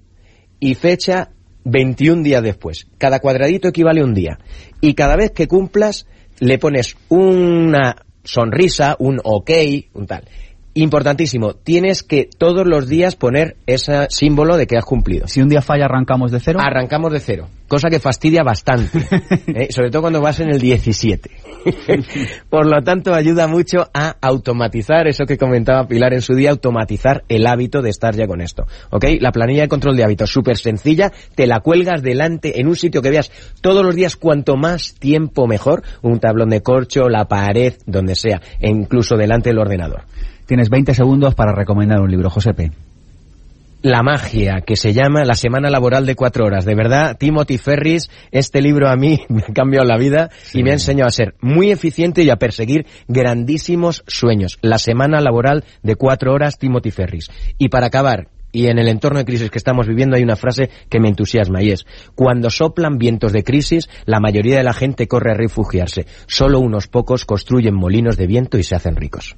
y 0.61 0.75
fecha 0.75 1.31
21 1.65 2.23
días 2.23 2.43
después. 2.43 2.89
Cada 2.99 3.21
cuadradito 3.21 3.69
equivale 3.69 4.03
a 4.03 4.05
un 4.05 4.13
día. 4.13 4.39
Y 4.83 4.95
cada 4.95 5.17
vez 5.17 5.31
que 5.31 5.49
cumplas, 5.49 6.07
le 6.41 6.59
pones 6.59 6.95
una 7.09 8.05
sonrisa, 8.23 8.97
un 8.99 9.19
ok, 9.25 9.51
un 9.95 10.07
tal. 10.07 10.25
Importantísimo, 10.75 11.55
tienes 11.55 12.05
que 12.05 12.29
todos 12.39 12.65
los 12.65 12.87
días 12.87 13.17
poner 13.17 13.57
ese 13.67 14.07
símbolo 14.09 14.57
de 14.57 14.69
que 14.69 14.77
has 14.77 14.85
cumplido. 14.85 15.27
Si 15.27 15.43
un 15.43 15.49
día 15.49 15.63
falla, 15.63 15.87
arrancamos 15.87 16.31
de 16.31 16.39
cero. 16.39 16.61
Arrancamos 16.63 17.13
de 17.13 17.19
cero, 17.19 17.49
cosa 17.67 17.91
que 17.91 17.99
fastidia 17.99 18.45
bastante, 18.45 18.99
¿eh? 19.49 19.67
sobre 19.71 19.91
todo 19.91 20.03
cuando 20.03 20.21
vas 20.21 20.39
en 20.39 20.51
el 20.51 20.61
17. 20.61 21.29
Por 22.49 22.67
lo 22.67 22.83
tanto, 22.83 23.13
ayuda 23.13 23.49
mucho 23.49 23.91
a 23.93 24.17
automatizar 24.21 25.09
eso 25.09 25.25
que 25.25 25.37
comentaba 25.37 25.89
Pilar 25.89 26.15
en 26.15 26.23
su 26.23 26.35
día, 26.35 26.51
automatizar 26.51 27.25
el 27.29 27.49
hábito 27.49 27.83
de 27.83 27.91
estar 27.91 28.15
ya 28.15 28.29
con 28.29 28.41
esto. 28.41 28.67
¿Ok? 28.91 29.07
La 29.19 29.33
planilla 29.33 29.63
de 29.63 29.69
control 29.69 29.97
de 29.97 30.05
hábitos, 30.05 30.31
súper 30.31 30.57
sencilla, 30.57 31.11
te 31.35 31.49
la 31.49 31.61
cuelgas 31.61 32.01
delante 32.01 32.61
en 32.61 32.69
un 32.69 32.77
sitio 32.77 33.03
que 33.03 33.11
veas 33.11 33.33
todos 33.61 33.85
los 33.85 33.97
días, 33.97 34.15
cuanto 34.15 34.57
más 34.57 34.95
tiempo 34.95 35.49
mejor, 35.49 35.83
un 36.03 36.21
tablón 36.21 36.51
de 36.51 36.63
corcho, 36.63 37.09
la 37.09 37.25
pared, 37.25 37.75
donde 37.87 38.15
sea, 38.15 38.41
e 38.61 38.71
incluso 38.71 39.17
delante 39.17 39.51
del 39.51 39.59
ordenador. 39.59 40.05
Tienes 40.51 40.69
20 40.69 40.95
segundos 40.95 41.37
para 41.37 41.53
recomendar 41.53 42.01
un 42.01 42.11
libro, 42.11 42.29
Josepe. 42.29 42.73
la 43.83 44.03
magia 44.03 44.63
que 44.67 44.75
se 44.75 44.93
llama 44.93 45.25
La 45.25 45.37
semana 45.37 45.71
laboral 45.71 46.07
de 46.07 46.17
cuatro 46.17 46.45
horas. 46.45 46.65
De 46.65 46.75
verdad, 46.75 47.17
Timothy 47.17 47.57
Ferris, 47.57 48.11
este 48.33 48.61
libro 48.61 48.89
a 48.89 48.97
mí 48.97 49.21
me 49.29 49.43
ha 49.43 49.53
cambiado 49.53 49.87
la 49.87 49.97
vida 49.97 50.29
y 50.53 50.65
me 50.65 50.71
ha 50.71 50.73
enseñado 50.73 51.07
a 51.07 51.13
ser 51.13 51.37
muy 51.41 51.71
eficiente 51.71 52.25
y 52.25 52.31
a 52.31 52.37
perseguir 52.37 52.85
grandísimos 53.07 54.03
sueños. 54.09 54.59
La 54.61 54.79
semana 54.79 55.21
laboral 55.21 55.63
de 55.85 55.95
cuatro 55.95 56.33
horas, 56.33 56.59
Timothy 56.59 56.91
Ferris. 56.91 57.31
Y 57.57 57.69
para 57.69 57.87
acabar, 57.87 58.27
y 58.51 58.67
en 58.67 58.81
el 58.81 58.89
entorno 58.89 59.21
de 59.21 59.27
crisis 59.27 59.51
que 59.51 59.59
estamos 59.59 59.87
viviendo 59.87 60.17
hay 60.17 60.25
una 60.25 60.35
frase 60.35 60.69
que 60.89 60.99
me 60.99 61.11
entusiasma 61.11 61.63
y 61.63 61.71
es, 61.71 61.87
cuando 62.17 62.51
soplan 62.51 62.99
vientos 62.99 63.33
de 63.33 63.45
crisis, 63.45 63.89
la 64.05 64.19
mayoría 64.19 64.57
de 64.57 64.65
la 64.65 64.73
gente 64.73 65.07
corre 65.07 65.31
a 65.31 65.37
refugiarse. 65.37 66.07
Solo 66.27 66.59
unos 66.59 66.89
pocos 66.89 67.25
construyen 67.25 67.77
molinos 67.77 68.17
de 68.17 68.27
viento 68.27 68.59
y 68.59 68.65
se 68.65 68.75
hacen 68.75 68.97
ricos. 68.97 69.37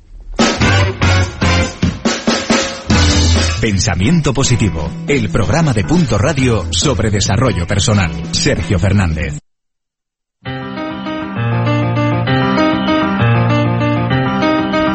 Pensamiento 3.63 4.35
Positivo, 4.35 4.91
el 5.07 5.31
programa 5.31 5.73
de 5.73 5.85
Punto 5.85 6.19
Radio 6.19 6.65
sobre 6.73 7.11
desarrollo 7.11 7.65
personal. 7.65 8.11
Sergio 8.33 8.77
Fernández. 8.79 9.39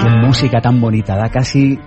Qué 0.02 0.10
música 0.22 0.60
tan 0.60 0.82
bonita, 0.82 1.16
da 1.16 1.30
casi 1.30 1.80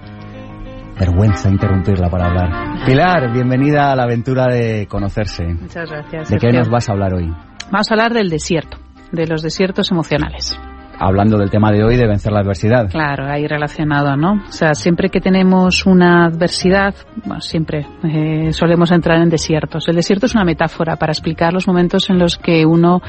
vergüenza 0.99 1.51
interrumpirla 1.51 2.09
para 2.09 2.29
hablar. 2.29 2.85
Pilar, 2.87 3.33
bienvenida 3.33 3.93
a 3.93 3.97
la 3.97 4.05
aventura 4.05 4.47
de 4.47 4.87
conocerse. 4.87 5.45
Muchas 5.45 5.91
gracias. 5.91 6.31
¿De 6.31 6.37
qué 6.37 6.47
Sergio. 6.47 6.61
nos 6.61 6.71
vas 6.71 6.89
a 6.89 6.93
hablar 6.93 7.13
hoy? 7.13 7.29
Vamos 7.71 7.91
a 7.91 7.95
hablar 7.95 8.15
del 8.15 8.31
desierto, 8.31 8.79
de 9.13 9.27
los 9.27 9.43
desiertos 9.43 9.91
emocionales. 9.91 10.59
Hablando 11.03 11.39
del 11.39 11.51
tema 11.51 11.73
de 11.73 11.83
hoy 11.83 11.97
de 11.97 12.07
vencer 12.07 12.31
la 12.31 12.41
adversidad. 12.41 12.91
Claro, 12.91 13.25
ahí 13.27 13.47
relacionado, 13.47 14.17
¿no? 14.17 14.35
O 14.47 14.53
sea, 14.53 14.75
siempre 14.75 15.09
que 15.09 15.21
tenemos 15.21 15.87
una 15.87 16.27
adversidad, 16.27 16.95
siempre 17.39 17.87
eh, 18.05 18.53
solemos 18.53 18.91
entrar 18.93 19.21
en 19.23 19.31
desiertos. 19.31 19.89
El 19.89 19.97
desierto 19.97 20.27
es 20.27 20.35
una 20.35 20.45
metáfora 20.45 20.97
para 20.97 21.13
explicar 21.13 21.55
los 21.55 21.67
momentos 21.67 22.11
en 22.11 22.19
los 22.19 22.37
que 22.37 22.67
uno, 22.67 23.01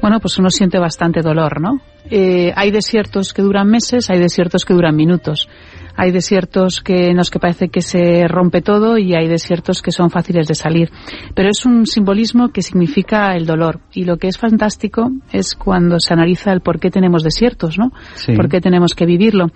bueno, 0.00 0.20
pues 0.20 0.38
uno 0.38 0.48
siente 0.48 0.78
bastante 0.78 1.20
dolor, 1.20 1.60
¿no? 1.60 1.82
Eh, 2.10 2.52
hay 2.56 2.70
desiertos 2.70 3.34
que 3.34 3.42
duran 3.42 3.68
meses, 3.68 4.08
hay 4.08 4.18
desiertos 4.18 4.64
que 4.64 4.72
duran 4.72 4.96
minutos. 4.96 5.48
Hay 6.00 6.12
desiertos 6.12 6.80
que, 6.80 7.08
en 7.10 7.16
los 7.16 7.28
que 7.28 7.40
parece 7.40 7.68
que 7.68 7.82
se 7.82 8.28
rompe 8.28 8.62
todo 8.62 8.96
y 8.98 9.14
hay 9.14 9.26
desiertos 9.26 9.82
que 9.82 9.90
son 9.90 10.10
fáciles 10.10 10.46
de 10.46 10.54
salir. 10.54 10.90
Pero 11.34 11.50
es 11.50 11.66
un 11.66 11.86
simbolismo 11.86 12.50
que 12.50 12.62
significa 12.62 13.34
el 13.34 13.44
dolor. 13.46 13.80
Y 13.92 14.04
lo 14.04 14.16
que 14.16 14.28
es 14.28 14.38
fantástico 14.38 15.10
es 15.32 15.56
cuando 15.56 15.98
se 15.98 16.14
analiza 16.14 16.52
el 16.52 16.60
por 16.60 16.78
qué 16.78 16.90
tenemos 16.90 17.24
desiertos, 17.24 17.78
¿no? 17.78 17.90
Sí. 18.14 18.32
¿Por 18.36 18.48
qué 18.48 18.60
tenemos 18.60 18.94
que 18.94 19.06
vivirlo? 19.06 19.46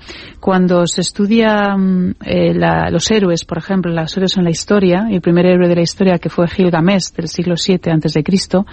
Cuando 0.41 0.87
se 0.89 1.01
estudia 1.03 1.77
mm, 1.77 2.15
eh, 2.25 2.55
la- 2.55 2.91
los 2.91 3.09
héroes, 3.13 3.45
por 3.45 3.59
ejemplo, 3.59 3.93
los 3.93 4.17
héroes 4.17 4.37
en 4.37 4.43
la 4.45 4.51
historia, 4.51 5.07
el 5.11 5.21
primer 5.21 5.47
héroe 5.47 5.69
de 5.69 5.77
la 5.77 5.83
historia 5.83 6.19
que 6.19 6.29
fue 6.29 6.49
Gilgamesh 6.49 7.13
del 7.17 7.29
siglo 7.29 7.55
VII 7.55 7.79
antes 7.93 8.15
de 8.15 8.25
Cristo, 8.25 8.67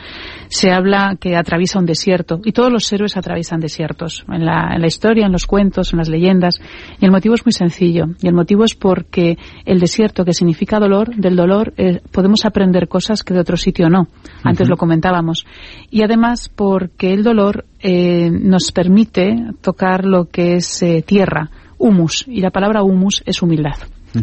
se 0.47 0.72
habla 0.72 1.17
que 1.20 1.36
atraviesa 1.36 1.78
un 1.78 1.86
desierto. 1.86 2.39
Y 2.43 2.51
todos 2.51 2.72
los 2.72 2.91
héroes 2.91 3.15
atraviesan 3.15 3.59
desiertos. 3.59 4.26
En 4.28 4.43
la, 4.43 4.72
en 4.74 4.82
la 4.82 4.88
historia, 4.88 5.28
en 5.28 5.32
los 5.32 5.45
cuentos, 5.45 5.93
en 5.93 5.99
las 5.99 6.09
leyendas. 6.09 6.59
Y 6.99 7.05
el 7.05 7.11
motivo 7.11 7.36
es 7.36 7.45
muy 7.45 7.53
sencillo. 7.60 8.05
Y 8.22 8.28
el 8.28 8.34
motivo 8.34 8.64
es 8.64 8.74
porque 8.74 9.38
el 9.66 9.80
desierto, 9.80 10.26
que 10.26 10.34
significa 10.34 10.80
dolor, 10.80 11.16
del 11.16 11.36
dolor 11.36 11.74
eh, 11.78 12.01
podemos 12.12 12.45
aprender 12.45 12.88
cosas 12.88 13.24
que 13.24 13.34
de 13.34 13.41
otro 13.41 13.57
sitio 13.57 13.89
no. 13.89 14.07
Antes 14.43 14.68
lo 14.68 14.78
comentábamos. 14.78 15.45
Y 15.91 16.01
además 16.01 16.49
porque 16.49 17.14
el 17.14 17.24
dolor 17.24 17.66
eh, 17.80 18.30
nos 18.32 18.72
permite 18.72 19.36
tocar 19.62 20.05
lo 20.05 20.26
que 20.26 20.53
es 20.55 20.82
eh, 20.82 21.03
tierra, 21.05 21.51
humus. 21.78 22.26
Y 22.28 22.41
la 22.41 22.51
palabra 22.51 22.84
humus 22.84 23.22
es 23.26 23.41
humildad. 23.41 23.78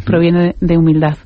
Proviene 0.05 0.57
de 0.61 0.77
humildad. 0.77 1.17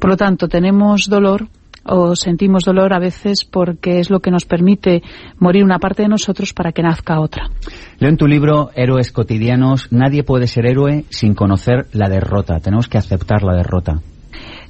Por 0.00 0.10
lo 0.10 0.16
tanto, 0.16 0.48
tenemos 0.48 1.08
dolor 1.08 1.48
o 1.88 2.14
sentimos 2.16 2.64
dolor 2.64 2.92
a 2.92 2.98
veces 2.98 3.44
porque 3.44 3.98
es 3.98 4.10
lo 4.10 4.20
que 4.20 4.30
nos 4.30 4.44
permite 4.44 5.02
morir 5.38 5.64
una 5.64 5.78
parte 5.78 6.02
de 6.02 6.08
nosotros 6.08 6.52
para 6.52 6.72
que 6.72 6.82
nazca 6.82 7.20
otra. 7.20 7.50
Leo 7.98 8.10
en 8.10 8.16
tu 8.16 8.26
libro 8.26 8.70
Héroes 8.74 9.12
cotidianos, 9.12 9.92
nadie 9.92 10.22
puede 10.22 10.46
ser 10.46 10.66
héroe 10.66 11.04
sin 11.10 11.34
conocer 11.34 11.86
la 11.92 12.08
derrota. 12.08 12.60
Tenemos 12.60 12.88
que 12.88 12.98
aceptar 12.98 13.42
la 13.42 13.54
derrota. 13.54 14.00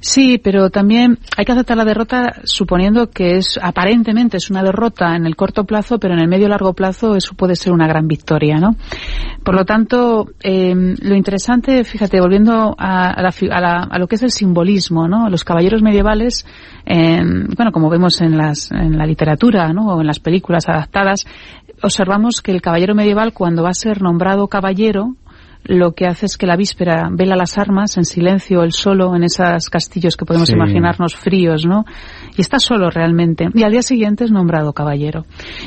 Sí, 0.01 0.37
pero 0.41 0.69
también 0.69 1.19
hay 1.35 1.43
que 1.43 1.51
aceptar 1.51 1.75
la 1.75 1.83
derrota 1.83 2.35
suponiendo 2.45 3.09
que 3.09 3.35
es 3.35 3.59
aparentemente 3.61 4.37
es 4.37 4.49
una 4.49 4.63
derrota 4.63 5.15
en 5.15 5.25
el 5.25 5.35
corto 5.35 5.65
plazo, 5.65 5.99
pero 5.99 6.13
en 6.13 6.21
el 6.21 6.27
medio 6.29 6.47
largo 6.47 6.73
plazo 6.73 7.15
eso 7.15 7.33
puede 7.35 7.55
ser 7.55 7.73
una 7.73 7.85
gran 7.87 8.07
victoria, 8.07 8.59
¿no? 8.59 8.75
Por 9.43 9.55
lo 9.55 9.65
tanto, 9.65 10.29
eh, 10.41 10.73
lo 11.01 11.15
interesante, 11.15 11.83
fíjate, 11.83 12.21
volviendo 12.21 12.75
a, 12.77 13.09
a 13.11 13.21
la 13.21 13.33
a 13.51 13.61
la- 13.61 13.87
a 13.91 13.99
lo 13.99 14.07
que 14.07 14.15
es 14.15 14.23
el 14.23 14.31
simbolismo, 14.31 15.07
¿no? 15.09 15.29
Los 15.29 15.43
caballeros 15.43 15.81
medievales, 15.81 16.45
eh, 16.85 17.21
bueno, 17.57 17.71
como 17.73 17.89
vemos 17.89 18.21
en, 18.21 18.37
las, 18.37 18.71
en 18.71 18.97
la 18.97 19.05
literatura, 19.05 19.73
¿no? 19.73 19.95
O 19.95 20.01
en 20.01 20.07
las 20.07 20.19
películas 20.19 20.69
adaptadas, 20.69 21.25
observamos 21.83 22.41
que 22.41 22.51
el 22.51 22.61
caballero 22.61 22.95
medieval 22.95 23.33
cuando 23.33 23.63
va 23.63 23.69
a 23.69 23.73
ser 23.73 24.01
nombrado 24.01 24.47
caballero, 24.47 25.15
lo 25.65 25.91
que 25.93 26.05
hace 26.07 26.25
es 26.25 26.37
que 26.37 26.47
la 26.47 26.55
víspera 26.55 27.09
vela 27.11 27.35
las 27.35 27.57
armas 27.57 27.95
en 27.97 28.05
silencio, 28.05 28.63
él 28.63 28.71
solo, 28.71 29.15
en 29.15 29.23
esos 29.23 29.69
castillos 29.69 30.15
que 30.15 30.25
podemos 30.25 30.47
Sí. 30.49 30.55
imaginarnos 30.55 31.15
fríos, 31.15 31.65
¿no? 31.65 31.85
Y 32.37 32.41
está 32.41 32.57
solo 32.59 32.89
realmente. 32.89 33.49
Y 33.53 33.63
al 33.63 33.71
día 33.71 33.81
siguiente 33.83 34.23
es 34.23 34.31
nombrado 34.31 34.73
caballero. 34.73 35.25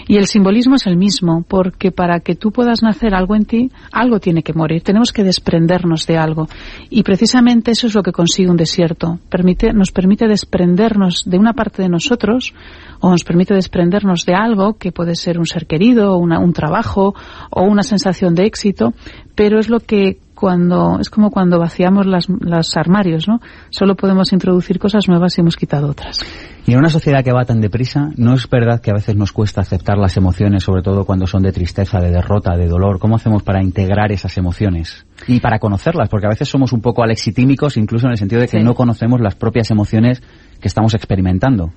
Y 0.09 0.17
el 0.17 0.27
simbolismo 0.27 0.75
es 0.77 0.87
el 0.87 0.97
mismo, 0.97 1.45
porque 1.47 1.93
para 1.93 2.21
que 2.21 2.35
tú 2.35 2.51
puedas 2.51 2.83
nacer 2.83 3.15
algo 3.15 3.37
en 3.37 3.45
ti, 3.45 3.71
algo 3.93 4.19
tiene 4.19 4.43
que 4.43 4.55
morir. 4.55 4.83
Tenemos 4.83 5.13
que 5.13 5.23
desprendernos 5.23 6.07
de 6.07 6.17
algo. 6.17 6.49
Y 6.91 7.03
precisamente 7.03 7.71
eso 7.71 7.87
es 7.87 7.95
lo 7.95 8.03
que 8.03 8.13
consigue 8.13 8.51
un 8.51 8.57
desierto. 8.57 9.19
Permite, 9.29 9.73
nos 9.73 9.93
permite 9.93 10.27
desprendernos 10.27 11.25
de 11.27 11.39
una 11.39 11.53
parte 11.53 11.83
de 11.83 11.89
nosotros, 11.89 12.55
o 13.01 13.11
nos 13.11 13.25
permite 13.25 13.55
desprendernos 13.55 14.25
de 14.25 14.35
algo 14.35 14.75
que 14.79 14.91
puede 14.91 15.15
ser 15.17 15.39
un 15.39 15.47
ser 15.47 15.67
querido, 15.67 16.17
una- 16.17 16.39
un 16.39 16.53
trabajo, 16.53 17.15
o 17.51 17.63
una 17.63 17.83
sensación 17.83 18.35
de 18.35 18.47
éxito, 18.47 18.95
pero 19.35 19.59
es 19.59 19.69
lo 19.69 19.81
que 19.83 20.19
cuando 20.35 20.99
es 21.01 21.09
como 21.09 21.31
cuando 21.31 21.61
vaciamos 21.61 22.05
las, 22.05 22.29
los 22.29 22.77
armarios, 22.77 23.29
¿no? 23.29 23.41
Solo 23.71 23.95
podemos 23.95 24.33
introducir 24.33 24.81
cosas 24.81 25.07
nuevas 25.07 25.39
y 25.39 25.41
hemos 25.41 25.57
quitado 25.57 25.89
otras. 25.89 26.19
Y 26.67 26.73
en 26.73 26.79
una 26.79 26.89
sociedad 26.89 27.23
que 27.23 27.33
va 27.33 27.45
tan 27.45 27.61
deprisa, 27.61 28.11
¿no 28.17 28.35
es 28.35 28.49
verdad 28.49 28.81
que 28.81 28.91
a 28.91 28.95
veces 28.95 29.15
nos 29.15 29.31
cuesta 29.33 29.61
aceptar 29.61 29.99
las 29.99 30.17
emociones, 30.17 30.65
sobre 30.65 30.83
todo 30.83 31.05
cuando 31.05 31.27
son 31.29 31.43
de 31.43 31.53
tristeza, 31.53 32.01
de 32.01 32.11
derrota, 32.11 32.57
de 32.57 32.67
dolor? 32.67 32.99
¿Cómo 32.99 33.17
hacemos 33.17 33.45
para 33.45 33.63
integrar 33.63 34.11
esas 34.11 34.37
emociones? 34.37 35.07
Y 35.29 35.39
para 35.39 35.61
conocerlas, 35.61 36.09
porque 36.09 36.27
a 36.27 36.31
veces 36.31 36.49
somos 36.49 36.73
un 36.73 36.81
poco 36.81 37.05
alexitímicos, 37.05 37.77
incluso 37.77 38.07
en 38.07 38.13
el 38.13 38.19
sentido 38.19 38.41
de 38.41 38.49
que 38.49 38.59
Sí. 38.59 38.65
no 38.65 38.75
conocemos 38.75 39.21
las 39.21 39.37
propias 39.37 39.71
emociones 39.71 40.23
que 40.61 40.69
estamos 40.69 40.95
experimentando. 40.95 41.73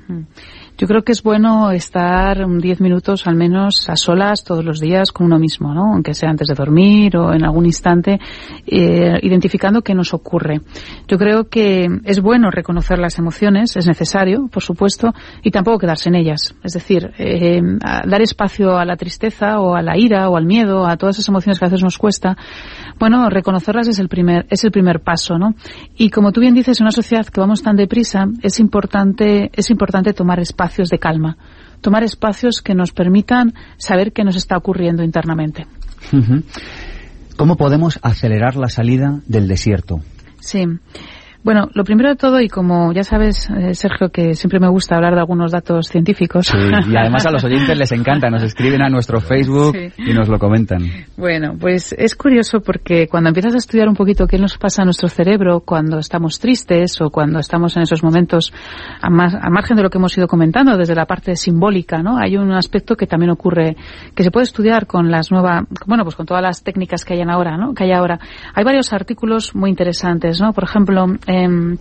Yo 0.77 0.87
creo 0.87 1.03
que 1.03 1.13
es 1.13 1.23
bueno 1.23 1.71
estar 1.71 2.45
un 2.45 2.59
10 2.59 2.81
minutos 2.81 3.27
al 3.27 3.35
menos 3.35 3.87
a 3.87 3.95
solas 3.95 4.43
todos 4.43 4.65
los 4.65 4.81
días 4.81 5.13
con 5.13 5.27
uno 5.27 5.39
mismo, 5.39 5.73
¿no? 5.73 5.93
Aunque 5.93 6.13
sea 6.13 6.29
antes 6.29 6.49
de 6.49 6.53
dormir 6.53 7.15
o 7.15 7.33
en 7.33 7.45
algún 7.45 7.65
instante, 7.65 8.19
eh, 8.67 9.13
identificando 9.21 9.81
qué 9.81 9.93
nos 9.93 10.13
ocurre. 10.13 10.59
Yo 11.07 11.17
creo 11.17 11.47
que 11.47 11.87
es 12.03 12.19
bueno 12.19 12.51
reconocer 12.51 12.99
las 12.99 13.17
emociones, 13.17 13.77
es 13.77 13.87
necesario, 13.87 14.49
por 14.51 14.63
supuesto, 14.63 15.13
y 15.43 15.51
tampoco 15.51 15.79
quedarse 15.79 16.09
en 16.09 16.15
ellas. 16.15 16.53
Es 16.61 16.73
decir, 16.73 17.09
eh, 17.19 17.61
dar 18.05 18.21
espacio 18.21 18.77
a 18.77 18.83
la 18.83 18.97
tristeza 18.97 19.61
o 19.61 19.75
a 19.75 19.81
la 19.81 19.97
ira 19.97 20.29
o 20.29 20.35
al 20.35 20.45
miedo, 20.45 20.85
a 20.85 20.97
todas 20.97 21.15
esas 21.15 21.29
emociones 21.29 21.57
que 21.57 21.65
a 21.65 21.69
veces 21.69 21.83
nos 21.83 21.97
cuesta. 21.97 22.35
Bueno, 22.99 23.29
reconocerlas 23.29 23.87
es 23.87 23.99
el 23.99 24.09
primer, 24.09 24.45
es 24.49 24.65
el 24.65 24.71
primer 24.71 24.99
paso, 24.99 25.37
¿no? 25.37 25.55
Y 25.95 26.09
como 26.09 26.33
tú 26.33 26.41
bien 26.41 26.53
dices, 26.53 26.81
en 26.81 26.83
una 26.83 26.91
sociedad 26.91 27.25
que 27.25 27.39
vamos 27.39 27.63
tan 27.63 27.77
deprisa, 27.77 28.25
es 28.41 28.59
importante, 28.59 29.51
es 29.53 29.69
importante 29.69 30.11
tomar 30.11 30.41
espacios 30.65 30.89
de 30.89 30.97
calma, 30.97 31.37
tomar 31.81 32.03
espacios 32.03 32.61
que 32.63 32.73
nos 32.73 32.91
permitan 32.91 33.53
saber 33.77 34.11
qué 34.11 34.23
nos 34.23 34.35
está 34.35 34.57
ocurriendo 34.57 35.03
internamente. 35.03 35.67
¿Cómo 37.37 37.55
podemos 37.55 37.99
acelerar 38.01 38.55
la 38.55 38.69
salida 38.69 39.19
del 39.27 39.47
desierto? 39.47 40.01
Sí. 40.39 40.63
Bueno, 41.45 41.69
lo 41.75 41.83
primero 41.83 42.09
de 42.09 42.15
todo, 42.15 42.41
y 42.41 42.49
como 42.49 42.91
ya 42.91 43.03
sabes, 43.03 43.47
eh, 43.51 43.75
Sergio, 43.75 44.09
que 44.09 44.33
siempre 44.33 44.59
me 44.59 44.67
gusta 44.67 44.95
hablar 44.95 45.13
de 45.13 45.19
algunos 45.19 45.51
datos 45.51 45.87
científicos. 45.87 46.47
Sí, 46.47 46.57
y 46.57 46.95
además 46.97 47.23
a 47.27 47.31
los 47.31 47.43
oyentes 47.43 47.77
les 47.77 47.91
encanta, 47.91 48.31
nos 48.31 48.41
escriben 48.41 48.81
a 48.81 48.89
nuestro 48.89 49.21
Facebook 49.21 49.75
Sí. 49.77 49.91
y 50.09 50.13
nos 50.15 50.27
lo 50.27 50.39
comentan. 50.39 50.79
Bueno, 51.15 51.53
pues 51.59 51.93
es 51.97 52.15
curioso 52.15 52.61
porque 52.61 53.07
cuando 53.07 53.29
empiezas 53.29 53.53
a 53.53 53.57
estudiar 53.57 53.87
un 53.87 53.93
poquito 53.93 54.25
qué 54.25 54.39
nos 54.39 54.57
pasa 54.57 54.81
a 54.81 54.85
nuestro 54.85 55.07
cerebro 55.07 55.59
cuando 55.59 55.99
estamos 55.99 56.39
tristes 56.39 56.99
o 56.99 57.11
cuando 57.11 57.37
estamos 57.37 57.77
en 57.77 57.83
esos 57.83 58.03
momentos, 58.03 58.51
a, 58.99 59.11
más- 59.11 59.35
a 59.35 59.49
margen 59.51 59.77
de 59.77 59.83
lo 59.83 59.91
que 59.91 59.99
hemos 59.99 60.17
ido 60.17 60.27
comentando, 60.27 60.75
desde 60.77 60.95
la 60.95 61.05
parte 61.05 61.35
simbólica, 61.35 62.01
¿no? 62.01 62.17
Hay 62.17 62.37
un 62.37 62.51
aspecto 62.53 62.95
que 62.95 63.05
también 63.05 63.29
ocurre, 63.29 63.75
que 64.15 64.23
se 64.23 64.31
puede 64.31 64.45
estudiar 64.45 64.87
con 64.87 65.11
las 65.11 65.31
nuevas, 65.31 65.65
bueno, 65.85 66.03
pues 66.05 66.15
con 66.15 66.25
todas 66.25 66.41
las 66.41 66.63
técnicas 66.63 67.05
que 67.05 67.13
hayan 67.13 67.29
ahora, 67.29 67.55
¿no? 67.55 67.75
Que 67.75 67.83
hay 67.83 67.91
ahora. 67.91 68.19
Hay 68.55 68.63
varios 68.63 68.91
artículos 68.93 69.53
muy 69.53 69.69
interesantes, 69.69 70.41
¿no? 70.41 70.51
Por 70.51 70.63
ejemplo, 70.63 71.05
em, 71.43 71.77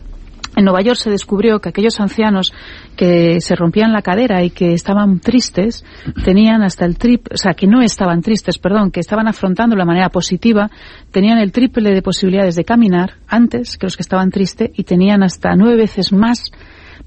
En 0.57 0.64
Nueva 0.64 0.82
York 0.82 0.98
se 0.98 1.11
descubrió 1.11 1.59
que 1.59 1.70
aquellos 1.70 1.98
ancianos 1.98 2.52
que 2.96 3.40
se 3.40 3.57
rompían 3.57 3.92
la 3.92 4.02
cadera 4.02 4.44
y 4.44 4.50
que 4.50 4.72
estaban 4.72 5.18
tristes 5.18 5.84
tenían 6.24 6.62
hasta 6.62 6.84
el 6.84 6.96
triple, 6.96 7.34
o 7.34 7.36
sea, 7.36 7.55
que 7.55 7.66
no 7.66 7.82
estaban 7.82 8.22
tristes, 8.22 8.59
perdón, 8.59 8.92
que 8.92 9.00
estaban 9.00 9.26
afrontando 9.26 9.74
de 9.74 9.84
manera 9.84 10.11
positiva, 10.11 10.70
tenían 11.11 11.38
el 11.38 11.50
triple 11.50 11.90
de 11.90 12.02
posibilidades 12.02 12.55
de 12.55 12.64
caminar 12.64 13.14
antes 13.26 13.76
que 13.76 13.86
los 13.86 13.96
que 13.96 14.02
estaban 14.02 14.30
tristes 14.30 14.70
y 14.74 14.84
tenían 14.84 15.24
hasta 15.24 15.57
nueve 15.57 15.76
veces 15.76 16.12
más 16.12 16.52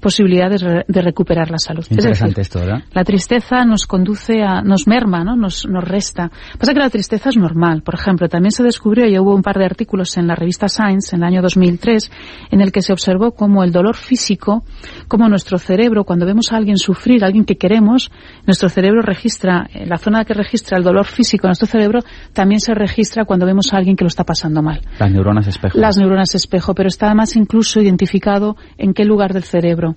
posibilidades 0.00 0.62
de 0.62 1.02
recuperar 1.02 1.50
la 1.50 1.58
salud. 1.58 1.84
Interesante 1.90 2.40
esto, 2.40 2.60
¿verdad? 2.60 2.82
La 2.92 3.04
tristeza 3.04 3.64
nos 3.64 3.86
conduce 3.86 4.42
a, 4.42 4.62
nos 4.62 4.86
merma, 4.86 5.24
¿no? 5.24 5.36
Nos, 5.36 5.66
nos 5.66 5.84
resta. 5.84 6.30
Pasa 6.58 6.72
que 6.72 6.80
la 6.80 6.90
tristeza 6.90 7.30
es 7.30 7.36
normal. 7.36 7.82
Por 7.82 7.94
ejemplo, 7.94 8.28
también 8.28 8.52
se 8.52 8.62
descubrió, 8.62 9.06
y 9.06 9.18
hubo 9.18 9.34
un 9.34 9.42
par 9.42 9.58
de 9.58 9.64
artículos 9.64 10.16
en 10.16 10.26
la 10.26 10.34
revista 10.34 10.68
Science 10.68 11.14
en 11.14 11.22
el 11.22 11.28
año 11.28 11.42
2003, 11.42 12.10
en 12.50 12.60
el 12.60 12.72
que 12.72 12.82
se 12.82 12.92
observó 12.92 13.32
cómo 13.32 13.64
el 13.64 13.72
dolor 13.72 13.96
físico, 13.96 14.64
como 15.08 15.28
nuestro 15.28 15.58
cerebro, 15.58 16.04
cuando 16.04 16.26
vemos 16.26 16.52
a 16.52 16.56
alguien 16.56 16.78
sufrir, 16.78 17.24
a 17.24 17.26
alguien 17.26 17.44
que 17.44 17.56
queremos, 17.56 18.10
nuestro 18.46 18.68
cerebro 18.68 19.02
registra, 19.02 19.68
la 19.86 19.98
zona 19.98 20.24
que 20.24 20.34
registra 20.34 20.78
el 20.78 20.84
dolor 20.84 21.06
físico 21.06 21.46
en 21.46 21.50
nuestro 21.50 21.66
cerebro, 21.66 22.00
también 22.32 22.60
se 22.60 22.74
registra 22.74 23.24
cuando 23.24 23.46
vemos 23.46 23.72
a 23.72 23.78
alguien 23.78 23.96
que 23.96 24.04
lo 24.04 24.08
está 24.08 24.24
pasando 24.24 24.62
mal. 24.62 24.80
Las 24.98 25.10
neuronas 25.10 25.46
espejo. 25.46 25.78
Las 25.78 25.96
neuronas 25.96 26.34
espejo, 26.34 26.74
pero 26.74 26.88
está 26.88 27.06
además 27.06 27.36
incluso 27.36 27.80
identificado 27.80 28.56
en 28.76 28.94
qué 28.94 29.04
lugar 29.04 29.32
del 29.32 29.44
cerebro. 29.44 29.87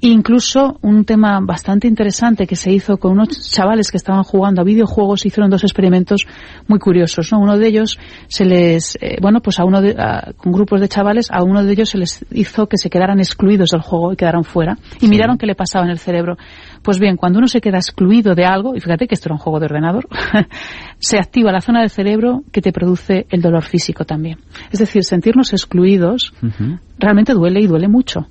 Incluso 0.00 0.78
un 0.82 1.04
tema 1.04 1.40
bastante 1.42 1.88
interesante 1.88 2.46
que 2.46 2.56
se 2.56 2.70
hizo 2.70 2.96
con 2.98 3.12
unos 3.12 3.50
chavales 3.50 3.90
que 3.90 3.96
estaban 3.96 4.22
jugando 4.22 4.60
a 4.60 4.64
videojuegos, 4.64 5.26
hicieron 5.26 5.50
dos 5.50 5.64
experimentos 5.64 6.26
muy 6.68 6.78
curiosos. 6.78 7.32
¿no? 7.32 7.40
Uno 7.40 7.58
de 7.58 7.66
ellos 7.66 7.98
se 8.28 8.44
les, 8.44 8.96
eh, 9.00 9.18
bueno, 9.20 9.40
pues 9.40 9.58
a 9.58 9.64
uno 9.64 9.80
de, 9.80 9.94
con 10.36 10.52
grupos 10.52 10.80
de 10.80 10.88
chavales, 10.88 11.30
a 11.30 11.42
uno 11.42 11.64
de 11.64 11.72
ellos 11.72 11.90
se 11.90 11.98
les 11.98 12.24
hizo 12.30 12.66
que 12.66 12.78
se 12.78 12.90
quedaran 12.90 13.18
excluidos 13.18 13.70
del 13.70 13.80
juego 13.80 14.12
y 14.12 14.16
quedaran 14.16 14.44
fuera. 14.44 14.78
Y 15.00 15.08
miraron 15.08 15.38
qué 15.38 15.46
le 15.46 15.54
pasaba 15.54 15.84
en 15.84 15.90
el 15.90 15.98
cerebro. 15.98 16.36
Pues 16.82 16.98
bien, 16.98 17.16
cuando 17.16 17.38
uno 17.38 17.48
se 17.48 17.60
queda 17.60 17.78
excluido 17.78 18.34
de 18.34 18.44
algo, 18.44 18.76
y 18.76 18.80
fíjate 18.80 19.06
que 19.06 19.14
esto 19.14 19.28
era 19.28 19.34
un 19.34 19.40
juego 19.40 19.58
de 19.58 19.66
ordenador, 19.66 20.08
se 20.98 21.18
activa 21.18 21.52
la 21.52 21.60
zona 21.60 21.80
del 21.80 21.90
cerebro 21.90 22.42
que 22.52 22.60
te 22.60 22.72
produce 22.72 23.26
el 23.30 23.40
dolor 23.40 23.62
físico 23.62 24.04
también. 24.04 24.38
Es 24.70 24.78
decir, 24.78 25.04
sentirnos 25.04 25.52
excluidos 25.52 26.32
realmente 26.98 27.32
duele 27.34 27.60
y 27.60 27.66
duele 27.66 27.88
mucho. 27.88 28.26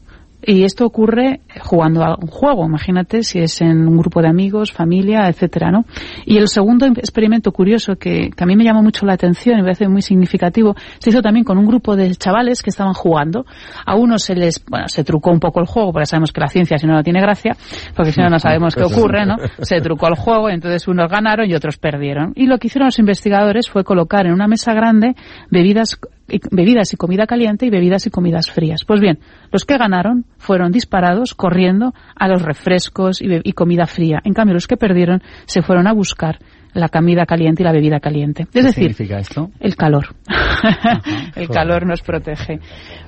Y 0.45 0.63
esto 0.63 0.85
ocurre 0.85 1.41
jugando 1.59 2.03
a 2.03 2.15
un 2.15 2.27
juego, 2.27 2.65
imagínate 2.65 3.23
si 3.23 3.39
es 3.39 3.61
en 3.61 3.87
un 3.87 3.97
grupo 3.97 4.21
de 4.21 4.27
amigos, 4.27 4.71
familia, 4.71 5.27
etcétera, 5.27 5.71
¿no? 5.71 5.85
Y 6.25 6.37
el 6.37 6.47
segundo 6.47 6.85
experimento 6.85 7.51
curioso 7.51 7.95
que, 7.95 8.29
que 8.29 8.43
a 8.43 8.47
mí 8.47 8.55
me 8.55 8.63
llamó 8.63 8.83
mucho 8.83 9.05
la 9.05 9.13
atención 9.13 9.55
y 9.55 9.61
me 9.61 9.63
parece 9.63 9.87
muy 9.87 10.01
significativo, 10.01 10.75
se 10.99 11.09
hizo 11.09 11.21
también 11.21 11.43
con 11.43 11.57
un 11.57 11.65
grupo 11.65 11.95
de 11.95 12.13
chavales 12.15 12.61
que 12.61 12.69
estaban 12.69 12.93
jugando. 12.93 13.45
A 13.85 13.95
unos 13.95 14.23
se 14.23 14.35
les, 14.35 14.63
bueno, 14.65 14.87
se 14.87 15.03
trucó 15.03 15.31
un 15.31 15.39
poco 15.39 15.59
el 15.59 15.65
juego, 15.65 15.91
porque 15.91 16.05
sabemos 16.05 16.31
que 16.31 16.41
la 16.41 16.47
ciencia 16.47 16.77
si 16.77 16.85
no 16.85 16.93
no 16.93 17.03
tiene 17.03 17.21
gracia, 17.21 17.55
porque 17.95 18.11
si 18.11 18.21
no 18.21 18.29
no 18.29 18.39
sabemos 18.39 18.75
qué 18.75 18.83
ocurre, 18.83 19.25
¿no? 19.25 19.35
Se 19.61 19.81
trucó 19.81 20.07
el 20.07 20.15
juego 20.15 20.49
entonces 20.49 20.87
unos 20.87 21.09
ganaron 21.09 21.49
y 21.49 21.53
otros 21.53 21.77
perdieron. 21.77 22.33
Y 22.35 22.47
lo 22.47 22.57
que 22.57 22.67
hicieron 22.67 22.87
los 22.87 22.99
investigadores 22.99 23.69
fue 23.69 23.83
colocar 23.83 24.25
en 24.25 24.33
una 24.33 24.47
mesa 24.47 24.73
grande 24.73 25.15
bebidas 25.49 25.99
bebidas 26.51 26.93
y 26.93 26.97
comida 26.97 27.27
caliente 27.27 27.65
y 27.65 27.69
bebidas 27.69 28.07
y 28.07 28.09
comidas 28.09 28.49
frías. 28.49 28.83
Pues 28.85 28.99
bien, 28.99 29.19
los 29.51 29.65
que 29.65 29.77
ganaron 29.77 30.25
fueron 30.37 30.71
disparados 30.71 31.35
corriendo 31.35 31.93
a 32.15 32.27
los 32.27 32.41
refrescos 32.41 33.21
y, 33.21 33.53
comida 33.53 33.85
fría. 33.85 34.21
En 34.23 34.33
cambio, 34.33 34.53
los 34.53 34.67
que 34.67 34.77
perdieron 34.77 35.21
se 35.45 35.61
fueron 35.61 35.87
a 35.87 35.93
buscar 35.93 36.39
la 36.73 36.89
comida 36.89 37.25
caliente 37.25 37.63
y 37.63 37.65
la 37.65 37.71
bebida 37.71 37.99
caliente. 38.01 38.43
Es 38.43 38.49
¿Qué 38.49 38.61
decir, 38.63 38.93
significa 38.93 39.19
esto? 39.19 39.49
el 39.61 39.75
calor. 39.77 40.07
el 41.35 41.47
calor 41.47 41.85
nos 41.85 42.01
protege. 42.01 42.59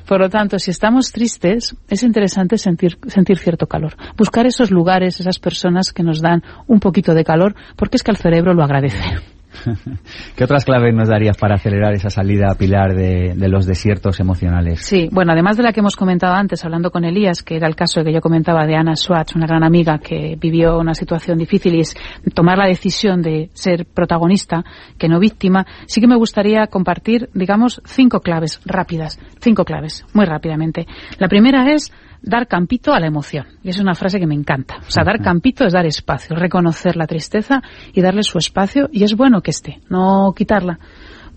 Por 0.08 0.22
lo 0.22 0.30
tanto, 0.30 0.58
si 0.58 0.72
estamos 0.72 1.12
tristes, 1.12 1.76
es 1.90 2.04
interesante 2.04 2.58
sentir, 2.58 2.98
sentir 3.08 3.38
cierto 3.38 3.68
calor. 3.68 3.98
Buscar 4.16 4.46
esos 4.46 4.72
lugares, 4.72 5.20
esas 5.20 5.40
personas 5.40 5.92
que 5.92 6.04
nos 6.04 6.22
dan 6.22 6.44
un 6.68 6.80
poquito 6.80 7.14
de 7.14 7.26
calor, 7.26 7.56
porque 7.76 7.98
es 7.98 8.04
que 8.04 8.12
el 8.12 8.18
cerebro 8.18 8.54
lo 8.54 8.64
agradece. 8.64 9.37
¿Qué 10.36 10.44
otras 10.44 10.66
claves 10.66 10.94
nos 10.94 11.10
darías 11.10 11.38
para 11.38 11.56
acelerar 11.56 11.94
esa 11.94 12.10
salida, 12.10 12.56
Pilar, 12.58 12.96
de, 12.96 13.34
de, 13.36 13.50
los 13.50 13.66
desiertos 13.66 14.20
emocionales? 14.20 14.82
Sí, 14.82 15.10
bueno, 15.12 15.34
además 15.34 15.58
de 15.58 15.64
la 15.64 15.74
que 15.74 15.80
hemos 15.80 15.96
comentado 15.96 16.34
antes, 16.34 16.64
hablando 16.64 16.92
con 16.92 17.04
Elías, 17.04 17.44
que 17.44 17.56
era 17.56 17.68
el 17.68 17.76
caso 17.76 18.04
que 18.04 18.14
yo 18.14 18.22
comentaba 18.22 18.66
de 18.66 18.76
Ana 18.76 18.96
Schwartz, 18.96 19.36
una 19.36 19.48
gran 19.48 19.64
amiga 19.64 20.00
que 20.00 20.38
vivió 20.40 20.78
una 20.78 20.94
situación 20.94 21.38
difícil 21.38 21.76
y 21.76 21.82
es 21.82 21.96
tomar 22.34 22.58
la 22.58 22.68
decisión 22.68 23.22
de 23.22 23.50
ser 23.54 23.86
protagonista, 23.86 24.64
que 24.98 25.08
no 25.08 25.20
víctima, 25.20 25.66
sí 25.86 26.02
que 26.02 26.08
me 26.08 26.16
gustaría 26.16 26.68
compartir, 26.68 27.30
digamos, 27.34 27.82
cinco 27.86 28.22
claves 28.22 28.60
rápidas, 28.66 29.20
cinco 29.40 29.64
claves, 29.66 30.06
muy 30.14 30.26
rápidamente. 30.26 30.88
La 31.20 31.28
primera 31.28 31.72
es 31.74 31.92
dar 32.28 32.48
campito 32.48 32.94
a 32.94 33.00
la 33.00 33.08
emoción. 33.08 33.46
Y 33.64 33.70
es 33.70 33.80
una 33.80 33.96
frase 33.96 34.20
que 34.20 34.28
me 34.28 34.36
encanta. 34.36 34.78
O 34.88 34.92
sea, 34.92 35.04
dar 35.04 35.22
campito 35.22 35.66
es 35.66 35.74
dar 35.74 35.86
espacio, 35.86 36.36
reconocer 36.36 36.96
la 36.96 37.08
tristeza 37.08 37.62
y 37.94 38.02
darle 38.02 38.24
su 38.24 38.38
espacio 38.38 38.90
y 38.92 39.04
es 39.04 39.16
bueno 39.16 39.42
que 39.42 39.52
esté, 39.52 39.82
no 39.90 40.34
quitarla. 40.36 40.80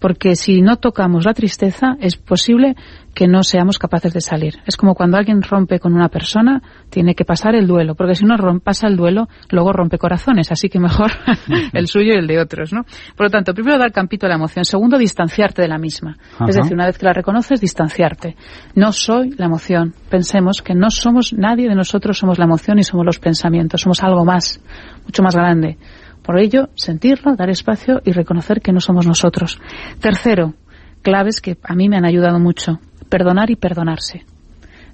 Porque 0.01 0.35
si 0.35 0.63
no 0.63 0.77
tocamos 0.77 1.25
la 1.25 1.35
tristeza, 1.35 1.97
es 2.01 2.17
posible 2.17 2.75
que 3.15 3.27
no 3.27 3.43
seamos 3.43 3.79
capaces 3.79 4.13
de 4.13 4.21
salir. 4.21 4.55
Es 4.67 4.77
como 4.77 4.95
cuando 4.95 5.17
alguien 5.17 5.43
rompe 5.43 5.79
con 5.79 5.95
una 5.95 6.09
persona, 6.09 6.63
tiene 6.91 7.15
que 7.15 7.25
pasar 7.25 7.55
el 7.55 7.67
duelo, 7.67 7.95
porque 7.95 8.15
si 8.15 8.25
no 8.25 8.37
pasa 8.61 8.87
el 8.87 8.97
duelo, 8.97 9.29
luego 9.51 9.73
rompe 9.73 9.99
corazones, 9.99 10.51
así 10.53 10.69
que 10.69 10.79
mejor 10.79 11.11
el 11.73 11.87
suyo 11.87 12.15
y 12.15 12.19
el 12.19 12.27
de 12.27 12.41
otros, 12.41 12.73
¿no? 12.73 12.85
Por 13.17 13.27
lo 13.27 13.31
tanto, 13.31 13.53
primero 13.53 13.79
dar 13.79 13.93
campito 13.93 14.27
a 14.27 14.29
la 14.29 14.37
emoción, 14.37 14.65
segundo 14.65 14.97
distanciarte 14.97 15.63
de 15.63 15.69
la 15.69 15.79
misma. 15.79 16.17
Ajá. 16.35 16.47
Es 16.49 16.57
decir, 16.57 16.73
una 16.75 16.87
vez 16.87 16.99
que 16.99 17.07
la 17.07 17.13
reconoces, 17.13 17.61
distanciarte. 17.61 18.37
No 18.75 18.93
soy 18.93 19.31
la 19.37 19.47
emoción. 19.47 19.93
Pensemos 20.09 20.63
que 20.63 20.75
no 20.75 20.91
somos 20.91 21.33
nadie 21.33 21.69
de 21.69 21.75
nosotros 21.75 22.19
somos 22.19 22.39
la 22.39 22.45
emoción 22.45 22.79
y 22.79 22.83
somos 22.83 23.05
los 23.05 23.19
pensamientos, 23.19 23.81
somos 23.81 24.03
algo 24.03 24.25
más, 24.25 24.61
mucho 25.05 25.23
más 25.23 25.35
grande. 25.35 25.79
Por 26.23 26.39
ello, 26.39 26.69
sentirlo, 26.75 27.37
dar 27.37 27.51
espacio 27.51 28.01
y 28.05 28.13
reconocer 28.13 28.61
que 28.61 28.73
no 28.73 28.81
somos 28.81 29.07
nosotros. 29.07 29.61
Tercero, 30.01 30.55
claves 31.03 31.41
que 31.41 31.57
a 31.63 31.75
mí 31.75 31.89
me 31.89 31.97
han 31.97 32.05
ayudado 32.05 32.39
mucho 32.39 32.81
perdonar 33.11 33.51
y 33.51 33.57
perdonarse. 33.57 34.25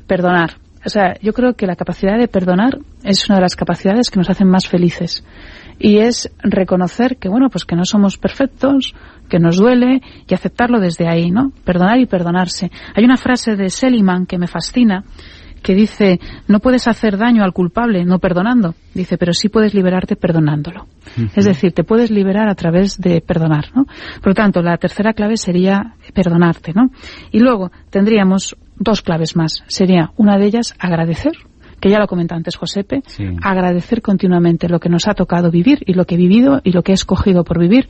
Perdonar. 0.09 0.55
O 0.85 0.89
sea, 0.89 1.15
yo 1.21 1.33
creo 1.33 1.55
que 1.55 1.67
la 1.67 1.77
capacidad 1.77 2.19
de 2.19 2.29
perdonar 2.29 2.79
es 3.05 3.29
una 3.29 3.37
de 3.37 3.43
las 3.43 3.57
capacidades 3.57 4.11
que 4.11 4.19
nos 4.19 4.31
hacen 4.31 4.49
más 4.49 4.67
felices. 4.67 5.25
Y 5.79 5.99
es 5.99 6.31
reconocer 6.43 7.19
que, 7.19 7.29
bueno, 7.29 7.51
pues 7.51 7.65
que 7.65 7.77
no 7.77 7.85
somos 7.85 8.17
perfectos, 8.17 8.95
que 9.29 9.39
nos 9.39 9.57
duele 9.57 10.01
y 10.27 10.35
aceptarlo 10.35 10.81
desde 10.81 11.09
ahí, 11.09 11.31
¿no? 11.31 11.53
Perdonar 11.65 11.99
y 11.99 12.07
perdonarse. 12.07 12.71
Hay 12.95 13.05
una 13.05 13.17
frase 13.17 13.57
de 13.57 13.69
Seliman 13.69 14.27
que 14.27 14.39
me 14.39 14.47
fascina, 14.47 15.05
que 15.67 15.75
dice, 15.75 16.21
no 16.47 16.61
puedes 16.61 16.87
hacer 16.87 17.19
daño 17.19 17.43
al 17.43 17.53
culpable 17.53 18.05
no 18.05 18.21
perdonando. 18.21 18.77
Dice, 18.95 19.19
pero 19.19 19.33
sí 19.33 19.49
puedes 19.49 19.75
liberarte 19.75 20.15
perdonándolo. 20.15 20.85
Uh 20.85 21.23
-huh. 21.23 21.31
Es 21.35 21.45
decir, 21.45 21.73
te 21.73 21.83
puedes 21.83 22.13
liberar 22.13 22.49
a 22.49 22.55
través 22.55 22.99
de 22.99 23.21
perdonar, 23.21 23.65
¿no? 23.75 23.85
Por 24.21 24.29
lo 24.29 24.35
tanto, 24.35 24.63
la 24.63 24.77
tercera 24.77 25.13
clave 25.13 25.37
sería 25.37 25.97
perdonarte, 26.15 26.73
¿no? 26.73 26.91
Y 27.33 27.41
luego 27.41 27.73
tendríamos 27.91 28.55
dos 28.77 29.03
claves 29.03 29.35
más. 29.35 29.65
Sería 29.67 30.13
una 30.17 30.39
de 30.39 30.47
ellas 30.47 30.73
agradecer, 30.79 31.33
que 31.81 31.91
ya 31.91 31.99
lo 31.99 32.07
comentó 32.07 32.37
antes 32.37 32.55
Josepe, 32.55 33.03
sí. 33.05 33.25
agradecer 33.43 34.03
continuamente 34.03 34.69
lo 34.69 34.79
que 34.79 34.89
nos 34.89 35.09
ha 35.09 35.15
tocado 35.15 35.51
vivir 35.51 35.81
y 35.85 35.95
lo 35.95 36.05
que 36.05 36.15
he 36.15 36.19
vivido 36.19 36.61
y 36.63 36.71
lo 36.71 36.83
que 36.83 36.93
he 36.93 36.95
escogido 36.95 37.43
por 37.43 37.59
vivir. 37.59 37.89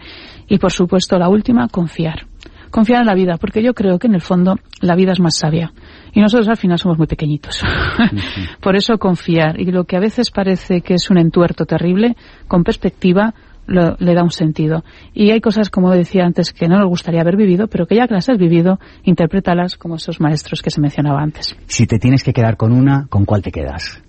Y 0.48 0.56
por 0.56 0.72
supuesto, 0.72 1.18
la 1.18 1.28
última, 1.28 1.68
confiar 1.68 2.26
confiar 2.70 3.00
en 3.00 3.06
la 3.06 3.14
vida, 3.14 3.36
porque 3.38 3.62
yo 3.62 3.72
creo 3.72 3.98
que 3.98 4.06
en 4.06 4.14
el 4.14 4.20
fondo 4.20 4.56
la 4.82 4.96
vida 4.96 5.12
es 5.12 5.20
más 5.20 5.38
sabia. 5.38 5.72
Y 6.16 6.20
nosotros 6.22 6.48
al 6.48 6.56
final 6.56 6.78
somos 6.78 6.96
muy 6.96 7.06
pequeñitos. 7.06 7.62
Por 8.62 8.74
eso 8.74 8.96
confiar. 8.96 9.60
Y 9.60 9.66
lo 9.66 9.84
que 9.84 9.98
a 9.98 10.00
veces 10.00 10.30
parece 10.30 10.80
que 10.80 10.94
es 10.94 11.10
un 11.10 11.18
entuerto 11.18 11.66
terrible, 11.66 12.16
con 12.48 12.64
perspectiva 12.64 13.34
lo, 13.66 13.96
le 13.98 14.14
da 14.14 14.22
un 14.22 14.30
sentido. 14.30 14.82
Y 15.12 15.30
hay 15.30 15.42
cosas, 15.42 15.68
como 15.68 15.90
decía 15.90 16.24
antes, 16.24 16.54
que 16.54 16.68
no 16.68 16.78
nos 16.78 16.88
gustaría 16.88 17.20
haber 17.20 17.36
vivido, 17.36 17.66
pero 17.66 17.86
que 17.86 17.96
ya 17.96 18.08
que 18.08 18.14
las 18.14 18.30
has 18.30 18.38
vivido, 18.38 18.78
interprétalas 19.04 19.76
como 19.76 19.96
esos 19.96 20.18
maestros 20.18 20.62
que 20.62 20.70
se 20.70 20.80
mencionaba 20.80 21.20
antes. 21.20 21.54
Si 21.66 21.86
te 21.86 21.98
tienes 21.98 22.24
que 22.24 22.32
quedar 22.32 22.56
con 22.56 22.72
una, 22.72 23.08
¿con 23.10 23.26
cuál 23.26 23.42
te 23.42 23.52
quedas? 23.52 24.02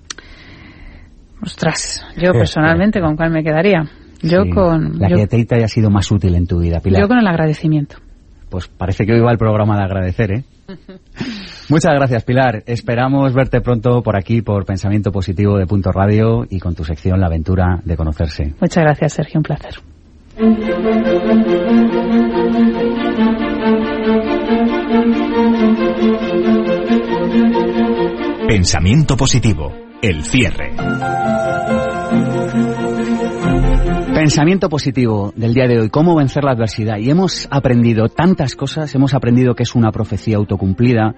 Ostras, 1.42 2.08
yo 2.16 2.32
personalmente, 2.32 3.02
¿con 3.02 3.18
cuál 3.18 3.32
me 3.32 3.44
quedaría? 3.44 3.84
Yo 4.22 4.44
sí, 4.44 4.50
con... 4.52 4.98
La 4.98 5.10
yo, 5.10 5.18
que 5.18 5.28
te 5.28 5.56
haya 5.56 5.68
sido 5.68 5.90
más 5.90 6.10
útil 6.10 6.36
en 6.36 6.48
tu 6.48 6.60
vida, 6.60 6.80
Pilar. 6.80 7.02
Yo 7.02 7.10
con 7.10 7.20
el 7.20 7.28
agradecimiento 7.28 7.98
pues 8.50 8.68
parece 8.68 9.06
que 9.06 9.14
hoy 9.14 9.20
va 9.20 9.32
el 9.32 9.38
programa 9.38 9.78
de 9.78 9.84
agradecer, 9.84 10.32
¿eh? 10.32 10.44
Muchas 11.70 11.94
gracias, 11.94 12.24
Pilar. 12.24 12.64
Esperamos 12.66 13.34
verte 13.34 13.62
pronto 13.62 14.02
por 14.02 14.16
aquí, 14.16 14.42
por 14.42 14.66
Pensamiento 14.66 15.12
Positivo 15.12 15.58
de 15.58 15.66
Punto 15.66 15.92
Radio 15.92 16.46
y 16.50 16.60
con 16.60 16.76
tu 16.76 16.84
sección 16.84 17.20
La 17.20 17.28
Aventura 17.28 17.80
de 17.84 17.96
Conocerse. 17.96 18.54
Muchas 18.60 18.84
gracias, 18.84 19.14
Sergio. 19.14 19.40
Un 19.40 19.44
placer. 19.44 19.76
Pensamiento 28.48 29.18
Positivo. 29.18 29.74
El 30.02 30.24
cierre. 30.24 30.74
Pensamiento 34.18 34.68
positivo 34.68 35.32
del 35.36 35.54
día 35.54 35.68
de 35.68 35.80
hoy, 35.80 35.90
cómo 35.92 36.16
vencer 36.16 36.44
la 36.44 36.54
adversidad. 36.54 36.98
Y 36.98 37.12
hemos 37.12 37.48
aprendido 37.52 38.10
tantas 38.10 38.56
cosas, 38.56 38.96
hemos 38.96 39.14
aprendido 39.14 39.54
que 39.54 39.62
es 39.62 39.76
una 39.76 39.92
profecía 39.92 40.38
autocumplida, 40.38 41.14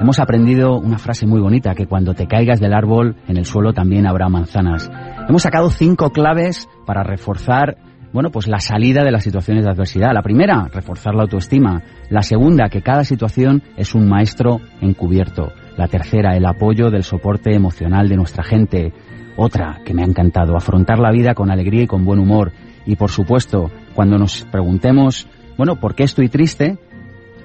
hemos 0.00 0.20
aprendido 0.20 0.78
una 0.78 0.98
frase 0.98 1.26
muy 1.26 1.40
bonita, 1.40 1.74
que 1.74 1.88
cuando 1.88 2.14
te 2.14 2.28
caigas 2.28 2.60
del 2.60 2.72
árbol, 2.72 3.16
en 3.26 3.36
el 3.36 3.46
suelo 3.46 3.72
también 3.72 4.06
habrá 4.06 4.28
manzanas. 4.28 4.88
Hemos 5.28 5.42
sacado 5.42 5.70
cinco 5.70 6.10
claves 6.10 6.68
para 6.86 7.02
reforzar 7.02 7.78
bueno, 8.12 8.30
pues 8.30 8.46
la 8.46 8.60
salida 8.60 9.02
de 9.02 9.10
las 9.10 9.24
situaciones 9.24 9.64
de 9.64 9.72
adversidad. 9.72 10.14
La 10.14 10.22
primera, 10.22 10.68
reforzar 10.72 11.16
la 11.16 11.24
autoestima. 11.24 11.82
La 12.10 12.22
segunda, 12.22 12.68
que 12.68 12.80
cada 12.80 13.02
situación 13.02 13.64
es 13.76 13.92
un 13.94 14.08
maestro 14.08 14.60
encubierto. 14.80 15.52
La 15.76 15.88
tercera, 15.88 16.36
el 16.36 16.46
apoyo 16.46 16.90
del 16.90 17.02
soporte 17.02 17.54
emocional 17.54 18.08
de 18.08 18.16
nuestra 18.16 18.44
gente. 18.44 18.92
Otra, 19.36 19.80
que 19.84 19.92
me 19.92 20.02
ha 20.02 20.06
encantado, 20.06 20.56
afrontar 20.56 20.98
la 20.98 21.10
vida 21.10 21.34
con 21.34 21.50
alegría 21.50 21.82
y 21.82 21.86
con 21.86 22.04
buen 22.04 22.18
humor. 22.18 22.52
Y 22.86 22.96
por 22.96 23.10
supuesto, 23.10 23.70
cuando 23.94 24.16
nos 24.18 24.44
preguntemos, 24.44 25.28
bueno, 25.56 25.76
¿por 25.76 25.94
qué 25.94 26.04
estoy 26.04 26.28
triste? 26.28 26.78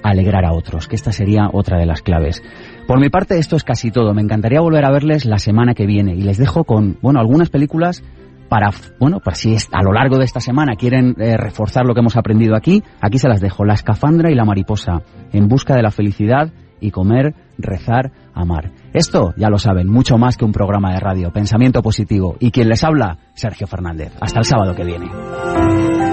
Alegrar 0.04 0.46
a 0.46 0.54
otros, 0.54 0.88
que 0.88 0.96
esta 0.96 1.12
sería 1.12 1.50
otra 1.52 1.78
de 1.78 1.86
las 1.86 2.02
claves. 2.02 2.42
Por 2.88 3.00
mi 3.00 3.10
parte, 3.10 3.38
esto 3.38 3.56
es 3.56 3.64
casi 3.64 3.92
todo. 3.92 4.14
Me 4.14 4.22
encantaría 4.22 4.62
volver 4.62 4.86
a 4.86 4.92
verles 4.92 5.26
la 5.26 5.38
semana 5.38 5.74
que 5.74 5.86
viene 5.86 6.16
y 6.16 6.22
les 6.22 6.38
dejo 6.38 6.64
con, 6.64 6.98
bueno, 7.02 7.20
algunas 7.20 7.50
películas 7.50 8.04
para, 8.50 8.70
bueno, 9.00 9.20
para 9.20 9.36
si 9.36 9.56
a 9.72 9.84
lo 9.84 9.94
largo 9.94 10.18
de 10.18 10.26
esta 10.26 10.40
semana 10.40 10.76
quieren 10.76 11.16
eh, 11.20 11.38
reforzar 11.38 11.86
lo 11.86 11.94
que 11.94 12.02
hemos 12.02 12.18
aprendido 12.18 12.56
aquí, 12.56 12.84
aquí 13.00 13.18
se 13.18 13.30
las 13.30 13.40
dejo. 13.42 13.64
La 13.64 13.76
escafandra 13.76 14.32
y 14.32 14.36
la 14.36 14.44
mariposa, 14.44 15.04
en 15.32 15.48
busca 15.48 15.76
de 15.76 15.84
la 15.84 15.92
felicidad 15.92 16.52
y 16.82 16.92
comer, 16.92 17.34
rezar, 17.58 18.12
amar. 18.34 18.72
Esto, 18.94 19.34
ya 19.38 19.50
lo 19.50 19.58
saben, 19.58 19.88
mucho 19.88 20.18
más 20.18 20.36
que 20.36 20.44
un 20.44 20.52
programa 20.52 20.94
de 20.94 21.00
radio, 21.00 21.32
pensamiento 21.32 21.82
positivo. 21.82 22.36
Y 22.40 22.52
quien 22.52 22.68
les 22.68 22.84
habla, 22.84 23.18
Sergio 23.34 23.68
Fernández. 23.68 24.12
Hasta 24.20 24.40
el 24.40 24.46
sábado 24.46 24.76
que 24.76 24.84
viene. 24.84 26.11